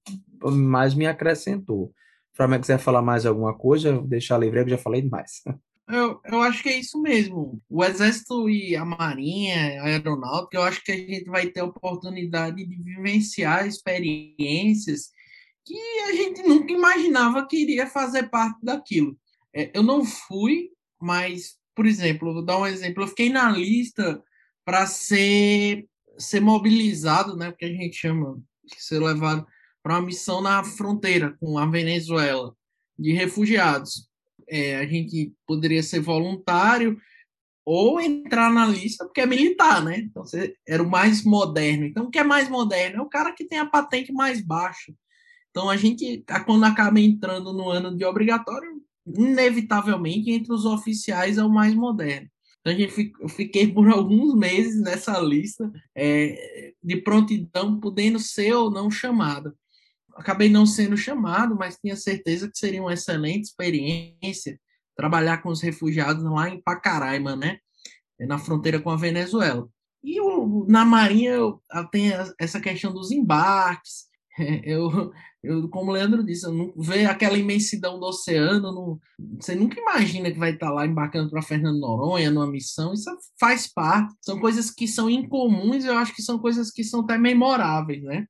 mais 0.43 0.95
me 0.95 1.07
acrescentou. 1.07 1.93
Flamengo 2.39 2.61
quiser 2.61 2.79
falar 2.79 3.03
mais 3.03 3.27
alguma 3.27 3.53
coisa, 3.53 4.01
deixar 4.03 4.39
livre, 4.39 4.61
eu 4.61 4.69
já 4.69 4.79
falei 4.79 5.03
demais. 5.03 5.43
Eu, 5.91 6.21
eu 6.25 6.43
acho 6.43 6.63
que 6.63 6.69
é 6.69 6.79
isso 6.79 7.01
mesmo. 7.01 7.61
O 7.69 7.83
Exército 7.83 8.49
e 8.49 8.77
a 8.77 8.85
Marinha, 8.85 9.81
a 9.81 9.87
Aeronáutica, 9.87 10.59
eu 10.59 10.63
acho 10.63 10.85
que 10.85 10.93
a 10.93 10.97
gente 10.97 11.25
vai 11.25 11.47
ter 11.47 11.61
a 11.61 11.65
oportunidade 11.65 12.65
de 12.65 12.77
vivenciar 12.77 13.67
experiências 13.67 15.11
que 15.65 15.75
a 16.09 16.13
gente 16.13 16.43
nunca 16.43 16.73
imaginava 16.73 17.47
que 17.47 17.57
iria 17.57 17.87
fazer 17.87 18.29
parte 18.29 18.59
daquilo. 18.63 19.19
É, 19.53 19.71
eu 19.75 19.83
não 19.83 20.05
fui, 20.05 20.69
mas, 21.01 21.57
por 21.75 21.87
exemplo, 21.87 22.35
vou 22.35 22.45
dar 22.45 22.59
um 22.59 22.67
exemplo. 22.67 23.03
Eu 23.03 23.09
fiquei 23.09 23.31
na 23.31 23.51
lista 23.51 24.23
para 24.65 24.87
ser, 24.87 25.89
ser 26.19 26.41
mobilizado, 26.41 27.35
né? 27.35 27.51
Porque 27.51 27.65
a 27.65 27.73
gente 27.73 27.97
chama, 27.97 28.39
ser 28.77 29.01
levado 29.01 29.47
para 29.89 30.01
uma 30.01 30.07
missão 30.07 30.43
na 30.43 30.63
fronteira 30.63 31.35
com 31.41 31.57
a 31.57 31.65
Venezuela 31.65 32.55
de 32.99 33.15
refugiados. 33.15 34.07
É, 34.47 34.77
a 34.77 34.87
gente 34.87 35.33
poderia 35.47 35.83
ser 35.83 36.01
voluntário 36.01 37.01
ou 37.65 37.99
entrar 37.99 38.53
na 38.53 38.67
lista 38.67 39.07
porque 39.07 39.23
é 39.23 39.27
militar, 39.27 39.83
né? 39.83 40.01
Então 40.01 40.27
você 40.27 40.55
era 40.69 40.83
o 40.83 40.91
mais 40.91 41.25
moderno. 41.25 41.87
Então 41.87 42.05
o 42.05 42.11
que 42.11 42.19
é 42.19 42.23
mais 42.23 42.51
moderno 42.51 42.99
é 42.99 43.03
o 43.03 43.09
cara 43.09 43.33
que 43.33 43.47
tem 43.47 43.59
a 43.59 43.65
patente 43.65 44.13
mais 44.13 44.43
baixa. 44.43 44.93
Então 45.51 45.71
a 45.71 45.77
gente, 45.79 46.23
quando 46.45 46.65
acaba 46.65 47.01
entrando 47.01 47.55
no 47.55 47.71
ano 47.71 47.97
de 47.97 48.05
obrigatório, 48.05 48.83
inevitavelmente 49.07 50.31
entre 50.31 50.53
os 50.53 50.67
oficiais 50.67 51.39
é 51.39 51.43
o 51.43 51.49
mais 51.49 51.75
moderno. 51.75 52.29
Então, 52.61 52.75
a 52.75 52.77
gente, 52.77 53.13
eu 53.21 53.29
fiquei 53.31 53.67
por 53.73 53.89
alguns 53.89 54.35
meses 54.35 54.83
nessa 54.83 55.19
lista 55.19 55.73
é, 55.97 56.75
de 56.83 56.97
prontidão, 56.99 57.81
podendo 57.81 58.19
ser 58.19 58.53
ou 58.53 58.71
não 58.71 58.91
chamado. 58.91 59.57
Acabei 60.19 60.49
não 60.49 60.67
sendo 60.67 60.97
chamado, 60.97 61.55
mas 61.57 61.79
tinha 61.79 61.95
certeza 61.95 62.51
que 62.51 62.59
seria 62.59 62.83
uma 62.83 62.93
excelente 62.93 63.45
experiência 63.45 64.59
trabalhar 64.97 65.39
com 65.39 65.49
os 65.49 65.61
refugiados 65.63 66.25
lá 66.25 66.51
em 66.51 66.61
Pacaraima, 66.61 67.37
né? 67.37 67.59
Na 68.19 68.37
fronteira 68.37 68.81
com 68.81 68.91
a 68.91 68.97
Venezuela. 68.97 69.69
E 70.03 70.21
o, 70.21 70.67
na 70.69 70.85
Marinha 70.85 71.31
eu, 71.31 71.63
tem 71.93 72.13
essa 72.39 72.61
questão 72.61 72.93
dos 72.93 73.13
embarques. 73.13 74.09
Eu, 74.63 75.13
eu, 75.43 75.69
como 75.69 75.91
o 75.91 75.95
Leandro 75.95 76.23
disse, 76.23 76.47
eu 76.47 76.53
não, 76.53 76.73
ver 76.77 77.07
aquela 77.07 77.37
imensidão 77.37 77.99
do 77.99 78.07
oceano, 78.07 78.73
não, 78.73 79.01
você 79.37 79.53
nunca 79.53 79.81
imagina 79.81 80.31
que 80.31 80.39
vai 80.39 80.53
estar 80.53 80.71
lá 80.71 80.87
embarcando 80.87 81.29
para 81.29 81.43
Fernando 81.43 81.81
Noronha 81.81 82.31
numa 82.31 82.47
missão. 82.47 82.93
Isso 82.93 83.11
faz 83.41 83.67
parte. 83.67 84.15
São 84.21 84.39
coisas 84.39 84.71
que 84.71 84.87
são 84.87 85.11
incomuns. 85.11 85.85
Eu 85.85 85.99
acho 85.99 86.15
que 86.15 86.23
são 86.23 86.39
coisas 86.39 86.71
que 86.71 86.85
são 86.85 87.01
até 87.01 87.19
memoráveis, 87.19 88.01
né? 88.05 88.27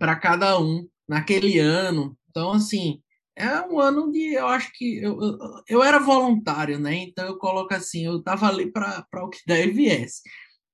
Para 0.00 0.16
cada 0.16 0.58
um 0.58 0.84
naquele 1.12 1.58
ano. 1.58 2.16
Então, 2.30 2.52
assim, 2.52 3.00
é 3.36 3.60
um 3.68 3.78
ano 3.78 4.10
de. 4.10 4.34
Eu 4.34 4.46
acho 4.48 4.72
que. 4.72 4.98
Eu, 4.98 5.20
eu, 5.20 5.38
eu 5.68 5.82
era 5.82 5.98
voluntário, 5.98 6.78
né? 6.78 6.94
Então, 6.94 7.26
eu 7.26 7.38
coloco 7.38 7.74
assim: 7.74 8.06
eu 8.06 8.18
estava 8.18 8.48
ali 8.48 8.70
para 8.72 9.06
o 9.16 9.28
que 9.28 9.40
der 9.46 9.68
e 9.68 9.72
viesse 9.72 10.22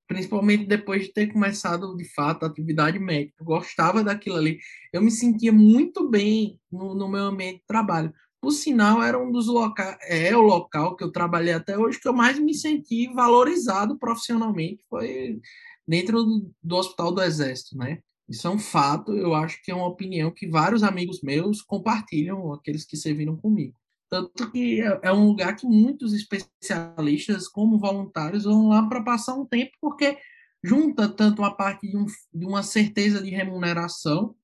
principalmente 0.09 0.65
depois 0.65 1.03
de 1.03 1.13
ter 1.13 1.31
começado 1.31 1.95
de 1.95 2.05
fato 2.15 2.45
a 2.45 2.49
atividade 2.49 2.99
médica. 2.99 3.35
Eu 3.39 3.45
gostava 3.45 4.03
daquilo 4.03 4.37
ali. 4.37 4.59
Eu 4.91 5.03
me 5.03 5.11
sentia 5.11 5.53
muito 5.53 6.09
bem 6.09 6.59
no, 6.73 6.95
no 6.95 7.07
meu 7.07 7.25
ambiente 7.25 7.59
de 7.59 7.67
trabalho. 7.67 8.11
Por 8.41 8.53
sinal, 8.53 9.03
era 9.03 9.19
um 9.19 9.31
dos 9.31 9.49
locais, 9.49 9.99
é 10.09 10.35
o 10.35 10.41
local 10.41 10.97
que 10.97 11.05
eu 11.05 11.13
trabalhei 11.13 11.53
até 11.53 11.77
hoje 11.77 12.01
que 12.01 12.09
eu 12.09 12.15
mais 12.15 12.39
me 12.39 12.55
senti 12.55 13.13
valorizado 13.13 13.99
profissionalmente, 13.99 14.83
foi 14.89 15.41
dentro 15.87 16.23
do, 16.23 16.51
do 16.63 16.77
Hospital 16.77 17.13
do 17.13 17.23
Exército, 17.23 17.77
né? 17.77 17.99
Isso 18.29 18.47
é 18.47 18.51
um 18.51 18.59
fato, 18.59 19.17
eu 19.17 19.35
acho 19.35 19.63
que 19.63 19.71
é 19.71 19.75
uma 19.75 19.87
opinião 19.87 20.31
que 20.31 20.47
vários 20.47 20.83
amigos 20.83 21.23
meus 21.23 21.63
compartilham, 21.63 22.53
aqueles 22.53 22.85
que 22.85 22.97
serviram 22.97 23.37
comigo. 23.37 23.75
Tanto 24.11 24.51
que 24.51 24.81
é, 24.83 25.01
é 25.05 25.13
um 25.13 25.29
lugar 25.29 25.57
que 25.57 25.67
muitos 25.67 26.13
especialistas, 26.13 27.49
como 27.49 27.79
voluntários, 27.79 28.45
vão 28.45 28.69
lá 28.69 28.87
para 28.87 29.03
passar 29.03 29.35
um 29.35 29.47
tempo, 29.47 29.73
porque 29.81 30.19
junta 30.63 31.09
tanto 31.09 31.43
a 31.43 31.51
parte 31.51 31.89
de, 31.89 31.97
um, 31.97 32.07
de 32.35 32.47
uma 32.47 32.63
certeza 32.63 33.23
de 33.23 33.31
remuneração, 33.31 34.35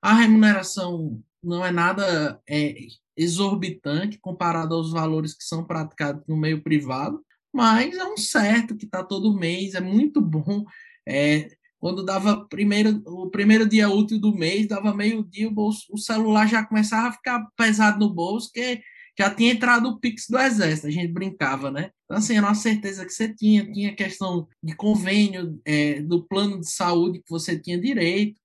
a 0.00 0.14
remuneração 0.14 1.22
não 1.42 1.64
é 1.64 1.70
nada 1.70 2.40
é, 2.48 2.74
exorbitante 3.16 4.18
comparado 4.18 4.74
aos 4.74 4.92
valores 4.92 5.34
que 5.34 5.44
são 5.44 5.64
praticados 5.64 6.22
no 6.26 6.36
meio 6.36 6.62
privado, 6.62 7.24
mas 7.52 7.96
é 7.96 8.04
um 8.04 8.16
certo 8.16 8.76
que 8.76 8.84
está 8.84 9.02
todo 9.02 9.36
mês, 9.36 9.74
é 9.74 9.80
muito 9.80 10.20
bom. 10.20 10.64
É, 11.06 11.48
quando 11.78 12.04
dava 12.04 12.46
primeiro, 12.48 13.02
o 13.06 13.30
primeiro 13.30 13.68
dia 13.68 13.88
útil 13.88 14.18
do 14.20 14.34
mês, 14.34 14.66
dava 14.66 14.94
meio 14.94 15.22
dia, 15.24 15.48
o, 15.48 15.50
bolso, 15.50 15.86
o 15.90 15.98
celular 15.98 16.46
já 16.46 16.64
começava 16.64 17.08
a 17.08 17.12
ficar 17.12 17.46
pesado 17.56 17.98
no 17.98 18.12
bolso, 18.12 18.50
que 18.52 18.80
já 19.18 19.34
tinha 19.34 19.52
entrado 19.52 19.88
o 19.88 19.98
Pix 19.98 20.26
do 20.28 20.38
Exército, 20.38 20.86
a 20.86 20.90
gente 20.90 21.12
brincava, 21.12 21.70
né? 21.70 21.90
Então, 22.04 22.16
assim, 22.16 22.36
era 22.36 22.46
uma 22.46 22.54
certeza 22.54 23.04
que 23.04 23.12
você 23.12 23.34
tinha, 23.34 23.70
tinha 23.70 23.94
questão 23.94 24.46
de 24.62 24.74
convênio, 24.76 25.60
é, 25.64 26.00
do 26.00 26.24
plano 26.24 26.60
de 26.60 26.70
saúde 26.70 27.18
que 27.18 27.30
você 27.30 27.58
tinha 27.58 27.80
direito, 27.80 28.40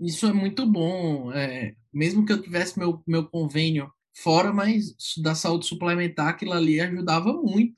isso 0.00 0.26
é 0.26 0.32
muito 0.32 0.66
bom, 0.66 1.30
é, 1.32 1.74
mesmo 1.92 2.24
que 2.24 2.32
eu 2.32 2.40
tivesse 2.40 2.78
meu, 2.78 3.02
meu 3.06 3.26
convênio 3.26 3.90
fora, 4.16 4.52
mas 4.52 4.94
da 5.22 5.34
saúde 5.34 5.66
suplementar, 5.66 6.28
aquilo 6.28 6.52
ali 6.52 6.80
ajudava 6.80 7.32
muito. 7.32 7.74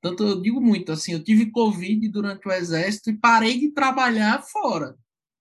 Tanto 0.00 0.24
eu 0.24 0.40
digo 0.40 0.60
muito, 0.60 0.92
assim, 0.92 1.12
eu 1.12 1.22
tive 1.22 1.50
Covid 1.50 2.08
durante 2.08 2.46
o 2.46 2.52
Exército 2.52 3.10
e 3.10 3.18
parei 3.18 3.58
de 3.58 3.70
trabalhar 3.72 4.42
fora. 4.42 4.94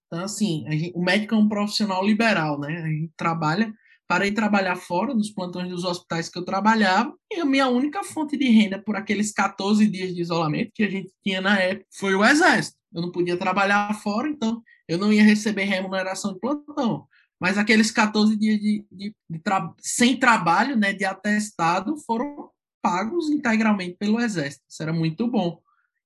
Então, 0.08 0.24
assim, 0.24 0.66
gente, 0.70 0.92
o 0.96 1.04
médico 1.04 1.36
é 1.36 1.38
um 1.38 1.50
profissional 1.50 2.06
liberal, 2.06 2.60
né? 2.60 2.82
A 2.82 2.88
gente 2.88 3.12
trabalha 3.18 3.74
parei 4.08 4.30
de 4.30 4.36
trabalhar 4.36 4.76
fora, 4.76 5.14
nos 5.14 5.32
plantões 5.32 5.70
dos 5.70 5.84
hospitais 5.84 6.30
que 6.30 6.38
eu 6.38 6.46
trabalhava, 6.46 7.14
e 7.32 7.40
a 7.40 7.46
minha 7.46 7.68
única 7.68 8.04
fonte 8.04 8.38
de 8.38 8.48
renda 8.50 8.82
por 8.82 8.96
aqueles 8.96 9.32
14 9.32 9.86
dias 9.88 10.14
de 10.14 10.22
isolamento 10.22 10.72
que 10.74 10.84
a 10.84 10.90
gente 10.90 11.12
tinha 11.24 11.42
na 11.42 11.60
época 11.60 11.88
foi 11.98 12.16
o 12.16 12.24
exército. 12.24 12.78
Eu 12.94 13.02
não 13.02 13.12
podia 13.12 13.38
trabalhar 13.38 13.94
fora, 14.02 14.30
então 14.30 14.62
eu 14.88 14.98
não 14.98 15.12
ia 15.12 15.24
receber 15.24 15.64
remuneração 15.64 16.34
de 16.34 16.40
plantão. 16.40 17.08
Mas 17.40 17.58
aqueles 17.58 17.92
14 17.92 18.38
dias 18.38 18.60
de, 18.60 18.86
de, 18.92 19.16
de 19.30 19.40
tra 19.40 19.74
sem 19.80 20.18
trabalho, 20.18 20.78
né, 20.78 20.94
de 20.94 21.04
atestado, 21.04 21.98
foram 22.06 22.50
pagos 22.86 23.32
integralmente 23.32 23.98
pelo 23.98 24.20
exército. 24.20 24.64
Isso 24.70 24.84
era 24.84 24.94
muito 24.94 25.28
bom. 25.28 25.60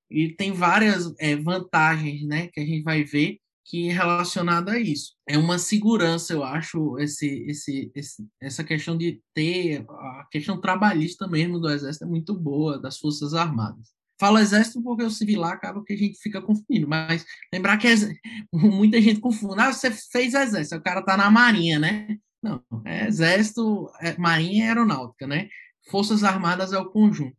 E 0.10 0.30
tem 0.30 0.54
várias 0.54 1.14
é, 1.20 1.36
vantagens, 1.36 2.26
né, 2.26 2.48
que 2.48 2.62
a 2.62 2.66
gente 2.66 2.84
vai 2.84 3.04
ver 3.04 3.38
que 3.66 3.90
relacionada 3.90 4.72
a 4.72 4.80
isso. 4.80 5.14
É 5.28 5.38
uma 5.38 5.60
segurança, 5.60 6.34
eu 6.34 6.42
acho, 6.44 6.98
esse, 7.00 7.28
esse, 7.48 7.92
esse, 7.94 8.26
essa 8.42 8.64
questão 8.64 8.98
de 8.98 9.22
ter 9.34 9.86
a 9.88 10.26
questão 10.32 10.60
trabalhista 10.60 11.28
mesmo 11.28 11.60
do 11.60 11.70
Exército 11.70 12.06
é 12.06 12.08
muito 12.08 12.34
boa, 12.34 12.80
das 12.80 12.98
Forças 12.98 13.34
Armadas. 13.34 13.90
Falo 14.18 14.40
Exército 14.40 14.82
porque 14.82 15.04
o 15.04 15.12
civil 15.12 15.42
lá 15.42 15.52
acaba 15.52 15.84
que 15.84 15.94
a 15.94 15.98
gente 15.98 16.18
fica 16.18 16.42
confundindo, 16.42 16.88
mas 16.88 17.26
lembrar 17.54 17.78
que 17.78 17.88
muita 18.52 19.00
gente 19.02 19.20
confunde. 19.20 19.60
Ah, 19.60 19.74
você 19.74 19.92
fez 19.92 20.34
Exército, 20.34 20.78
o 20.78 20.82
cara 20.82 21.04
tá 21.04 21.18
na 21.18 21.30
Marinha, 21.30 21.78
né? 21.78 22.18
Não, 22.42 22.64
é 22.86 23.06
Exército, 23.06 23.92
é 24.00 24.18
Marinha 24.18 24.66
e 24.66 24.68
Aeronáutica, 24.70 25.28
né? 25.28 25.50
Forças 25.90 26.24
Armadas 26.24 26.74
é 26.74 26.78
o 26.78 26.90
conjunto. 26.90 27.38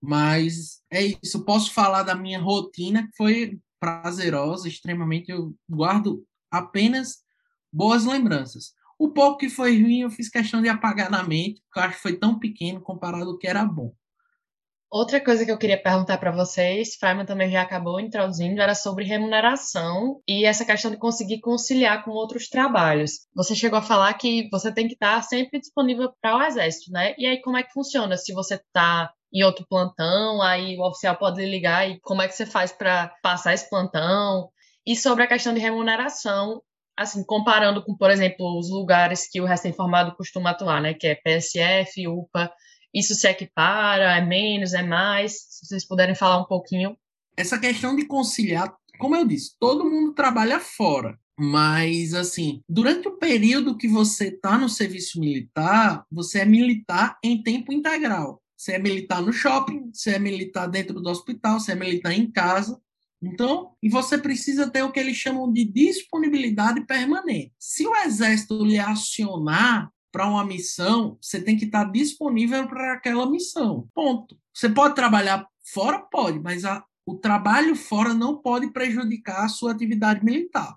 Mas 0.00 0.82
é 0.90 1.16
isso, 1.22 1.44
posso 1.44 1.72
falar 1.72 2.02
da 2.02 2.14
minha 2.14 2.40
rotina, 2.40 3.06
que 3.06 3.16
foi 3.16 3.58
prazerosa, 3.80 4.68
extremamente. 4.68 5.30
Eu 5.30 5.54
guardo 5.68 6.24
apenas 6.50 7.18
boas 7.72 8.04
lembranças. 8.04 8.72
O 8.98 9.10
pouco 9.10 9.38
que 9.38 9.50
foi 9.50 9.80
ruim, 9.80 10.00
eu 10.00 10.10
fiz 10.10 10.28
questão 10.28 10.62
de 10.62 10.68
apagar 10.68 11.10
na 11.10 11.22
mente, 11.22 11.60
porque 11.62 11.78
eu 11.78 11.82
acho 11.82 11.96
que 11.96 12.02
foi 12.02 12.16
tão 12.16 12.38
pequeno 12.38 12.80
comparado 12.80 13.30
ao 13.30 13.38
que 13.38 13.46
era 13.46 13.64
bom. 13.64 13.92
Outra 14.90 15.22
coisa 15.22 15.44
que 15.44 15.50
eu 15.50 15.58
queria 15.58 15.82
perguntar 15.82 16.16
para 16.18 16.30
vocês, 16.30 16.94
Freiman 16.94 17.26
também 17.26 17.50
já 17.50 17.62
acabou 17.62 17.98
introduzindo, 17.98 18.60
era 18.60 18.74
sobre 18.74 19.04
remuneração 19.04 20.20
e 20.28 20.44
essa 20.44 20.64
questão 20.64 20.92
de 20.92 20.96
conseguir 20.96 21.40
conciliar 21.40 22.04
com 22.04 22.12
outros 22.12 22.48
trabalhos. 22.48 23.26
Você 23.34 23.54
chegou 23.54 23.78
a 23.78 23.82
falar 23.82 24.14
que 24.14 24.48
você 24.50 24.72
tem 24.72 24.86
que 24.86 24.94
estar 24.94 25.20
sempre 25.22 25.58
disponível 25.58 26.12
para 26.22 26.36
o 26.36 26.42
exército, 26.42 26.92
né? 26.92 27.14
E 27.18 27.26
aí 27.26 27.40
como 27.42 27.56
é 27.56 27.64
que 27.64 27.72
funciona? 27.72 28.16
Se 28.16 28.32
você 28.32 28.54
está 28.54 29.10
em 29.32 29.42
outro 29.42 29.66
plantão, 29.68 30.40
aí 30.40 30.76
o 30.78 30.86
oficial 30.86 31.16
pode 31.16 31.44
ligar 31.44 31.90
e 31.90 31.98
como 32.00 32.22
é 32.22 32.28
que 32.28 32.34
você 32.34 32.46
faz 32.46 32.70
para 32.70 33.12
passar 33.22 33.54
esse 33.54 33.68
plantão? 33.68 34.48
E 34.86 34.94
sobre 34.94 35.24
a 35.24 35.26
questão 35.26 35.52
de 35.52 35.58
remuneração, 35.58 36.62
assim, 36.96 37.24
comparando 37.24 37.84
com, 37.84 37.96
por 37.96 38.10
exemplo, 38.10 38.56
os 38.56 38.70
lugares 38.70 39.28
que 39.28 39.40
o 39.40 39.44
recém-formado 39.44 40.14
costuma 40.16 40.50
atuar, 40.50 40.80
né, 40.80 40.94
que 40.94 41.08
é 41.08 41.16
PSF, 41.16 42.06
UPA, 42.06 42.52
isso 42.94 43.14
se 43.14 43.28
equipara, 43.28 44.16
é 44.16 44.20
menos, 44.20 44.74
é 44.74 44.82
mais? 44.82 45.32
Se 45.48 45.66
vocês 45.66 45.86
puderem 45.86 46.14
falar 46.14 46.38
um 46.40 46.46
pouquinho. 46.46 46.96
Essa 47.36 47.58
questão 47.58 47.94
de 47.94 48.06
conciliar, 48.06 48.74
como 48.98 49.16
eu 49.16 49.26
disse, 49.26 49.54
todo 49.58 49.88
mundo 49.88 50.14
trabalha 50.14 50.58
fora. 50.58 51.18
Mas, 51.38 52.14
assim, 52.14 52.62
durante 52.66 53.08
o 53.08 53.18
período 53.18 53.76
que 53.76 53.86
você 53.86 54.28
está 54.28 54.56
no 54.56 54.70
serviço 54.70 55.20
militar, 55.20 56.04
você 56.10 56.40
é 56.40 56.44
militar 56.46 57.18
em 57.22 57.42
tempo 57.42 57.72
integral. 57.72 58.42
Você 58.56 58.72
é 58.72 58.78
militar 58.78 59.20
no 59.20 59.32
shopping, 59.32 59.90
você 59.92 60.12
é 60.12 60.18
militar 60.18 60.66
dentro 60.66 60.98
do 60.98 61.10
hospital, 61.10 61.60
você 61.60 61.72
é 61.72 61.74
militar 61.74 62.12
em 62.12 62.30
casa. 62.30 62.80
Então, 63.22 63.72
e 63.82 63.88
você 63.88 64.16
precisa 64.16 64.70
ter 64.70 64.82
o 64.82 64.90
que 64.90 65.00
eles 65.00 65.16
chamam 65.16 65.52
de 65.52 65.64
disponibilidade 65.64 66.86
permanente. 66.86 67.52
Se 67.58 67.86
o 67.86 67.94
exército 67.94 68.64
lhe 68.64 68.78
acionar 68.78 69.90
para 70.12 70.26
uma 70.26 70.44
missão, 70.44 71.18
você 71.20 71.40
tem 71.40 71.56
que 71.56 71.66
estar 71.66 71.84
disponível 71.84 72.66
para 72.66 72.94
aquela 72.94 73.28
missão. 73.30 73.88
Ponto. 73.94 74.38
Você 74.52 74.68
pode 74.68 74.94
trabalhar 74.94 75.46
fora? 75.72 75.98
Pode, 75.98 76.38
mas 76.40 76.64
a, 76.64 76.84
o 77.04 77.16
trabalho 77.16 77.76
fora 77.76 78.14
não 78.14 78.40
pode 78.40 78.72
prejudicar 78.72 79.44
a 79.44 79.48
sua 79.48 79.72
atividade 79.72 80.24
militar. 80.24 80.76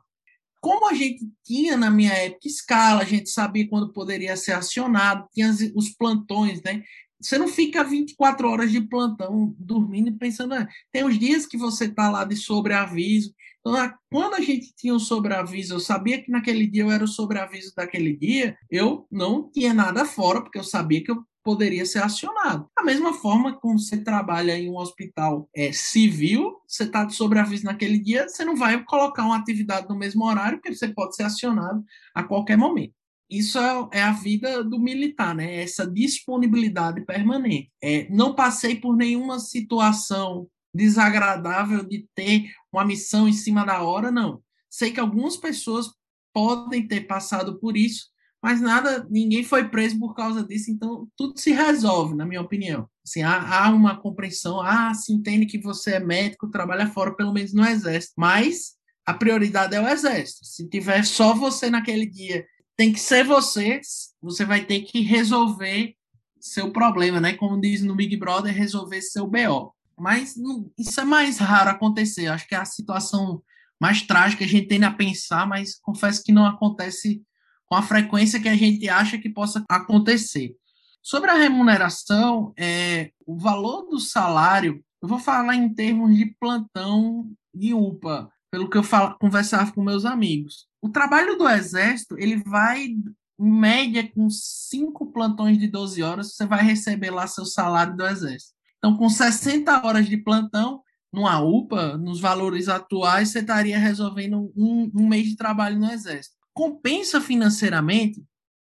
Como 0.62 0.90
a 0.90 0.94
gente 0.94 1.26
tinha 1.44 1.78
na 1.78 1.90
minha 1.90 2.12
época 2.12 2.48
escala, 2.48 3.02
a 3.02 3.06
gente 3.06 3.30
sabia 3.30 3.68
quando 3.70 3.94
poderia 3.94 4.36
ser 4.36 4.52
acionado, 4.52 5.28
tinha 5.34 5.50
os 5.74 5.90
plantões, 5.90 6.62
né? 6.62 6.84
Você 7.22 7.38
não 7.38 7.48
fica 7.48 7.84
24 7.84 8.48
horas 8.48 8.72
de 8.72 8.82
plantão 8.82 9.54
dormindo 9.58 10.10
e 10.10 10.18
pensando. 10.18 10.54
Ah, 10.54 10.68
tem 10.92 11.04
os 11.04 11.18
dias 11.20 11.46
que 11.46 11.58
você 11.58 11.86
está 11.86 12.10
lá 12.10 12.24
de 12.24 12.36
sobreaviso. 12.36 13.34
Então, 13.60 13.94
quando 14.10 14.36
a 14.36 14.42
gente 14.42 14.74
tinha 14.76 14.94
um 14.94 15.00
sobreaviso, 15.00 15.76
eu 15.76 15.80
sabia 15.80 16.22
que 16.22 16.32
naquele 16.32 16.66
dia 16.66 16.84
eu 16.84 16.92
era 16.92 17.04
o 17.04 17.08
sobreaviso 17.08 17.74
daquele 17.76 18.16
dia, 18.16 18.58
eu 18.72 19.06
não 19.12 19.52
tinha 19.52 19.74
nada 19.74 20.06
fora, 20.06 20.42
porque 20.42 20.58
eu 20.58 20.64
sabia 20.64 21.04
que 21.04 21.12
eu 21.12 21.24
poderia 21.44 21.86
ser 21.86 22.04
acionado. 22.04 22.70
Da 22.78 22.84
mesma 22.84 23.14
forma, 23.14 23.58
quando 23.60 23.80
você 23.80 23.98
trabalha 23.98 24.58
em 24.58 24.70
um 24.70 24.78
hospital 24.78 25.50
é, 25.56 25.72
civil, 25.72 26.58
você 26.68 26.84
está 26.84 27.04
de 27.04 27.16
sobreaviso 27.16 27.66
naquele 27.66 28.00
dia, 28.00 28.28
você 28.30 28.46
não 28.46 28.56
vai 28.56 28.84
colocar 28.84 29.24
uma 29.24 29.38
atividade 29.38 29.88
no 29.90 29.98
mesmo 29.98 30.26
horário, 30.26 30.60
porque 30.60 30.76
você 30.76 30.88
pode 30.90 31.16
ser 31.16 31.24
acionado 31.24 31.84
a 32.14 32.24
qualquer 32.24 32.58
momento. 32.58 32.94
Isso 33.30 33.60
é, 33.60 34.00
é, 34.00 34.02
a 34.02 34.12
vida 34.12 34.64
do 34.64 34.80
militar, 34.80 35.36
né? 35.36 35.62
Essa 35.62 35.86
disponibilidade 35.86 37.02
permanente. 37.06 37.72
É, 37.82 38.08
não 38.10 38.34
passei 38.34 38.76
por 38.76 38.96
nenhuma 38.96 39.40
situação 39.40 40.48
desagradável 40.74 41.84
de 41.84 42.08
ter 42.16 42.52
uma 42.72 42.86
missão 42.86 43.28
em 43.28 43.34
cima 43.34 43.66
da 43.66 43.82
hora, 43.84 44.12
não. 44.12 44.42
Sei 44.70 44.92
que 44.92 45.00
algumas 45.00 45.38
pessoas 45.38 45.92
podem 46.34 46.88
ter 46.88 47.02
passado 47.02 47.60
por 47.60 47.76
isso, 47.76 48.08
mas 48.42 48.62
nada, 48.62 49.06
ninguém 49.10 49.44
foi 49.44 49.68
preso 49.68 50.00
por 50.00 50.16
causa 50.16 50.44
disso, 50.44 50.72
então 50.72 51.08
tudo 51.18 51.38
se 51.40 51.52
resolve, 51.52 52.16
na 52.16 52.26
minha 52.26 52.42
opinião. 52.42 52.88
Assim, 53.06 53.22
há, 53.22 53.66
há 53.66 53.70
uma 53.70 54.00
compreensão, 54.00 54.62
ah, 54.62 54.94
se 54.94 55.12
entende 55.12 55.46
que 55.46 55.58
você 55.58 55.96
é 55.96 56.00
médico, 56.00 56.50
trabalha 56.50 56.88
fora, 56.88 57.16
pelo 57.16 57.34
menos 57.34 57.54
no 57.54 57.66
exército, 57.66 58.14
mas 58.18 58.76
a 59.06 59.14
prioridade 59.14 59.76
é 59.76 59.82
o 59.82 59.88
exército. 59.88 60.46
Se 60.46 60.70
tiver 60.70 61.04
só 61.04 61.34
você 61.34 61.70
naquele 61.70 62.06
dia, 62.06 62.46
tem 62.80 62.94
que 62.94 63.00
ser 63.02 63.26
você, 63.26 63.82
você 64.22 64.46
vai 64.46 64.64
ter 64.64 64.80
que 64.84 65.02
resolver 65.02 65.96
seu 66.40 66.72
problema, 66.72 67.20
né? 67.20 67.34
Como 67.34 67.60
diz 67.60 67.82
no 67.82 67.94
Big 67.94 68.16
Brother, 68.16 68.56
resolver 68.56 69.02
seu 69.02 69.28
BO. 69.28 69.76
Mas 70.00 70.38
não, 70.38 70.72
isso 70.78 70.98
é 71.02 71.04
mais 71.04 71.40
raro 71.40 71.72
acontecer. 71.72 72.28
Acho 72.28 72.48
que 72.48 72.56
é 72.56 72.58
a 72.58 72.64
situação 72.64 73.44
mais 73.78 74.04
trágica 74.04 74.46
a 74.46 74.48
gente 74.48 74.70
tem 74.70 74.82
a 74.86 74.94
pensar, 74.94 75.46
mas 75.46 75.78
confesso 75.78 76.24
que 76.24 76.32
não 76.32 76.46
acontece 76.46 77.22
com 77.66 77.76
a 77.76 77.82
frequência 77.82 78.40
que 78.40 78.48
a 78.48 78.56
gente 78.56 78.88
acha 78.88 79.18
que 79.18 79.30
possa 79.30 79.62
acontecer. 79.70 80.56
Sobre 81.04 81.32
a 81.32 81.38
remuneração, 81.38 82.54
é, 82.58 83.12
o 83.28 83.38
valor 83.38 83.90
do 83.90 84.00
salário, 84.00 84.82
eu 85.02 85.08
vou 85.10 85.20
falar 85.20 85.54
em 85.54 85.74
termos 85.74 86.16
de 86.16 86.34
plantão 86.40 87.30
de 87.54 87.74
UPA, 87.74 88.32
pelo 88.52 88.70
que 88.70 88.78
eu 88.78 88.84
falo, 88.84 89.18
conversava 89.20 89.72
com 89.72 89.84
meus 89.84 90.06
amigos. 90.06 90.68
O 90.82 90.90
trabalho 90.90 91.38
do 91.38 91.48
Exército, 91.48 92.16
ele 92.18 92.38
vai, 92.38 92.86
em 92.86 93.04
média, 93.40 94.10
com 94.14 94.30
cinco 94.30 95.12
plantões 95.12 95.58
de 95.58 95.68
12 95.68 96.02
horas, 96.02 96.36
você 96.36 96.46
vai 96.46 96.64
receber 96.64 97.12
lá 97.12 97.28
seu 97.28 97.46
salário 97.46 97.96
do 97.96 98.06
Exército. 98.06 98.54
Então, 98.78 98.96
com 98.96 99.10
60 99.10 99.86
horas 99.86 100.08
de 100.08 100.18
plantão, 100.18 100.82
numa 101.12 101.40
UPA, 101.42 101.98
nos 101.98 102.20
valores 102.20 102.70
atuais, 102.70 103.30
você 103.30 103.40
estaria 103.40 103.78
resolvendo 103.78 104.52
um, 104.56 104.92
um 104.96 105.08
mês 105.08 105.28
de 105.28 105.36
trabalho 105.36 105.80
no 105.80 105.92
Exército 105.92 106.40
compensa 106.60 107.22
financeiramente? 107.22 108.22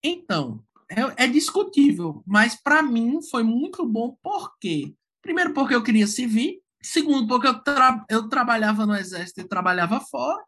Então, 0.04 0.64
é, 0.92 1.24
é 1.24 1.28
discutível, 1.28 2.24
mas 2.24 2.56
para 2.56 2.84
mim 2.84 3.20
foi 3.32 3.42
muito 3.42 3.84
bom, 3.84 4.16
por 4.22 4.56
quê? 4.60 4.94
Primeiro, 5.24 5.56
porque 5.56 5.74
eu 5.74 5.82
queria 5.82 6.06
servir, 6.06 6.60
segundo, 6.82 7.28
porque 7.28 7.48
eu, 7.48 7.60
tra 7.64 8.06
eu 8.10 8.30
trabalhava 8.30 8.86
no 8.86 8.96
Exército 8.96 9.42
e 9.42 9.48
trabalhava 9.48 10.00
fora, 10.00 10.42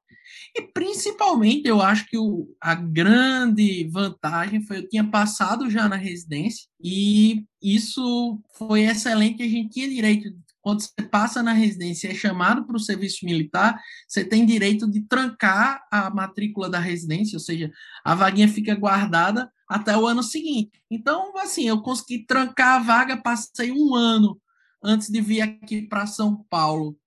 e 0.55 0.61
principalmente 0.61 1.67
eu 1.67 1.81
acho 1.81 2.07
que 2.07 2.17
o, 2.17 2.47
a 2.59 2.73
grande 2.75 3.87
vantagem 3.91 4.61
foi 4.65 4.77
eu 4.77 4.89
tinha 4.89 5.03
passado 5.03 5.69
já 5.69 5.89
na 5.89 5.95
residência, 5.95 6.67
e 6.81 7.43
isso 7.61 8.41
foi 8.57 8.81
excelente, 8.81 9.43
a 9.43 9.47
gente 9.47 9.69
tinha 9.69 9.89
direito 9.89 10.29
quando 10.61 10.81
você 10.81 11.01
passa 11.09 11.41
na 11.41 11.53
residência 11.53 12.07
e 12.07 12.11
é 12.11 12.15
chamado 12.15 12.65
para 12.65 12.75
o 12.75 12.79
serviço 12.79 13.25
militar, 13.25 13.81
você 14.07 14.23
tem 14.23 14.45
direito 14.45 14.89
de 14.89 15.01
trancar 15.01 15.83
a 15.91 16.09
matrícula 16.09 16.69
da 16.69 16.79
residência, 16.79 17.35
ou 17.35 17.39
seja, 17.39 17.71
a 18.05 18.13
vaguinha 18.13 18.47
fica 18.47 18.75
guardada 18.75 19.51
até 19.67 19.97
o 19.97 20.05
ano 20.05 20.21
seguinte. 20.21 20.71
Então, 20.89 21.35
assim, 21.37 21.67
eu 21.67 21.81
consegui 21.81 22.25
trancar 22.25 22.75
a 22.75 22.83
vaga, 22.83 23.17
passei 23.17 23.71
um 23.71 23.95
ano 23.95 24.39
antes 24.83 25.09
de 25.09 25.21
vir 25.21 25.41
aqui 25.41 25.83
para 25.83 26.05
São 26.05 26.45
Paulo, 26.49 26.97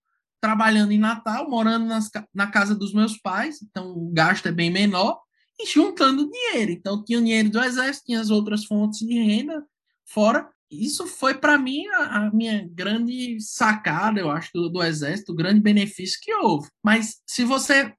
trabalhando 0.41 0.93
em 0.93 0.99
Natal, 0.99 1.49
morando 1.49 1.87
nas, 1.87 2.11
na 2.33 2.47
casa 2.47 2.75
dos 2.75 2.93
meus 2.93 3.17
pais, 3.17 3.63
então 3.63 3.91
o 3.93 4.11
gasto 4.13 4.47
é 4.47 4.53
bem 4.53 4.71
menor, 4.71 5.19
e 5.59 5.67
juntando 5.67 6.29
dinheiro. 6.31 6.73
Então, 6.73 7.03
tinha 7.03 7.19
o 7.19 7.23
dinheiro 7.23 7.49
do 7.49 7.63
Exército, 7.63 8.07
tinha 8.07 8.21
as 8.21 8.31
outras 8.31 8.65
fontes 8.65 8.99
de 9.01 9.15
renda 9.15 9.65
fora, 10.05 10.49
isso 10.71 11.07
foi 11.07 11.35
para 11.35 11.57
mim 11.57 11.87
a, 11.89 12.27
a, 12.27 12.31
minha 12.33 12.69
grande 12.73 13.41
sacada, 13.41 14.21
eu 14.21 14.31
acho, 14.31 14.51
do, 14.53 14.69
do, 14.69 14.83
exército, 14.83 15.33
o 15.33 15.37
grande 15.37 15.61
benefício 15.61 16.19
que 16.21 16.35
houve. 16.35 16.69
Mas 16.83 17.21
se 17.27 17.45
você 17.45 17.93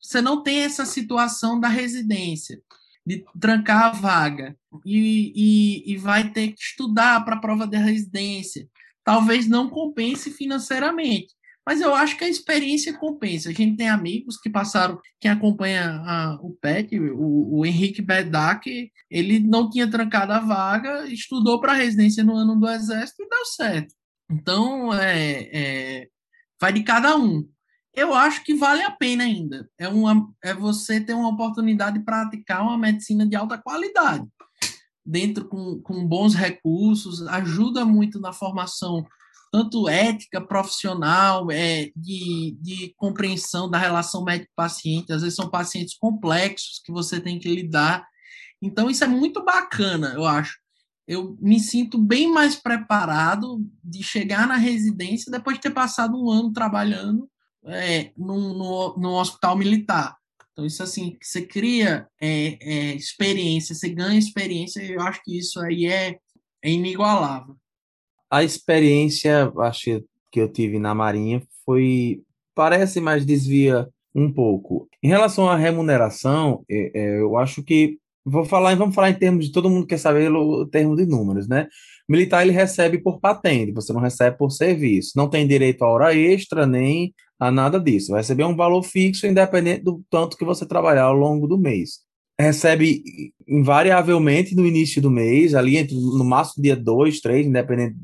você 0.00 0.20
não 0.20 0.42
tem 0.42 0.64
essa 0.64 0.84
situação 0.84 1.60
da 1.60 1.68
residência, 1.68 2.60
de 3.06 3.24
trancar 3.40 3.84
a 3.84 3.90
vaga 3.90 4.56
e, 4.84 5.32
e, 5.34 5.92
e 5.92 5.96
vai 5.96 6.30
ter 6.32 6.48
que 6.48 6.60
estudar 6.60 7.24
para 7.24 7.36
a 7.36 7.40
prova 7.40 7.66
da 7.66 7.78
residência, 7.78 8.68
talvez 9.04 9.48
não 9.48 9.68
compense 9.68 10.30
financeiramente. 10.30 11.34
Mas 11.64 11.80
eu 11.80 11.94
acho 11.94 12.16
que 12.16 12.24
a 12.24 12.28
experiência 12.28 12.92
compensa. 12.98 13.48
A 13.48 13.52
gente 13.52 13.76
tem 13.76 13.88
amigos 13.88 14.36
que 14.36 14.50
passaram, 14.50 15.00
quem 15.20 15.30
acompanha 15.30 16.02
a, 16.04 16.38
o 16.42 16.56
PET, 16.60 16.98
o, 16.98 17.58
o 17.58 17.66
Henrique 17.66 18.02
Bedak, 18.02 18.90
ele 19.08 19.38
não 19.38 19.70
tinha 19.70 19.88
trancado 19.88 20.32
a 20.32 20.40
vaga, 20.40 21.06
estudou 21.06 21.60
para 21.60 21.74
residência 21.74 22.24
no 22.24 22.34
ano 22.34 22.58
do 22.58 22.68
Exército 22.68 23.22
e 23.22 23.28
deu 23.28 23.46
certo. 23.46 23.94
Então, 24.28 24.92
é, 24.92 25.48
é, 25.52 26.08
vai 26.60 26.72
de 26.72 26.82
cada 26.82 27.16
um. 27.16 27.48
Eu 27.94 28.14
acho 28.14 28.42
que 28.42 28.54
vale 28.54 28.82
a 28.82 28.90
pena 28.90 29.24
ainda. 29.24 29.68
É, 29.78 29.86
uma, 29.86 30.28
é 30.42 30.54
você 30.54 31.00
ter 31.00 31.12
uma 31.12 31.28
oportunidade 31.28 31.98
de 31.98 32.04
praticar 32.04 32.62
uma 32.62 32.78
medicina 32.78 33.26
de 33.26 33.36
alta 33.36 33.58
qualidade, 33.58 34.26
dentro 35.04 35.46
com, 35.48 35.80
com 35.80 36.06
bons 36.06 36.34
recursos, 36.34 37.26
ajuda 37.26 37.84
muito 37.84 38.20
na 38.20 38.32
formação 38.32 39.04
tanto 39.52 39.86
ética 39.86 40.40
profissional, 40.40 41.50
é, 41.50 41.90
de, 41.94 42.56
de 42.58 42.94
compreensão 42.96 43.68
da 43.68 43.76
relação 43.76 44.24
médico-paciente. 44.24 45.12
Às 45.12 45.20
vezes 45.20 45.36
são 45.36 45.50
pacientes 45.50 45.94
complexos 45.94 46.80
que 46.82 46.90
você 46.90 47.20
tem 47.20 47.38
que 47.38 47.54
lidar. 47.54 48.06
Então, 48.62 48.88
isso 48.88 49.04
é 49.04 49.06
muito 49.06 49.44
bacana, 49.44 50.14
eu 50.14 50.24
acho. 50.24 50.58
Eu 51.06 51.36
me 51.38 51.60
sinto 51.60 51.98
bem 51.98 52.32
mais 52.32 52.56
preparado 52.56 53.62
de 53.84 54.02
chegar 54.02 54.48
na 54.48 54.56
residência 54.56 55.30
depois 55.30 55.56
de 55.56 55.62
ter 55.62 55.72
passado 55.72 56.16
um 56.16 56.30
ano 56.30 56.50
trabalhando 56.50 57.28
é, 57.66 58.10
no, 58.16 58.96
no 58.96 59.10
hospital 59.16 59.54
militar. 59.54 60.16
Então, 60.62 60.66
isso 60.66 60.82
assim, 60.82 61.16
você 61.20 61.42
cria 61.42 62.06
é, 62.20 62.58
é, 62.60 62.94
experiência, 62.94 63.74
você 63.74 63.88
ganha 63.88 64.18
experiência, 64.18 64.80
eu 64.82 65.00
acho 65.00 65.22
que 65.24 65.36
isso 65.36 65.60
aí 65.60 65.86
é, 65.86 66.16
é 66.62 66.70
inigualável 66.70 67.56
a 68.32 68.42
experiência, 68.42 69.52
acho 69.58 70.02
que 70.30 70.40
eu 70.40 70.50
tive 70.50 70.78
na 70.78 70.94
Marinha 70.94 71.42
foi 71.66 72.22
parece, 72.54 72.98
mas 72.98 73.26
desvia 73.26 73.86
um 74.14 74.32
pouco. 74.32 74.88
Em 75.02 75.08
relação 75.08 75.50
à 75.50 75.54
remuneração, 75.54 76.64
é, 76.70 76.90
é, 76.94 77.20
eu 77.20 77.36
acho 77.36 77.62
que 77.62 77.98
vou 78.24 78.46
falar, 78.46 78.74
vamos 78.74 78.94
falar 78.94 79.10
em 79.10 79.18
termos 79.18 79.46
de 79.46 79.52
todo 79.52 79.68
mundo 79.68 79.86
quer 79.86 79.98
saber 79.98 80.32
o 80.32 80.66
termo 80.66 80.96
de 80.96 81.04
números, 81.04 81.46
né? 81.46 81.68
O 82.08 82.12
militar 82.12 82.42
ele 82.42 82.52
recebe 82.52 82.98
por 82.98 83.20
patente, 83.20 83.70
você 83.70 83.92
não 83.92 84.00
recebe 84.00 84.38
por 84.38 84.50
serviço, 84.50 85.12
não 85.14 85.28
tem 85.28 85.46
direito 85.46 85.84
a 85.84 85.88
hora 85.88 86.14
extra 86.14 86.66
nem 86.66 87.14
a 87.42 87.50
nada 87.50 87.80
disso. 87.80 88.12
Vai 88.12 88.20
receber 88.20 88.44
um 88.44 88.54
valor 88.54 88.82
fixo 88.82 89.26
independente 89.26 89.82
do 89.82 90.02
tanto 90.08 90.36
que 90.36 90.44
você 90.44 90.64
trabalhar 90.64 91.04
ao 91.04 91.14
longo 91.14 91.48
do 91.48 91.58
mês. 91.58 92.00
Recebe 92.38 93.02
invariavelmente 93.46 94.54
no 94.54 94.66
início 94.66 95.02
do 95.02 95.10
mês, 95.10 95.54
ali 95.54 95.76
entre 95.76 95.94
no 95.94 96.24
máximo 96.24 96.62
dia 96.62 96.76
2, 96.76 97.20
3, 97.20 97.46
independente 97.46 97.96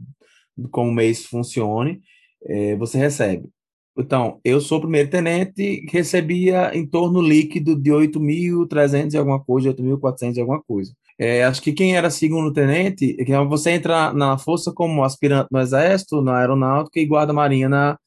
como 0.73 0.91
o 0.91 0.95
mês 0.95 1.25
funcione, 1.25 2.01
é, 2.45 2.77
você 2.77 2.99
recebe. 2.99 3.49
Então, 3.97 4.41
eu 4.45 4.61
sou 4.61 4.81
primeiro-tenente, 4.81 5.87
recebia 5.91 6.77
em 6.77 6.87
torno 6.87 7.21
líquido 7.21 7.81
de 7.81 7.91
8.300 7.91 9.15
e 9.15 9.17
alguma 9.17 9.43
coisa, 9.43 9.71
8.400 9.71 10.37
e 10.37 10.41
alguma 10.41 10.63
coisa. 10.63 10.93
É, 11.19 11.45
acho 11.45 11.63
que 11.63 11.73
quem 11.73 11.97
era 11.97 12.11
segundo-tenente, 12.11 13.17
é 13.19 13.45
você 13.45 13.71
entra 13.71 14.13
na 14.13 14.39
força 14.39 14.73
como 14.73 15.03
aspirante 15.03 15.49
no 15.51 15.61
Exército, 15.61 16.23
na 16.23 16.39
Aeronáutica 16.39 17.01
e 17.01 17.07
guarda-marinha 17.07 17.69
na, 17.69 17.99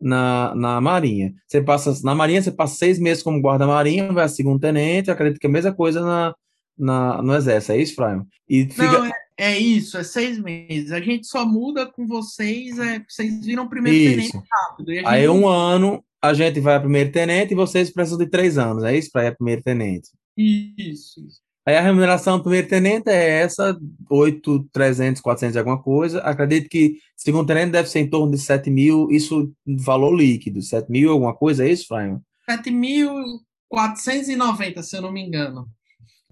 na, 0.00 0.54
na 0.54 0.80
Marinha. 0.80 1.32
Você 1.46 1.60
passa, 1.60 1.94
na 2.04 2.14
Marinha, 2.14 2.42
você 2.42 2.52
passa 2.52 2.76
seis 2.76 2.98
meses 2.98 3.22
como 3.22 3.40
guarda-marinha, 3.40 4.12
vai 4.12 4.24
a 4.24 4.28
segundo-tenente, 4.28 5.10
acredito 5.10 5.40
que 5.40 5.46
é 5.46 5.50
a 5.50 5.52
mesma 5.52 5.72
coisa 5.72 6.00
na, 6.00 6.34
na, 6.78 7.22
no 7.22 7.34
Exército, 7.34 7.72
é 7.72 7.78
isso, 7.78 7.94
Fraio? 7.94 8.26
E 8.48 8.64
fica... 8.66 8.92
Não, 8.92 9.06
é 9.06 9.12
é 9.38 9.56
isso, 9.56 9.96
é 9.96 10.02
seis 10.02 10.36
meses. 10.36 10.90
A 10.90 11.00
gente 11.00 11.28
só 11.28 11.46
muda 11.46 11.86
com 11.86 12.08
vocês, 12.08 12.76
é, 12.76 13.00
vocês 13.08 13.46
viram 13.46 13.68
primeiro 13.68 14.16
tenente 14.16 14.36
rápido. 14.50 14.90
Aí 15.06 15.28
um 15.28 15.46
ano 15.46 16.04
a 16.20 16.34
gente 16.34 16.58
vai 16.58 16.74
a 16.74 16.80
primeiro 16.80 17.12
tenente 17.12 17.52
e 17.52 17.56
vocês 17.56 17.92
precisam 17.92 18.18
de 18.18 18.28
três 18.28 18.58
anos, 18.58 18.82
é 18.82 18.96
isso 18.96 19.10
para 19.12 19.24
ir 19.24 19.28
a 19.28 19.34
primeiro 19.36 19.62
tenente? 19.62 20.08
Isso, 20.36 21.24
isso. 21.24 21.40
Aí 21.68 21.76
a 21.76 21.82
remuneração 21.82 22.38
do 22.38 22.44
primeiro 22.44 22.66
tenente 22.66 23.10
é 23.10 23.42
essa, 23.42 23.78
8, 24.08 24.70
300, 24.72 25.20
400 25.20 25.54
alguma 25.54 25.82
coisa. 25.82 26.20
Acredito 26.20 26.66
que 26.66 26.96
segundo 27.14 27.46
tenente 27.46 27.72
deve 27.72 27.90
ser 27.90 27.98
em 27.98 28.08
torno 28.08 28.32
de 28.32 28.38
7 28.38 28.70
mil, 28.70 29.10
isso 29.10 29.52
valor 29.66 30.16
líquido, 30.16 30.62
7 30.62 30.90
mil 30.90 31.12
alguma 31.12 31.34
coisa, 31.34 31.66
é 31.66 31.70
isso, 31.70 31.86
Fraima? 31.86 32.22
7.490, 32.48 34.82
se 34.82 34.96
eu 34.96 35.02
não 35.02 35.12
me 35.12 35.22
engano. 35.22 35.68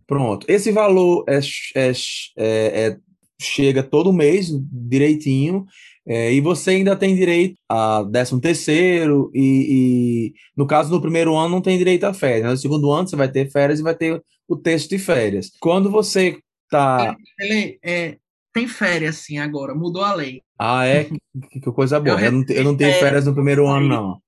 Pronto. 0.07 0.47
Esse 0.49 0.73
valor 0.73 1.23
é, 1.29 1.39
é, 1.75 1.93
é, 2.39 2.87
é, 2.87 2.97
chega 3.39 3.83
todo 3.83 4.15
mês 4.15 4.49
direitinho. 4.73 5.67
É, 6.09 6.33
e 6.33 6.41
você 6.41 6.71
ainda 6.71 6.95
tem 6.95 7.17
direito 7.17 7.57
a 7.69 8.05
13 8.11 8.41
terceiro 8.41 9.31
e, 9.35 9.41
e, 9.43 10.35
no 10.57 10.67
caso 10.67 10.89
do 10.89 11.01
primeiro 11.01 11.35
ano 11.35 11.49
não 11.49 11.61
tem 11.61 11.77
direito 11.77 12.05
a 12.05 12.15
férias. 12.15 12.51
No 12.51 12.57
segundo 12.57 12.93
ano 12.93 13.09
você 13.09 13.17
vai 13.17 13.29
ter 13.29 13.51
férias 13.51 13.81
e 13.81 13.83
vai 13.83 13.95
ter 13.95 14.23
o 14.47 14.57
texto 14.57 14.91
de 14.91 14.99
férias. 14.99 15.51
Quando 15.59 15.91
você 15.91 16.39
tá... 16.71 17.17
Ele, 17.41 17.79
é, 17.83 18.19
tem 18.53 18.69
férias 18.69 19.17
sim 19.17 19.39
agora, 19.39 19.75
mudou 19.75 20.05
a 20.05 20.15
lei. 20.15 20.43
Ah, 20.59 20.87
é? 20.87 21.05
que, 21.51 21.61
que 21.61 21.73
coisa 21.73 21.99
boa. 21.99 22.21
Eu, 22.21 22.27
eu, 22.27 22.33
não, 22.33 22.45
eu 22.49 22.65
não 22.65 22.77
tenho 22.77 22.95
férias 23.01 23.27
no 23.27 23.35
primeiro 23.35 23.67
ano, 23.67 23.89
não. 23.89 24.23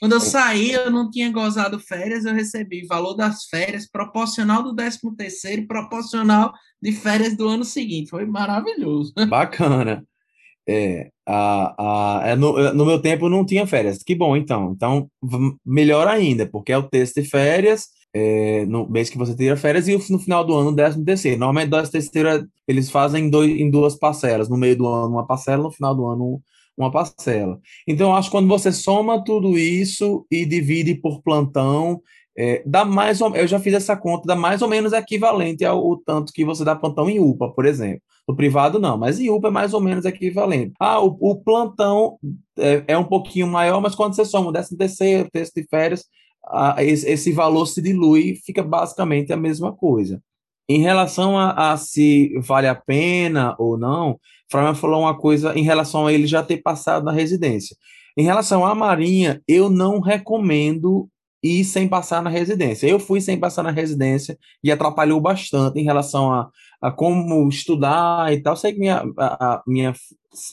Quando 0.00 0.12
eu 0.12 0.20
saí, 0.20 0.72
eu 0.72 0.90
não 0.90 1.10
tinha 1.10 1.32
gozado 1.32 1.78
férias, 1.78 2.24
eu 2.24 2.34
recebi 2.34 2.86
valor 2.86 3.14
das 3.14 3.46
férias 3.46 3.88
proporcional 3.90 4.62
do 4.62 4.74
13 4.74 4.98
terceiro 5.16 5.62
e 5.62 5.66
proporcional 5.66 6.52
de 6.80 6.92
férias 6.92 7.36
do 7.36 7.48
ano 7.48 7.64
seguinte. 7.64 8.10
Foi 8.10 8.26
maravilhoso. 8.26 9.14
Bacana. 9.28 10.04
É, 10.66 11.10
a, 11.26 12.20
a, 12.22 12.28
é 12.28 12.36
no, 12.36 12.58
é, 12.58 12.72
no 12.72 12.86
meu 12.86 13.00
tempo 13.00 13.28
não 13.28 13.44
tinha 13.44 13.66
férias. 13.66 14.02
Que 14.02 14.14
bom, 14.14 14.36
então. 14.36 14.72
Então, 14.72 15.08
melhor 15.64 16.06
ainda, 16.08 16.46
porque 16.46 16.72
é 16.72 16.78
o 16.78 16.82
texto 16.82 17.20
de 17.20 17.28
férias, 17.28 17.88
é, 18.14 18.64
no 18.66 18.88
mês 18.88 19.10
que 19.10 19.18
você 19.18 19.34
tira 19.36 19.56
férias, 19.56 19.88
e 19.88 19.96
no 20.10 20.18
final 20.18 20.44
do 20.44 20.54
ano, 20.54 20.74
décimo 20.74 21.04
terceiro. 21.04 21.38
Normalmente, 21.38 21.70
décimo 21.70 21.92
terceiro, 21.92 22.48
eles 22.66 22.90
fazem 22.90 23.28
dois, 23.28 23.50
em 23.50 23.70
duas 23.70 23.96
parcelas. 23.96 24.48
No 24.48 24.56
meio 24.56 24.76
do 24.76 24.86
ano, 24.86 25.12
uma 25.12 25.26
parcela, 25.26 25.62
no 25.62 25.70
final 25.70 25.94
do 25.94 26.06
ano, 26.06 26.40
uma 26.76 26.90
parcela. 26.90 27.60
Então, 27.86 28.14
acho 28.14 28.28
que 28.28 28.36
quando 28.36 28.48
você 28.48 28.72
soma 28.72 29.22
tudo 29.24 29.58
isso 29.58 30.26
e 30.30 30.44
divide 30.44 30.94
por 30.94 31.22
plantão, 31.22 32.00
é, 32.36 32.62
dá 32.66 32.84
mais 32.84 33.20
ou, 33.20 33.34
eu 33.36 33.46
já 33.46 33.60
fiz 33.60 33.74
essa 33.74 33.96
conta, 33.96 34.26
dá 34.26 34.34
mais 34.34 34.60
ou 34.60 34.68
menos 34.68 34.92
equivalente 34.92 35.64
ao, 35.64 35.78
ao 35.78 35.96
tanto 35.98 36.32
que 36.32 36.44
você 36.44 36.64
dá 36.64 36.74
plantão 36.74 37.08
em 37.08 37.20
UPA, 37.20 37.52
por 37.52 37.64
exemplo. 37.64 38.02
No 38.26 38.34
privado, 38.34 38.80
não, 38.80 38.96
mas 38.96 39.20
em 39.20 39.30
UPA 39.30 39.48
é 39.48 39.50
mais 39.50 39.74
ou 39.74 39.80
menos 39.80 40.04
equivalente. 40.04 40.72
Ah, 40.80 41.00
o, 41.00 41.16
o 41.20 41.36
plantão 41.36 42.18
é, 42.58 42.82
é, 42.88 42.98
um 42.98 43.04
pouquinho 43.04 43.46
maior, 43.46 43.80
mas 43.80 43.94
quando 43.94 44.14
você 44.14 44.24
soma 44.24 44.48
o 44.48 44.52
décimo 44.52 44.78
terceiro, 44.78 45.28
texto 45.30 45.54
de 45.54 45.66
férias, 45.68 46.04
esse, 46.78 47.08
esse, 47.08 47.32
valor 47.32 47.66
se 47.66 47.80
dilui, 47.80 48.36
fica 48.44 48.62
basicamente 48.62 49.32
a 49.32 49.36
mesma 49.36 49.72
coisa. 49.72 50.20
Em 50.68 50.80
relação 50.80 51.38
a, 51.38 51.72
a 51.72 51.76
se 51.76 52.32
vale 52.40 52.66
a 52.66 52.74
pena 52.74 53.54
ou 53.58 53.78
não, 53.78 54.18
Frauman 54.50 54.74
falou 54.74 55.02
uma 55.02 55.16
coisa 55.16 55.56
em 55.56 55.62
relação 55.62 56.06
a 56.06 56.12
ele 56.12 56.26
já 56.26 56.42
ter 56.42 56.58
passado 56.58 57.04
na 57.04 57.12
residência. 57.12 57.76
Em 58.16 58.22
relação 58.22 58.64
à 58.64 58.74
Marinha, 58.74 59.42
eu 59.46 59.68
não 59.68 60.00
recomendo 60.00 61.08
ir 61.44 61.62
sem 61.64 61.86
passar 61.86 62.22
na 62.22 62.30
residência. 62.30 62.86
Eu 62.86 62.98
fui 62.98 63.20
sem 63.20 63.38
passar 63.38 63.62
na 63.62 63.70
residência 63.70 64.38
e 64.62 64.72
atrapalhou 64.72 65.20
bastante 65.20 65.78
em 65.78 65.84
relação 65.84 66.32
a, 66.32 66.48
a 66.80 66.90
como 66.90 67.46
estudar 67.48 68.32
e 68.32 68.40
tal. 68.40 68.56
Sei 68.56 68.72
que 68.72 68.78
minha, 68.80 69.04
a, 69.18 69.56
a 69.56 69.62
minha, 69.66 69.92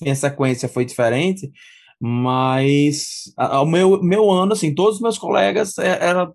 minha 0.02 0.16
sequência 0.16 0.68
foi 0.68 0.84
diferente, 0.84 1.50
mas 1.98 3.32
o 3.38 3.66
meu, 3.66 4.04
meu 4.04 4.30
ano, 4.30 4.52
assim, 4.52 4.76
todos 4.76 4.96
os 4.96 5.02
meus 5.02 5.18
colegas 5.18 5.78
é, 5.78 5.98
era 6.06 6.30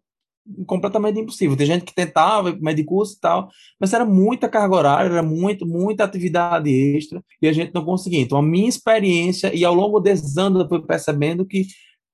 completamente 0.67 1.21
impossível. 1.21 1.57
Tem 1.57 1.67
gente 1.67 1.85
que 1.85 1.95
tentava, 1.95 2.57
curso 2.87 3.17
e 3.17 3.21
tal, 3.21 3.51
mas 3.79 3.93
era 3.93 4.05
muita 4.05 4.49
carga 4.49 4.75
horária, 4.75 5.09
era 5.09 5.23
muito, 5.23 5.67
muita 5.67 6.05
atividade 6.05 6.71
extra, 6.71 7.23
e 7.43 7.49
a 7.49 7.53
gente 7.53 7.75
não 7.75 7.85
conseguia. 7.85 8.21
Então, 8.21 8.39
a 8.39 8.43
minha 8.43 8.69
experiência, 8.69 9.55
e 9.55 9.65
ao 9.65 9.75
longo 9.75 10.01
desses 10.01 10.39
anos 10.39 10.63
eu 10.63 10.69
fui 10.69 10.81
percebendo 10.83 11.45
que 11.45 11.67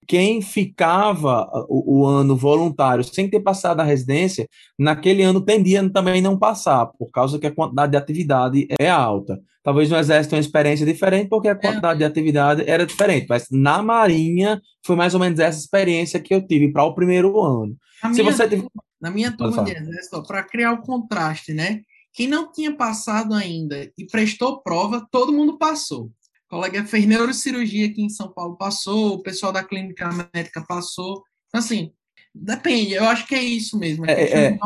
quem 0.07 0.43
ficava 0.43 1.49
o, 1.69 2.01
o, 2.01 2.07
ano 2.07 2.37
voluntário 2.37 3.05
sem 3.05 3.29
ter 3.29 3.41
passado 3.41 3.81
a 3.81 3.85
residência, 3.85 4.49
naquele 4.79 5.23
ano 5.23 5.41
tendia 5.41 5.89
também 5.91 6.21
não 6.21 6.39
passar, 6.39 6.87
por 6.87 7.11
causa 7.11 7.39
que 7.39 7.47
a 7.47 7.55
quantidade 7.55 7.93
de 7.93 7.99
atividade 7.99 8.69
é 8.79 8.91
alta. 8.91 9.41
Talvez 9.63 9.89
no 9.89 9.97
Exército 9.97 10.31
tenha 10.31 10.41
uma 10.41 10.47
experiência 10.47 10.85
diferente, 10.85 11.29
porque 11.29 11.49
a 11.49 11.55
quantidade 11.55 11.95
é. 11.95 11.99
de 11.99 12.05
atividade 12.05 12.65
era 12.67 12.85
diferente, 12.85 13.27
mas 13.29 13.47
na 13.51 13.83
Marinha 13.83 14.61
foi 14.85 14.97
mais 14.97 15.15
ou 15.15 15.21
menos 15.21 15.39
essa 15.39 15.59
experiência 15.59 16.21
que 16.21 16.35
eu 16.35 16.45
tive 16.45 16.73
para 16.73 16.85
o 16.85 16.95
primeiro 16.95 17.41
ano. 17.41 17.77
Na 18.03 18.13
Se 18.13 18.23
minha, 18.23 18.33
você. 18.35 18.65
Na 19.01 19.11
minha 19.11 19.37
turma 19.37 19.63
de 19.63 19.71
Exército, 19.71 20.23
para 20.25 20.43
criar 20.43 20.73
o 20.73 20.83
contraste, 20.83 21.55
né? 21.55 21.81
Quem 22.13 22.27
não 22.27 22.51
tinha 22.53 22.75
passado 22.77 23.35
ainda 23.35 23.91
e 23.97 24.05
prestou 24.07 24.61
prova, 24.61 25.07
todo 25.11 25.33
mundo 25.33 25.57
passou 25.57 26.11
colega 26.53 26.85
fez 26.85 27.07
neurocirurgia 27.07 27.87
aqui 27.87 28.03
em 28.03 28.11
São 28.11 28.29
Paulo, 28.29 28.59
passou, 28.59 29.15
o 29.15 29.23
pessoal 29.23 29.51
da 29.51 29.65
clínica 29.65 30.11
médica 30.35 30.63
passou. 30.69 31.23
Então, 31.49 31.59
assim, 31.59 31.93
depende, 32.35 32.93
eu 32.93 33.05
acho 33.05 33.27
que 33.27 33.35
é 33.35 33.43
isso 33.43 33.79
mesmo. 33.79 34.05
É, 34.05 34.13
é, 34.13 34.45
é 34.49 34.59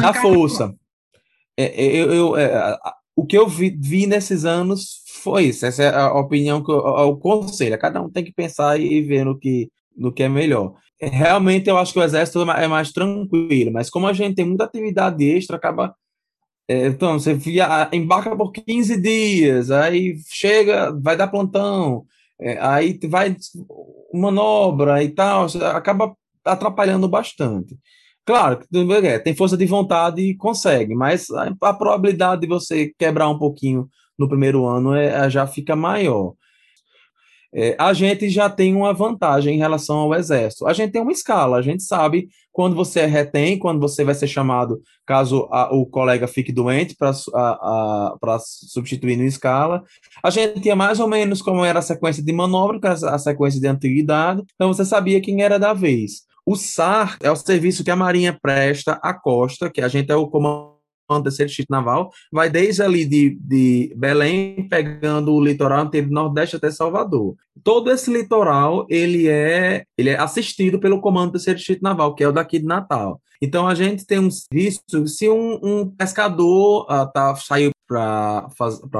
dá 0.00 0.14
força. 0.14 0.74
É, 1.54 1.64
é, 1.64 1.96
eu, 1.96 2.14
eu 2.14 2.36
é, 2.38 2.78
o 3.14 3.26
que 3.26 3.36
eu 3.36 3.46
vi, 3.46 3.76
vi, 3.78 4.06
nesses 4.06 4.46
anos 4.46 5.02
foi 5.22 5.44
isso, 5.44 5.66
essa 5.66 5.82
é 5.82 5.94
a 5.94 6.14
opinião, 6.14 6.64
que 6.64 6.72
eu, 6.72 6.78
o 6.78 7.18
conselho, 7.18 7.78
cada 7.78 8.00
um 8.00 8.08
tem 8.08 8.24
que 8.24 8.32
pensar 8.32 8.80
e 8.80 9.02
ver 9.02 9.24
no 9.24 9.38
que, 9.38 9.68
no 9.94 10.10
que 10.10 10.22
é 10.22 10.30
melhor. 10.30 10.76
Realmente 10.98 11.68
eu 11.68 11.76
acho 11.76 11.92
que 11.92 11.98
o 11.98 12.02
exército 12.02 12.40
é 12.50 12.66
mais 12.66 12.90
tranquilo, 12.90 13.70
mas 13.70 13.90
como 13.90 14.06
a 14.06 14.14
gente 14.14 14.34
tem 14.34 14.46
muita 14.46 14.64
atividade 14.64 15.22
extra, 15.28 15.56
acaba 15.56 15.88
é, 15.88 15.92
então, 16.68 17.18
você 17.18 17.32
via, 17.34 17.88
embarca 17.92 18.36
por 18.36 18.52
15 18.52 19.00
dias, 19.00 19.70
aí 19.70 20.16
chega, 20.28 20.92
vai 20.92 21.16
dar 21.16 21.28
plantão, 21.28 22.04
é, 22.38 22.58
aí 22.60 22.98
vai 23.08 23.34
manobra 24.12 25.02
e 25.02 25.08
tal, 25.08 25.46
acaba 25.74 26.14
atrapalhando 26.44 27.08
bastante. 27.08 27.76
Claro, 28.24 28.60
é, 29.04 29.18
tem 29.18 29.34
força 29.34 29.56
de 29.56 29.64
vontade 29.64 30.20
e 30.20 30.36
consegue, 30.36 30.94
mas 30.94 31.30
a, 31.30 31.50
a, 31.62 31.72
probabilidade 31.72 32.42
de 32.42 32.46
você 32.46 32.92
quebrar 32.98 33.28
um 33.30 33.38
pouquinho 33.38 33.88
no 34.18 34.28
primeiro 34.28 34.66
ano 34.66 34.94
é, 34.94 35.30
já 35.30 35.46
fica 35.46 35.74
maior. 35.74 36.34
É, 37.54 37.74
a 37.78 37.92
gente 37.92 38.28
já 38.28 38.50
tem 38.50 38.74
uma 38.74 38.92
vantagem 38.92 39.54
em 39.54 39.58
relação 39.58 39.96
ao 39.98 40.14
exército. 40.14 40.66
A 40.66 40.72
gente 40.72 40.92
tem 40.92 41.00
uma 41.00 41.12
escala, 41.12 41.56
a 41.56 41.62
gente 41.62 41.82
sabe 41.82 42.28
quando 42.52 42.76
você 42.76 43.06
retém, 43.06 43.58
quando 43.58 43.80
você 43.80 44.04
vai 44.04 44.14
ser 44.14 44.26
chamado, 44.26 44.82
caso 45.06 45.48
a, 45.50 45.74
o 45.74 45.86
colega 45.86 46.26
fique 46.26 46.52
doente, 46.52 46.94
para 46.96 48.38
substituir 48.40 49.16
no 49.16 49.24
escala. 49.24 49.82
A 50.22 50.30
gente 50.30 50.60
tinha 50.60 50.76
mais 50.76 51.00
ou 51.00 51.08
menos 51.08 51.40
como 51.40 51.64
era 51.64 51.78
a 51.78 51.82
sequência 51.82 52.22
de 52.22 52.32
manobra, 52.32 52.80
é 52.82 53.08
a 53.08 53.18
sequência 53.18 53.60
de 53.60 53.66
antiguidade, 53.66 54.42
então 54.54 54.72
você 54.72 54.84
sabia 54.84 55.20
quem 55.20 55.42
era 55.42 55.58
da 55.58 55.72
vez. 55.72 56.28
O 56.44 56.56
SAR 56.56 57.18
é 57.22 57.30
o 57.30 57.36
serviço 57.36 57.84
que 57.84 57.90
a 57.90 57.96
Marinha 57.96 58.36
presta 58.40 58.98
à 59.02 59.12
costa, 59.14 59.70
que 59.70 59.80
a 59.80 59.88
gente 59.88 60.10
é 60.10 60.16
o 60.16 60.28
comando 60.28 60.77
terceiro 61.22 61.48
distrito 61.48 61.70
naval, 61.70 62.10
vai 62.30 62.50
desde 62.50 62.82
ali 62.82 63.04
de, 63.04 63.38
de 63.40 63.94
Belém, 63.96 64.68
pegando 64.68 65.32
o 65.32 65.42
litoral 65.42 65.84
inteiro 65.84 66.08
do 66.08 66.14
Nordeste 66.14 66.56
até 66.56 66.70
Salvador. 66.70 67.34
Todo 67.64 67.90
esse 67.90 68.12
litoral, 68.12 68.86
ele 68.88 69.28
é, 69.28 69.84
ele 69.96 70.10
é 70.10 70.18
assistido 70.18 70.78
pelo 70.78 71.00
comando 71.00 71.32
terceiro 71.32 71.58
distrito 71.58 71.82
naval, 71.82 72.14
que 72.14 72.22
é 72.22 72.28
o 72.28 72.32
daqui 72.32 72.58
de 72.58 72.66
Natal. 72.66 73.20
Então, 73.40 73.68
a 73.68 73.74
gente 73.74 74.04
tem 74.04 74.18
um 74.18 74.30
serviço, 74.30 75.06
se 75.06 75.28
um, 75.28 75.58
um 75.62 75.90
pescador 75.90 76.82
uh, 76.90 77.10
tá, 77.12 77.34
saiu 77.36 77.70
para 77.86 78.48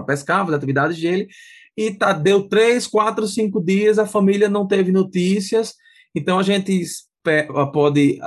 pescar, 0.07 0.45
fazer 0.45 0.57
atividades 0.57 1.01
dele, 1.01 1.29
e 1.77 1.93
tá, 1.93 2.13
deu 2.13 2.49
três, 2.49 2.87
quatro, 2.87 3.27
cinco 3.27 3.61
dias, 3.63 3.99
a 3.99 4.07
família 4.07 4.49
não 4.49 4.67
teve 4.67 4.91
notícias, 4.91 5.75
então 6.15 6.39
a 6.39 6.43
gente 6.43 6.85
pode 7.73 8.19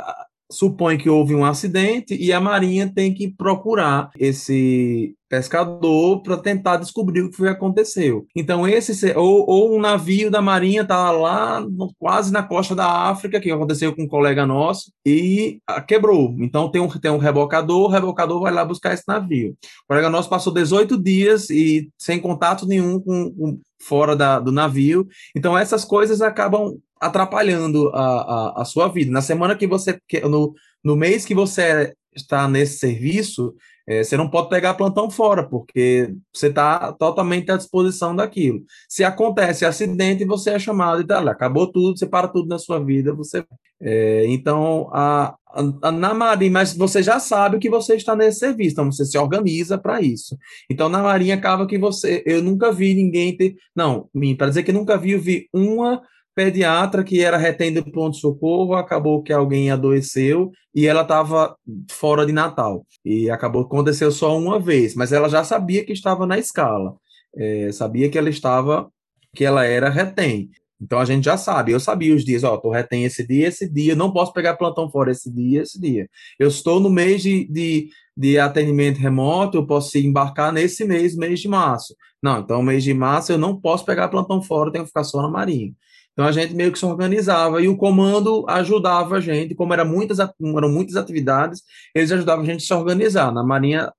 supõe 0.51 0.97
que 0.97 1.09
houve 1.09 1.33
um 1.33 1.45
acidente 1.45 2.15
e 2.15 2.31
a 2.31 2.39
Marinha 2.39 2.91
tem 2.93 3.13
que 3.13 3.29
procurar 3.29 4.11
esse 4.17 5.15
pescador 5.31 6.21
para 6.21 6.35
tentar 6.35 6.75
descobrir 6.75 7.21
o 7.21 7.31
que 7.31 7.37
foi 7.37 7.47
aconteceu. 7.47 8.27
Então 8.35 8.67
esse 8.67 9.15
ou, 9.15 9.49
ou 9.49 9.73
um 9.73 9.79
navio 9.79 10.29
da 10.29 10.41
Marinha 10.41 10.81
está 10.81 11.09
lá 11.09 11.61
no, 11.61 11.89
quase 11.97 12.33
na 12.33 12.43
costa 12.43 12.75
da 12.75 13.09
África 13.09 13.39
que 13.39 13.49
aconteceu 13.49 13.95
com 13.95 14.03
um 14.03 14.07
colega 14.09 14.45
nosso 14.45 14.91
e 15.05 15.61
ah, 15.65 15.79
quebrou. 15.79 16.35
Então 16.37 16.69
tem 16.69 16.81
um 16.81 16.89
tem 16.89 17.09
um 17.09 17.17
rebocador, 17.17 17.85
o 17.85 17.87
rebocador 17.87 18.41
vai 18.41 18.51
lá 18.51 18.65
buscar 18.65 18.93
esse 18.93 19.05
navio. 19.07 19.55
O 19.85 19.87
colega 19.87 20.09
nosso 20.09 20.27
passou 20.27 20.53
18 20.53 21.01
dias 21.01 21.49
e 21.49 21.89
sem 21.97 22.19
contato 22.19 22.65
nenhum 22.67 22.99
com, 22.99 23.31
com 23.31 23.59
fora 23.81 24.17
da, 24.17 24.37
do 24.37 24.51
navio. 24.51 25.07
Então 25.33 25.57
essas 25.57 25.85
coisas 25.85 26.21
acabam 26.21 26.77
atrapalhando 26.99 27.89
a, 27.93 28.01
a, 28.01 28.61
a, 28.61 28.65
sua 28.65 28.89
vida. 28.89 29.09
Na 29.09 29.21
semana 29.21 29.55
que 29.55 29.65
você, 29.65 29.97
no, 30.29 30.53
no 30.83 30.95
mês 30.97 31.25
que 31.25 31.33
você 31.33 31.93
está 32.13 32.47
nesse 32.47 32.79
serviço, 32.79 33.55
é, 33.87 34.03
você 34.03 34.15
não 34.15 34.29
pode 34.29 34.49
pegar 34.49 34.75
plantão 34.75 35.09
fora, 35.09 35.43
porque 35.43 36.13
você 36.33 36.47
está 36.47 36.91
totalmente 36.93 37.51
à 37.51 37.57
disposição 37.57 38.15
daquilo. 38.15 38.63
Se 38.87 39.03
acontece 39.03 39.65
acidente, 39.65 40.25
você 40.25 40.51
é 40.51 40.59
chamado 40.59 41.01
e 41.01 41.07
tá 41.07 41.19
lá, 41.19 41.31
acabou 41.31 41.71
tudo, 41.71 41.97
você 41.97 42.05
para 42.05 42.27
tudo 42.27 42.47
na 42.47 42.59
sua 42.59 42.79
vida, 42.83 43.13
você. 43.13 43.43
É, 43.81 44.25
então, 44.27 44.89
a, 44.93 45.35
a, 45.81 45.91
na 45.91 46.13
Marinha, 46.13 46.51
mas 46.51 46.75
você 46.75 47.01
já 47.01 47.19
sabe 47.19 47.57
que 47.57 47.69
você 47.69 47.95
está 47.95 48.15
nesse 48.15 48.39
serviço, 48.39 48.73
então 48.73 48.91
você 48.91 49.05
se 49.05 49.17
organiza 49.17 49.77
para 49.77 50.01
isso. 50.01 50.37
Então, 50.69 50.87
na 50.87 51.01
Marinha 51.01 51.35
acaba 51.35 51.65
que 51.65 51.77
você. 51.77 52.23
Eu 52.25 52.43
nunca 52.43 52.71
vi 52.71 52.93
ninguém 52.93 53.35
ter. 53.35 53.55
Não, 53.75 54.07
para 54.37 54.49
dizer 54.49 54.63
que 54.63 54.71
nunca 54.71 54.97
vi, 54.97 55.11
eu 55.11 55.21
vi 55.21 55.47
uma 55.53 56.01
pediatra 56.35 57.03
que 57.03 57.21
era 57.21 57.37
retém 57.37 57.73
do 57.73 57.83
pronto-socorro, 57.83 58.73
acabou 58.73 59.21
que 59.21 59.33
alguém 59.33 59.71
adoeceu 59.71 60.51
e 60.73 60.87
ela 60.87 61.01
estava 61.01 61.55
fora 61.89 62.25
de 62.25 62.31
Natal. 62.31 62.85
E 63.03 63.29
acabou 63.29 63.63
aconteceu 63.63 64.11
só 64.11 64.37
uma 64.37 64.59
vez, 64.59 64.95
mas 64.95 65.11
ela 65.11 65.29
já 65.29 65.43
sabia 65.43 65.85
que 65.85 65.93
estava 65.93 66.25
na 66.25 66.39
escala, 66.39 66.95
é, 67.35 67.71
sabia 67.71 68.09
que 68.09 68.17
ela 68.17 68.29
estava 68.29 68.89
que 69.33 69.45
ela 69.45 69.65
era 69.65 69.89
retém. 69.89 70.49
Então 70.81 70.99
a 70.99 71.05
gente 71.05 71.25
já 71.25 71.37
sabe, 71.37 71.71
eu 71.71 71.79
sabia 71.79 72.15
os 72.15 72.25
dias, 72.25 72.43
ó, 72.43 72.57
tô 72.57 72.71
retém 72.71 73.05
esse 73.05 73.25
dia, 73.25 73.47
esse 73.47 73.71
dia, 73.71 73.95
não 73.95 74.11
posso 74.11 74.33
pegar 74.33 74.55
plantão 74.55 74.89
fora 74.89 75.11
esse 75.11 75.31
dia, 75.31 75.61
esse 75.61 75.79
dia. 75.79 76.09
Eu 76.39 76.47
estou 76.47 76.79
no 76.79 76.89
mês 76.89 77.21
de, 77.21 77.47
de, 77.47 77.89
de 78.17 78.39
atendimento 78.39 78.97
remoto, 78.97 79.57
eu 79.57 79.65
posso 79.67 79.95
embarcar 79.99 80.51
nesse 80.51 80.83
mês, 80.83 81.15
mês 81.15 81.39
de 81.39 81.47
março. 81.47 81.95
Não, 82.21 82.39
então 82.39 82.63
mês 82.63 82.83
de 82.83 82.93
março 82.95 83.31
eu 83.31 83.37
não 83.37 83.59
posso 83.59 83.85
pegar 83.85 84.09
plantão 84.09 84.41
fora, 84.41 84.71
tenho 84.71 84.83
que 84.83 84.89
ficar 84.89 85.03
só 85.03 85.21
na 85.21 85.29
Marinha. 85.29 85.71
Então 86.13 86.25
a 86.25 86.31
gente 86.31 86.53
meio 86.53 86.71
que 86.71 86.79
se 86.79 86.85
organizava 86.85 87.61
e 87.61 87.67
o 87.67 87.77
comando 87.77 88.45
ajudava 88.49 89.17
a 89.17 89.19
gente, 89.19 89.55
como 89.55 89.73
era 89.73 89.85
muitas, 89.85 90.19
eram 90.19 90.69
muitas 90.69 90.95
atividades, 90.95 91.61
eles 91.95 92.11
ajudavam 92.11 92.43
a 92.43 92.47
gente 92.47 92.63
a 92.63 92.67
se 92.67 92.73
organizar. 92.73 93.31
Na 93.31 93.43
Marinha 93.43 93.91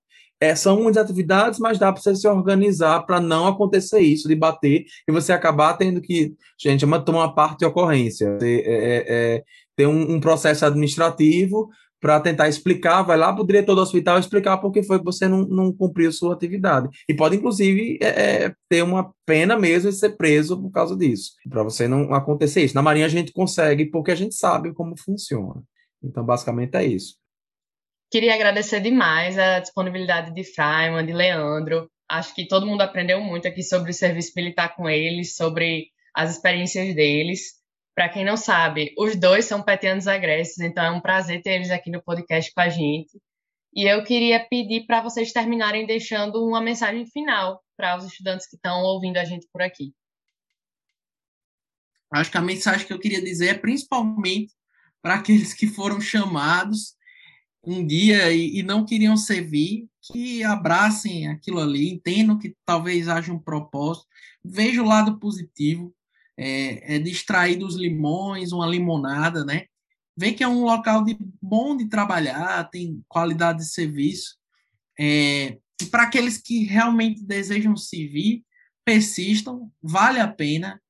é, 0.42 0.56
são 0.56 0.82
muitas 0.82 1.04
atividades, 1.04 1.60
mas 1.60 1.78
dá 1.78 1.92
para 1.92 2.02
você 2.02 2.16
se 2.16 2.26
organizar 2.26 3.00
para 3.06 3.20
não 3.20 3.46
acontecer 3.46 4.00
isso, 4.00 4.26
de 4.26 4.34
bater 4.34 4.84
e 5.08 5.12
você 5.12 5.32
acabar 5.32 5.74
tendo 5.74 6.00
que, 6.00 6.34
gente, 6.58 6.82
é 6.82 6.86
uma, 6.86 7.02
uma 7.08 7.32
parte 7.32 7.60
de 7.60 7.64
ocorrência. 7.64 8.36
Você, 8.38 8.62
é, 8.66 8.74
é, 8.74 9.04
é, 9.36 9.42
tem 9.76 9.86
um, 9.86 10.14
um 10.14 10.20
processo 10.20 10.66
administrativo 10.66 11.68
para 12.02 12.18
tentar 12.18 12.48
explicar, 12.48 13.04
vai 13.04 13.16
lá 13.16 13.32
para 13.32 13.44
o 13.44 13.46
diretor 13.46 13.76
do 13.76 13.80
hospital 13.80 14.18
explicar 14.18 14.58
por 14.58 14.72
que 14.72 14.82
foi 14.82 14.98
que 14.98 15.04
você 15.04 15.28
não, 15.28 15.46
não 15.46 15.72
cumpriu 15.72 16.10
sua 16.10 16.34
atividade. 16.34 16.88
E 17.08 17.14
pode, 17.14 17.36
inclusive, 17.36 17.96
é, 18.02 18.06
é, 18.46 18.54
ter 18.68 18.82
uma 18.82 19.14
pena 19.24 19.56
mesmo 19.56 19.88
de 19.88 19.96
ser 19.96 20.16
preso 20.16 20.60
por 20.60 20.72
causa 20.72 20.96
disso, 20.96 21.30
para 21.48 21.62
você 21.62 21.86
não 21.86 22.12
acontecer 22.12 22.64
isso. 22.64 22.74
Na 22.74 22.82
Marinha 22.82 23.06
a 23.06 23.08
gente 23.08 23.32
consegue 23.32 23.86
porque 23.86 24.10
a 24.10 24.16
gente 24.16 24.34
sabe 24.34 24.74
como 24.74 24.98
funciona. 24.98 25.62
Então, 26.02 26.24
basicamente 26.24 26.74
é 26.74 26.84
isso. 26.84 27.14
Queria 28.10 28.34
agradecer 28.34 28.80
demais 28.80 29.38
a 29.38 29.60
disponibilidade 29.60 30.34
de 30.34 30.42
Freiman, 30.42 31.06
de 31.06 31.12
Leandro. 31.12 31.88
Acho 32.10 32.34
que 32.34 32.48
todo 32.48 32.66
mundo 32.66 32.82
aprendeu 32.82 33.20
muito 33.20 33.46
aqui 33.46 33.62
sobre 33.62 33.92
o 33.92 33.94
serviço 33.94 34.32
militar 34.34 34.74
com 34.74 34.90
eles, 34.90 35.36
sobre 35.36 35.86
as 36.12 36.32
experiências 36.32 36.92
deles. 36.96 37.61
Para 37.94 38.08
quem 38.08 38.24
não 38.24 38.36
sabe, 38.36 38.94
os 38.96 39.16
dois 39.16 39.44
são 39.44 39.62
petianos 39.62 40.06
agressos, 40.06 40.58
então 40.60 40.84
é 40.84 40.90
um 40.90 41.00
prazer 41.00 41.42
ter 41.42 41.52
eles 41.52 41.70
aqui 41.70 41.90
no 41.90 42.02
podcast 42.02 42.52
com 42.54 42.60
a 42.60 42.68
gente. 42.68 43.20
E 43.74 43.84
eu 43.84 44.02
queria 44.04 44.46
pedir 44.48 44.86
para 44.86 45.02
vocês 45.02 45.32
terminarem 45.32 45.86
deixando 45.86 46.46
uma 46.46 46.60
mensagem 46.60 47.06
final 47.06 47.62
para 47.76 47.96
os 47.96 48.04
estudantes 48.04 48.46
que 48.46 48.56
estão 48.56 48.82
ouvindo 48.82 49.16
a 49.18 49.24
gente 49.24 49.46
por 49.52 49.62
aqui. 49.62 49.94
Acho 52.10 52.30
que 52.30 52.38
a 52.38 52.42
mensagem 52.42 52.86
que 52.86 52.92
eu 52.92 52.98
queria 52.98 53.22
dizer 53.22 53.48
é 53.48 53.54
principalmente 53.54 54.52
para 55.00 55.14
aqueles 55.14 55.54
que 55.54 55.66
foram 55.66 56.00
chamados 56.00 56.94
um 57.64 57.86
dia 57.86 58.30
e, 58.32 58.58
e, 58.58 58.62
não 58.62 58.84
queriam 58.84 59.16
servir, 59.16 59.88
que 60.00 60.42
abracem 60.42 61.28
aquilo 61.28 61.60
ali, 61.60 61.90
entendam 61.90 62.38
que 62.38 62.56
talvez 62.64 63.08
haja 63.08 63.32
um 63.32 63.38
propósito, 63.38 64.06
vejam 64.44 64.84
o 64.84 64.88
lado 64.88 65.18
positivo, 65.18 65.94
é, 66.36 66.96
é 66.96 66.98
distrair 66.98 67.56
dos 67.56 67.76
limões, 67.76 68.52
uma 68.52 68.66
limonada, 68.66 69.44
né? 69.44 69.66
Vê 70.16 70.32
que 70.32 70.44
é 70.44 70.48
um 70.48 70.64
local 70.64 71.04
de, 71.04 71.16
bom 71.40 71.76
de 71.76 71.88
trabalhar, 71.88 72.68
tem 72.70 73.02
qualidade 73.08 73.60
de 73.60 73.68
serviço. 73.70 74.36
É, 74.98 75.58
e 75.80 75.86
para 75.90 76.04
aqueles 76.04 76.38
que 76.38 76.64
realmente 76.64 77.24
desejam 77.24 77.76
servir, 77.76 78.44
persistam, 78.84 79.70
vale 79.82 80.20
a 80.20 80.28
pena. 80.28 80.80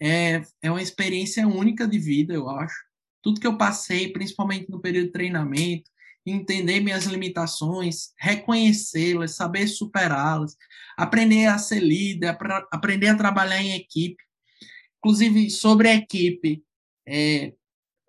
É, 0.00 0.42
é 0.60 0.70
uma 0.70 0.82
experiência 0.82 1.46
única 1.46 1.86
de 1.86 1.98
vida, 1.98 2.34
eu 2.34 2.50
acho. 2.50 2.74
Tudo 3.22 3.40
que 3.40 3.46
eu 3.46 3.56
passei, 3.56 4.12
principalmente 4.12 4.68
no 4.68 4.80
período 4.80 5.06
de 5.06 5.12
treinamento, 5.12 5.90
entender 6.26 6.80
minhas 6.80 7.04
limitações, 7.04 8.12
reconhecê-las, 8.18 9.36
saber 9.36 9.68
superá-las, 9.68 10.56
aprender 10.96 11.46
a 11.46 11.58
ser 11.58 11.80
líder, 11.80 12.36
aprender 12.72 13.08
a 13.08 13.16
trabalhar 13.16 13.62
em 13.62 13.74
equipe, 13.74 14.22
Inclusive, 15.04 15.50
sobre 15.50 15.90
a 15.90 15.96
equipe, 15.96 16.64
é, 17.06 17.52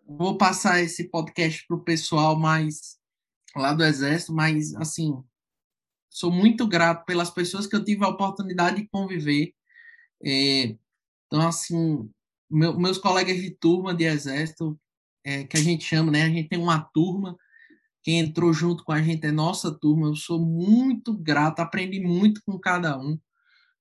vou 0.07 0.37
passar 0.37 0.81
esse 0.81 1.09
podcast 1.09 1.67
para 1.67 1.75
o 1.75 1.83
pessoal 1.83 2.39
mais 2.39 2.97
lá 3.53 3.73
do 3.73 3.83
Exército, 3.83 4.33
mas, 4.33 4.73
assim, 4.75 5.21
sou 6.09 6.31
muito 6.31 6.65
grato 6.65 7.03
pelas 7.03 7.29
pessoas 7.29 7.67
que 7.67 7.75
eu 7.75 7.83
tive 7.83 8.05
a 8.05 8.07
oportunidade 8.07 8.77
de 8.77 8.87
conviver. 8.87 9.53
É, 10.23 10.73
então, 11.27 11.45
assim, 11.45 12.09
meu, 12.49 12.79
meus 12.79 12.97
colegas 12.97 13.41
de 13.41 13.51
turma 13.51 13.93
de 13.93 14.05
Exército, 14.05 14.79
é, 15.25 15.43
que 15.43 15.57
a 15.57 15.61
gente 15.61 15.83
chama, 15.83 16.13
né? 16.13 16.23
A 16.23 16.29
gente 16.29 16.47
tem 16.47 16.59
uma 16.59 16.79
turma, 16.79 17.35
quem 18.03 18.19
entrou 18.19 18.53
junto 18.53 18.85
com 18.85 18.93
a 18.93 19.01
gente 19.01 19.27
é 19.27 19.33
nossa 19.33 19.69
turma. 19.69 20.07
Eu 20.07 20.15
sou 20.15 20.39
muito 20.39 21.13
grato, 21.13 21.59
aprendi 21.59 21.99
muito 21.99 22.41
com 22.45 22.57
cada 22.57 22.97
um 22.97 23.19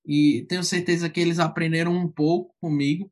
e 0.05 0.45
tenho 0.47 0.63
certeza 0.63 1.09
que 1.09 1.19
eles 1.19 1.39
aprenderam 1.39 1.95
um 1.95 2.07
pouco 2.07 2.55
comigo. 2.59 3.11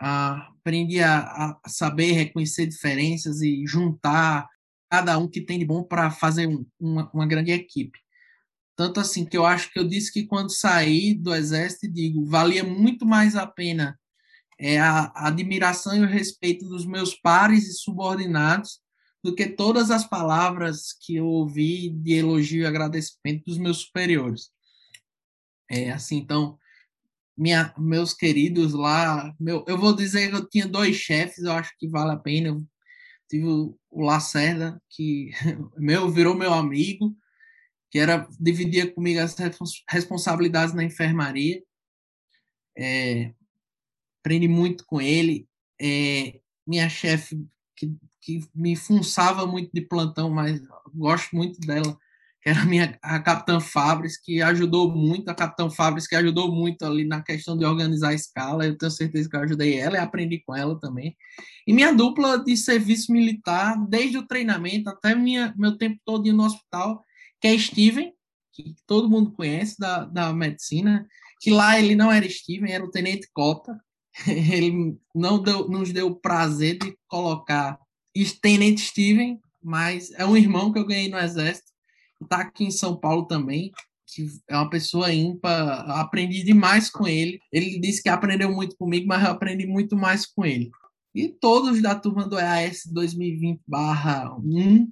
Ah, 0.00 0.48
aprendi 0.60 1.00
a, 1.00 1.20
a, 1.20 1.60
saber 1.68 2.12
reconhecer 2.12 2.66
diferenças 2.66 3.40
e 3.42 3.66
juntar 3.66 4.48
cada 4.90 5.18
um 5.18 5.28
que 5.28 5.40
tem 5.40 5.58
de 5.58 5.64
bom 5.64 5.82
para 5.82 6.10
fazer 6.10 6.46
um, 6.46 6.64
uma, 6.78 7.10
uma 7.12 7.26
grande 7.26 7.50
equipe. 7.50 7.98
Tanto 8.76 9.00
assim 9.00 9.24
que 9.24 9.36
eu 9.36 9.44
acho 9.44 9.72
que 9.72 9.78
eu 9.78 9.86
disse 9.86 10.12
que 10.12 10.26
quando 10.26 10.50
saí 10.50 11.14
do 11.14 11.34
exército, 11.34 11.92
digo, 11.92 12.24
valia 12.24 12.62
muito 12.62 13.04
mais 13.04 13.34
a 13.34 13.46
pena 13.46 13.98
é, 14.58 14.78
a, 14.78 15.12
a 15.14 15.28
admiração 15.28 15.96
e 15.96 16.00
o 16.00 16.06
respeito 16.06 16.68
dos 16.68 16.84
meus 16.84 17.14
pares 17.14 17.68
e 17.68 17.72
subordinados 17.74 18.80
do 19.22 19.34
que 19.34 19.46
todas 19.46 19.90
as 19.90 20.06
palavras 20.06 20.92
que 21.00 21.16
eu 21.16 21.26
ouvi 21.26 21.90
de 21.90 22.14
elogio 22.14 22.62
e 22.62 22.66
agradecimento 22.66 23.44
dos 23.46 23.58
meus 23.58 23.78
superiores. 23.78 24.50
É, 25.70 25.90
assim, 25.90 26.16
então, 26.16 26.58
minha, 27.36 27.72
meus 27.78 28.14
queridos 28.14 28.72
lá, 28.72 29.34
meu, 29.38 29.64
eu 29.68 29.78
vou 29.78 29.94
dizer 29.94 30.30
que 30.30 30.36
eu 30.36 30.48
tinha 30.48 30.66
dois 30.66 30.96
chefes, 30.96 31.44
eu 31.44 31.52
acho 31.52 31.72
que 31.78 31.88
vale 31.88 32.12
a 32.12 32.16
pena. 32.16 32.48
Eu 32.48 32.66
tive 33.28 33.46
o, 33.46 33.78
o 33.90 34.02
Lacerda, 34.02 34.82
que 34.88 35.30
meu 35.76 36.10
virou 36.10 36.34
meu 36.34 36.52
amigo, 36.52 37.16
que 37.90 37.98
era 37.98 38.28
dividia 38.40 38.90
comigo 38.90 39.20
as 39.20 39.36
responsabilidades 39.88 40.74
na 40.74 40.84
enfermaria. 40.84 41.62
É, 42.76 43.32
aprendi 44.20 44.48
muito 44.48 44.84
com 44.86 45.00
ele. 45.00 45.48
É, 45.80 46.40
minha 46.66 46.88
chefe, 46.88 47.46
que, 47.76 47.94
que 48.20 48.40
me 48.54 48.76
funçava 48.76 49.46
muito 49.46 49.70
de 49.72 49.80
plantão, 49.80 50.30
mas 50.30 50.60
gosto 50.94 51.34
muito 51.34 51.60
dela, 51.60 51.98
era 52.48 52.62
a 52.62 52.64
minha 52.64 52.98
a 53.02 53.20
Capitã 53.20 53.60
Fabris, 53.60 54.18
que 54.18 54.42
ajudou 54.42 54.90
muito, 54.94 55.28
a 55.28 55.34
Capitã 55.34 55.70
Fabris 55.70 56.06
que 56.06 56.16
ajudou 56.16 56.52
muito 56.52 56.84
ali 56.84 57.04
na 57.04 57.22
questão 57.22 57.56
de 57.56 57.64
organizar 57.64 58.10
a 58.10 58.14
escala, 58.14 58.66
eu 58.66 58.76
tenho 58.76 58.90
certeza 58.90 59.28
que 59.28 59.36
eu 59.36 59.40
ajudei 59.40 59.78
ela 59.78 59.96
e 59.96 60.00
aprendi 60.00 60.42
com 60.44 60.54
ela 60.54 60.78
também. 60.80 61.16
E 61.66 61.72
minha 61.72 61.92
dupla 61.92 62.42
de 62.42 62.56
serviço 62.56 63.12
militar, 63.12 63.76
desde 63.88 64.18
o 64.18 64.26
treinamento 64.26 64.88
até 64.88 65.14
minha, 65.14 65.54
meu 65.56 65.76
tempo 65.76 66.00
todo 66.04 66.32
no 66.32 66.44
hospital, 66.44 67.04
que 67.40 67.48
é 67.48 67.58
Steven, 67.58 68.12
que 68.52 68.74
todo 68.86 69.10
mundo 69.10 69.32
conhece 69.32 69.78
da, 69.78 70.04
da 70.04 70.32
medicina, 70.32 71.06
que 71.40 71.50
lá 71.50 71.78
ele 71.78 71.94
não 71.94 72.10
era 72.10 72.28
Steven, 72.28 72.72
era 72.72 72.84
o 72.84 72.90
Tenente 72.90 73.28
Cota, 73.32 73.78
ele 74.26 74.98
não 75.14 75.42
deu, 75.42 75.68
nos 75.68 75.92
deu 75.92 76.08
o 76.08 76.16
prazer 76.16 76.78
de 76.78 76.96
colocar 77.06 77.78
Tenente 78.42 78.80
Steven, 78.80 79.40
mas 79.62 80.10
é 80.12 80.24
um 80.24 80.36
irmão 80.36 80.72
que 80.72 80.78
eu 80.78 80.86
ganhei 80.86 81.08
no 81.08 81.18
exército, 81.18 81.70
está 82.22 82.38
aqui 82.38 82.64
em 82.64 82.70
São 82.70 82.96
Paulo 82.96 83.26
também, 83.26 83.72
que 84.06 84.26
é 84.48 84.56
uma 84.56 84.70
pessoa 84.70 85.12
ímpar, 85.12 85.90
aprendi 86.00 86.42
demais 86.42 86.90
com 86.90 87.06
ele. 87.06 87.40
Ele 87.52 87.78
disse 87.78 88.02
que 88.02 88.08
aprendeu 88.08 88.50
muito 88.52 88.76
comigo, 88.76 89.06
mas 89.06 89.22
eu 89.22 89.30
aprendi 89.30 89.66
muito 89.66 89.96
mais 89.96 90.26
com 90.26 90.44
ele. 90.44 90.70
E 91.14 91.28
todos 91.28 91.80
da 91.82 91.94
turma 91.94 92.26
do 92.26 92.38
EAS 92.38 92.82
2020/1, 92.92 94.88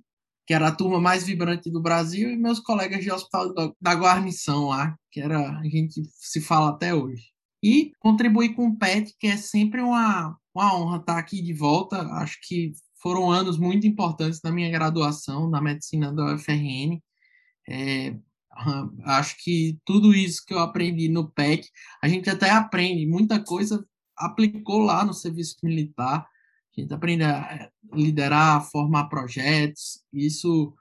que 0.46 0.54
era 0.54 0.68
a 0.68 0.74
turma 0.74 1.00
mais 1.00 1.24
vibrante 1.24 1.70
do 1.70 1.80
Brasil, 1.80 2.30
e 2.30 2.36
meus 2.36 2.60
colegas 2.60 3.02
de 3.02 3.10
hospital 3.10 3.52
da 3.80 3.94
guarnição 3.94 4.68
lá, 4.68 4.96
que 5.10 5.20
era 5.20 5.58
a 5.58 5.64
gente 5.64 6.02
se 6.14 6.40
fala 6.40 6.70
até 6.70 6.94
hoje. 6.94 7.32
E 7.62 7.92
contribuir 7.98 8.54
com 8.54 8.68
o 8.68 8.76
PET, 8.76 9.14
que 9.18 9.26
é 9.26 9.36
sempre 9.36 9.80
uma, 9.80 10.36
uma 10.54 10.76
honra 10.76 10.98
estar 10.98 11.18
aqui 11.18 11.42
de 11.42 11.52
volta. 11.52 12.00
Acho 12.12 12.38
que 12.46 12.72
foram 13.02 13.30
anos 13.30 13.58
muito 13.58 13.86
importantes 13.86 14.40
na 14.42 14.52
minha 14.52 14.70
graduação 14.70 15.48
na 15.48 15.60
medicina 15.60 16.12
da 16.12 16.34
UFRN. 16.34 17.00
É, 17.68 18.16
acho 19.04 19.36
que 19.42 19.78
tudo 19.84 20.14
isso 20.14 20.44
que 20.44 20.54
eu 20.54 20.58
aprendi 20.58 21.08
no 21.08 21.30
PEC, 21.30 21.68
a 22.02 22.08
gente 22.08 22.30
até 22.30 22.50
aprende, 22.50 23.06
muita 23.06 23.42
coisa 23.42 23.86
aplicou 24.16 24.80
lá 24.80 25.04
no 25.04 25.12
serviço 25.12 25.56
militar. 25.62 26.26
A 26.76 26.80
gente 26.80 26.92
aprende 26.92 27.24
a 27.24 27.70
liderar, 27.92 28.64
formar 28.70 29.08
projetos, 29.08 30.02
isso, 30.12 30.74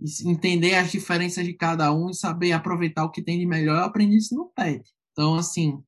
isso 0.00 0.28
entender 0.28 0.74
as 0.74 0.90
diferenças 0.90 1.44
de 1.44 1.52
cada 1.52 1.92
um 1.92 2.10
e 2.10 2.14
saber 2.14 2.52
aproveitar 2.52 3.04
o 3.04 3.10
que 3.10 3.22
tem 3.22 3.38
de 3.38 3.46
melhor. 3.46 3.76
Eu 3.76 3.84
aprendi 3.84 4.16
isso 4.16 4.34
no 4.34 4.46
PEC. 4.46 4.84
Então, 5.12 5.34
assim, 5.34 5.82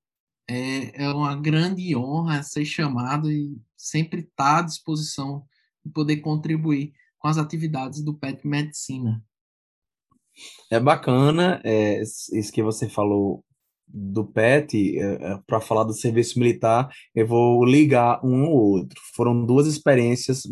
é, 0.48 1.04
é 1.04 1.08
uma 1.08 1.36
grande 1.36 1.96
honra 1.96 2.42
ser 2.42 2.64
chamado 2.64 3.30
e 3.30 3.56
sempre 3.76 4.20
estar 4.20 4.58
à 4.58 4.62
disposição 4.62 5.44
de 5.84 5.90
poder 5.92 6.18
contribuir 6.18 6.92
com 7.18 7.28
as 7.28 7.38
atividades 7.38 8.02
do 8.02 8.14
PET 8.14 8.46
Medicina. 8.46 9.22
É 10.70 10.80
bacana, 10.80 11.60
é, 11.64 12.00
isso 12.02 12.52
que 12.52 12.62
você 12.62 12.88
falou 12.88 13.44
do 13.86 14.24
PET, 14.24 14.98
é, 14.98 15.02
é, 15.02 15.38
para 15.46 15.60
falar 15.60 15.84
do 15.84 15.92
serviço 15.92 16.38
militar, 16.38 16.90
eu 17.14 17.26
vou 17.26 17.64
ligar 17.64 18.24
um 18.24 18.44
ao 18.44 18.52
outro. 18.52 19.00
Foram 19.14 19.44
duas 19.44 19.66
experiências 19.66 20.42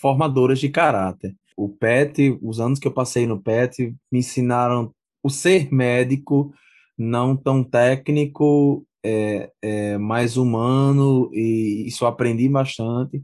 formadoras 0.00 0.60
de 0.60 0.68
caráter. 0.68 1.34
O 1.56 1.68
PET, 1.68 2.38
os 2.42 2.60
anos 2.60 2.78
que 2.78 2.86
eu 2.86 2.92
passei 2.92 3.26
no 3.26 3.42
PET, 3.42 3.94
me 4.10 4.20
ensinaram 4.20 4.92
o 5.22 5.30
ser 5.30 5.72
médico, 5.72 6.52
não 6.96 7.36
tão 7.36 7.64
técnico, 7.64 8.86
é, 9.04 9.50
é, 9.60 9.98
mais 9.98 10.36
humano, 10.36 11.30
e 11.32 11.84
isso 11.86 12.06
aprendi 12.06 12.48
bastante. 12.48 13.22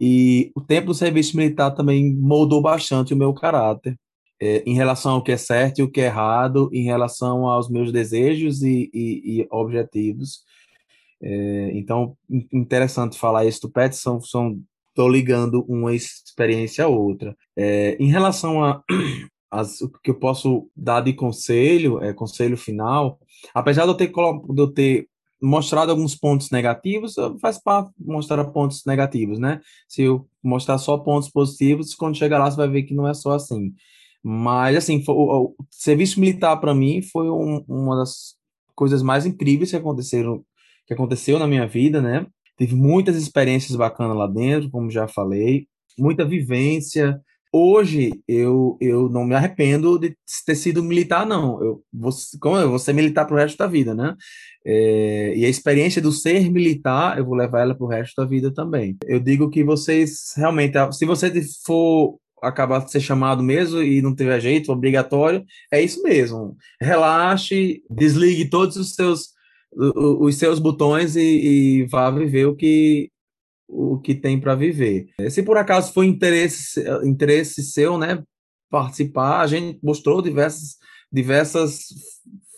E 0.00 0.50
o 0.54 0.60
tempo 0.60 0.88
do 0.88 0.94
serviço 0.94 1.36
militar 1.36 1.72
também 1.72 2.14
moldou 2.16 2.62
bastante 2.62 3.12
o 3.12 3.16
meu 3.16 3.34
caráter 3.34 3.98
é, 4.40 4.62
em 4.66 4.74
relação 4.74 5.12
ao 5.12 5.22
que 5.22 5.32
é 5.32 5.36
certo 5.36 5.78
e 5.78 5.82
o 5.82 5.90
que 5.90 6.00
é 6.00 6.06
errado, 6.06 6.70
em 6.72 6.84
relação 6.84 7.46
aos 7.46 7.68
meus 7.68 7.92
desejos 7.92 8.62
e, 8.62 8.90
e, 8.92 9.40
e 9.42 9.48
objetivos. 9.50 10.44
É, 11.22 11.70
então, 11.74 12.16
interessante 12.52 13.18
falar 13.18 13.44
isso 13.44 13.60
do 13.68 13.72
são, 13.92 14.18
estou 14.88 15.08
ligando 15.08 15.64
uma 15.68 15.94
experiência 15.94 16.84
a 16.84 16.88
outra. 16.88 17.36
É, 17.56 17.96
em 18.00 18.10
relação 18.10 18.64
a 18.64 18.82
as, 19.50 19.80
o 19.80 19.90
que 19.90 20.10
eu 20.10 20.18
posso 20.18 20.70
dar 20.76 21.00
de 21.00 21.12
conselho, 21.12 22.02
é, 22.02 22.12
conselho 22.12 22.56
final, 22.56 23.18
apesar 23.52 23.82
de 23.82 23.88
eu 23.88 23.94
ter, 23.94 24.06
de 24.08 24.60
eu 24.60 24.68
ter 24.72 25.08
mostrado 25.42 25.90
alguns 25.90 26.14
pontos 26.14 26.50
negativos, 26.50 27.14
faz 27.40 27.58
parte 27.58 27.90
mostrar 27.98 28.44
pontos 28.44 28.84
negativos, 28.86 29.38
né? 29.38 29.60
Se 29.88 30.02
eu 30.02 30.28
mostrar 30.42 30.78
só 30.78 30.98
pontos 30.98 31.30
positivos, 31.30 31.94
quando 31.94 32.16
chegar 32.16 32.38
lá 32.38 32.50
você 32.50 32.56
vai 32.56 32.68
ver 32.68 32.82
que 32.82 32.94
não 32.94 33.08
é 33.08 33.14
só 33.14 33.32
assim. 33.32 33.74
Mas, 34.22 34.76
assim, 34.76 35.02
foi, 35.02 35.14
o, 35.14 35.54
o, 35.58 35.66
serviço 35.70 36.20
militar 36.20 36.56
para 36.58 36.74
mim 36.74 37.02
foi 37.02 37.30
um, 37.30 37.64
uma 37.66 37.96
das 37.96 38.34
coisas 38.74 39.02
mais 39.02 39.26
incríveis 39.26 39.70
que 39.70 39.76
aconteceram, 39.76 40.44
que 40.86 40.94
aconteceu 40.94 41.38
na 41.38 41.46
minha 41.46 41.66
vida, 41.66 42.02
né? 42.02 42.26
Tive 42.58 42.74
muitas 42.74 43.16
experiências 43.16 43.76
bacanas 43.76 44.16
lá 44.16 44.26
dentro, 44.26 44.70
como 44.70 44.90
já 44.90 45.08
falei, 45.08 45.66
muita 45.98 46.24
vivência. 46.24 47.20
Hoje 47.52 48.12
eu, 48.28 48.76
eu 48.80 49.08
não 49.08 49.24
me 49.24 49.34
arrependo 49.34 49.98
de 49.98 50.14
ter 50.46 50.54
sido 50.54 50.82
militar, 50.82 51.26
não. 51.26 51.62
Eu 51.62 51.82
vou, 51.92 52.12
como 52.40 52.56
eu 52.56 52.68
vou 52.68 52.78
ser 52.78 52.92
militar 52.92 53.26
pro 53.26 53.36
resto 53.36 53.56
da 53.56 53.66
vida, 53.66 53.94
né? 53.94 54.14
É, 54.64 55.34
e 55.36 55.44
a 55.44 55.48
experiência 55.48 56.02
do 56.02 56.12
ser 56.12 56.50
militar, 56.50 57.18
eu 57.18 57.24
vou 57.24 57.34
levar 57.34 57.62
ela 57.62 57.74
pro 57.74 57.86
resto 57.86 58.20
da 58.20 58.28
vida 58.28 58.52
também. 58.52 58.96
Eu 59.06 59.18
digo 59.18 59.48
que 59.48 59.64
vocês 59.64 60.34
realmente, 60.36 60.74
se 60.92 61.06
você 61.06 61.32
for 61.64 62.18
acabar 62.42 62.84
de 62.84 62.90
ser 62.90 63.00
chamado 63.00 63.42
mesmo 63.42 63.82
e 63.82 64.00
não 64.02 64.14
tiver 64.14 64.40
jeito, 64.40 64.72
obrigatório, 64.72 65.44
é 65.72 65.82
isso 65.82 66.02
mesmo. 66.02 66.56
Relaxe, 66.80 67.82
desligue 67.90 68.48
todos 68.48 68.76
os 68.76 68.94
seus 68.94 69.30
os 69.72 70.34
seus 70.34 70.58
botões 70.58 71.14
e, 71.14 71.20
e 71.20 71.86
vá 71.86 72.10
viver 72.10 72.46
o 72.46 72.56
que 72.56 73.10
o 73.68 73.98
que 74.00 74.16
tem 74.16 74.40
para 74.40 74.56
viver. 74.56 75.06
Se 75.30 75.44
por 75.44 75.56
acaso 75.56 75.92
foi 75.92 76.06
interesse 76.06 76.82
interesse 77.04 77.62
seu, 77.62 77.96
né, 77.96 78.20
participar, 78.68 79.40
a 79.40 79.46
gente 79.46 79.78
mostrou 79.82 80.20
diversas 80.20 80.76
diversas 81.12 81.86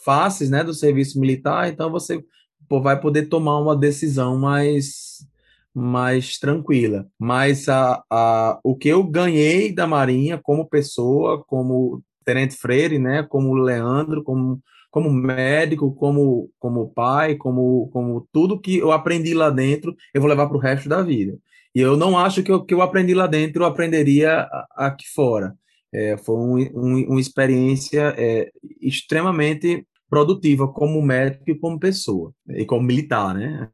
faces, 0.05 0.51
né, 0.51 0.65
do 0.65 0.75
serviço 0.75 1.21
militar, 1.21 1.69
então 1.69 1.91
você 1.91 2.23
vai 2.69 2.99
poder 2.99 3.27
tomar 3.27 3.61
uma 3.61 3.77
decisão 3.77 4.39
mais 4.39 5.27
mais 5.75 6.39
tranquila. 6.39 7.07
Mas 7.19 7.69
a, 7.69 8.03
a, 8.11 8.59
o 8.63 8.77
que 8.77 8.89
eu 8.89 9.03
ganhei 9.05 9.73
da 9.73 9.87
Marinha 9.87 10.39
como 10.43 10.69
pessoa, 10.69 11.43
como 11.45 12.03
Tenente 12.25 12.57
Freire, 12.57 12.99
né, 12.99 13.23
como 13.23 13.55
Leandro, 13.55 14.23
como, 14.23 14.61
como 14.91 15.11
médico, 15.11 15.95
como, 15.95 16.51
como 16.59 16.91
pai, 16.91 17.37
como, 17.37 17.89
como 17.93 18.27
tudo 18.33 18.61
que 18.61 18.79
eu 18.79 18.93
aprendi 18.93 19.35
lá 19.35 19.51
dentro, 19.51 19.95
eu 20.15 20.21
vou 20.21 20.29
levar 20.29 20.47
para 20.47 20.57
o 20.57 20.61
resto 20.61 20.89
da 20.89 21.03
vida. 21.03 21.37
E 21.75 21.81
eu 21.81 21.97
não 21.97 22.19
acho 22.19 22.43
que 22.43 22.53
o 22.53 22.65
que 22.65 22.75
eu 22.75 22.83
aprendi 22.83 23.15
lá 23.15 23.27
dentro 23.27 23.63
eu 23.63 23.67
aprenderia 23.67 24.47
aqui 24.77 25.07
fora. 25.15 25.55
É, 25.93 26.17
foi 26.17 26.37
um, 26.37 26.57
um, 26.75 27.07
uma 27.11 27.21
experiência 27.21 28.15
é, 28.17 28.51
extremamente 28.81 29.87
produtiva 30.13 30.69
como 30.69 31.01
médico 31.01 31.45
e 31.47 31.59
como 31.59 31.81
pessoa 31.81 32.35
e 32.51 32.67
como 32.67 32.83
militar, 32.83 33.35
né? 33.35 33.71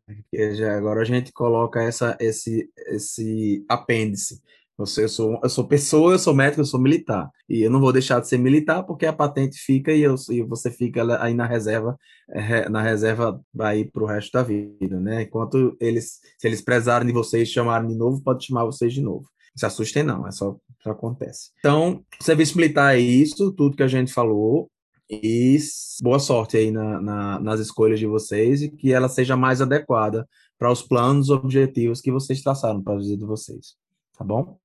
Já 0.54 0.78
agora 0.78 1.00
a 1.00 1.04
gente 1.04 1.32
coloca 1.32 1.82
essa 1.82 2.16
esse 2.20 2.70
esse 2.86 3.64
apêndice. 3.68 4.40
Você, 4.76 5.02
eu 5.02 5.08
sou 5.08 5.40
eu 5.42 5.48
sou 5.48 5.66
pessoa, 5.66 6.12
eu 6.12 6.18
sou 6.20 6.32
médico, 6.32 6.60
eu 6.60 6.64
sou 6.64 6.80
militar 6.80 7.28
e 7.48 7.62
eu 7.62 7.70
não 7.72 7.80
vou 7.80 7.92
deixar 7.92 8.20
de 8.20 8.28
ser 8.28 8.38
militar 8.38 8.84
porque 8.84 9.04
a 9.04 9.12
patente 9.12 9.58
fica 9.58 9.92
e, 9.92 10.00
eu, 10.00 10.14
e 10.30 10.40
você 10.44 10.70
fica 10.70 11.20
aí 11.20 11.34
na 11.34 11.44
reserva 11.44 11.98
é, 12.30 12.68
na 12.68 12.82
reserva 12.82 13.40
vai 13.52 13.84
para 13.84 14.04
o 14.04 14.06
resto 14.06 14.30
da 14.30 14.44
vida, 14.44 15.00
né? 15.00 15.22
Enquanto 15.22 15.76
eles 15.80 16.20
se 16.38 16.46
eles 16.46 16.60
prezarem 16.60 17.08
de 17.08 17.12
vocês 17.12 17.48
chamarem 17.48 17.88
de 17.88 17.96
novo, 17.96 18.22
pode 18.22 18.46
chamar 18.46 18.64
vocês 18.64 18.94
de 18.94 19.00
novo. 19.00 19.24
Se 19.56 19.66
assustem 19.66 20.04
não, 20.04 20.24
é 20.24 20.30
só 20.30 20.56
que 20.80 20.88
acontece. 20.88 21.50
Então, 21.58 22.04
serviço 22.20 22.56
militar 22.56 22.94
é 22.94 23.00
isso, 23.00 23.50
tudo 23.50 23.76
que 23.76 23.82
a 23.82 23.88
gente 23.88 24.12
falou. 24.12 24.70
E 25.10 25.56
boa 26.02 26.18
sorte 26.18 26.56
aí 26.56 26.70
na, 26.70 27.00
na, 27.00 27.40
nas 27.40 27.60
escolhas 27.60 27.98
de 27.98 28.06
vocês 28.06 28.62
e 28.62 28.70
que 28.70 28.92
ela 28.92 29.08
seja 29.08 29.36
mais 29.36 29.62
adequada 29.62 30.28
para 30.58 30.70
os 30.70 30.82
planos, 30.82 31.30
objetivos 31.30 32.00
que 32.00 32.10
vocês 32.10 32.42
traçaram 32.42 32.82
para 32.82 32.94
a 32.94 32.98
vida 32.98 33.16
de 33.16 33.24
vocês. 33.24 33.76
Tá 34.16 34.24
bom? 34.24 34.58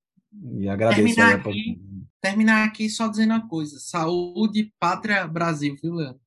E 0.58 0.68
agradeço. 0.68 1.14
Terminar 1.14 1.34
aqui, 1.36 1.42
pra... 2.20 2.30
terminar 2.30 2.64
aqui 2.64 2.90
só 2.90 3.08
dizendo 3.08 3.30
uma 3.30 3.48
coisa: 3.48 3.78
saúde, 3.78 4.72
pátria, 4.78 5.26
Brasil, 5.26 5.76
viu, 5.82 5.94
Leandro? 5.94 6.20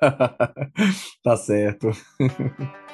tá 1.24 1.36
certo. 1.36 1.90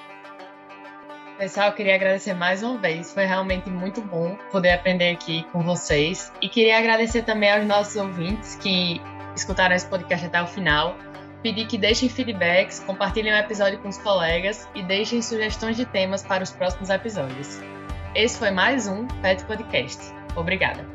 Pessoal, 1.36 1.70
eu 1.70 1.74
queria 1.74 1.96
agradecer 1.96 2.32
mais 2.32 2.62
uma 2.62 2.78
vez. 2.78 3.12
Foi 3.12 3.24
realmente 3.24 3.68
muito 3.68 4.00
bom 4.00 4.38
poder 4.52 4.70
aprender 4.70 5.10
aqui 5.10 5.42
com 5.50 5.64
vocês. 5.64 6.32
E 6.40 6.48
queria 6.48 6.78
agradecer 6.78 7.24
também 7.24 7.50
aos 7.50 7.66
nossos 7.66 7.96
ouvintes 7.96 8.54
que 8.54 9.00
escutaram 9.34 9.74
esse 9.74 9.86
podcast 9.86 10.26
até 10.26 10.42
o 10.42 10.46
final, 10.46 10.96
pedir 11.42 11.66
que 11.66 11.76
deixem 11.76 12.08
feedbacks, 12.08 12.80
compartilhem 12.80 13.32
o 13.32 13.36
episódio 13.36 13.78
com 13.78 13.88
os 13.88 13.98
colegas 13.98 14.68
e 14.74 14.82
deixem 14.82 15.20
sugestões 15.20 15.76
de 15.76 15.84
temas 15.84 16.22
para 16.22 16.42
os 16.42 16.50
próximos 16.50 16.90
episódios. 16.90 17.60
Esse 18.14 18.38
foi 18.38 18.50
mais 18.50 18.86
um 18.86 19.06
Pet 19.20 19.44
Podcast. 19.44 20.00
Obrigada! 20.36 20.93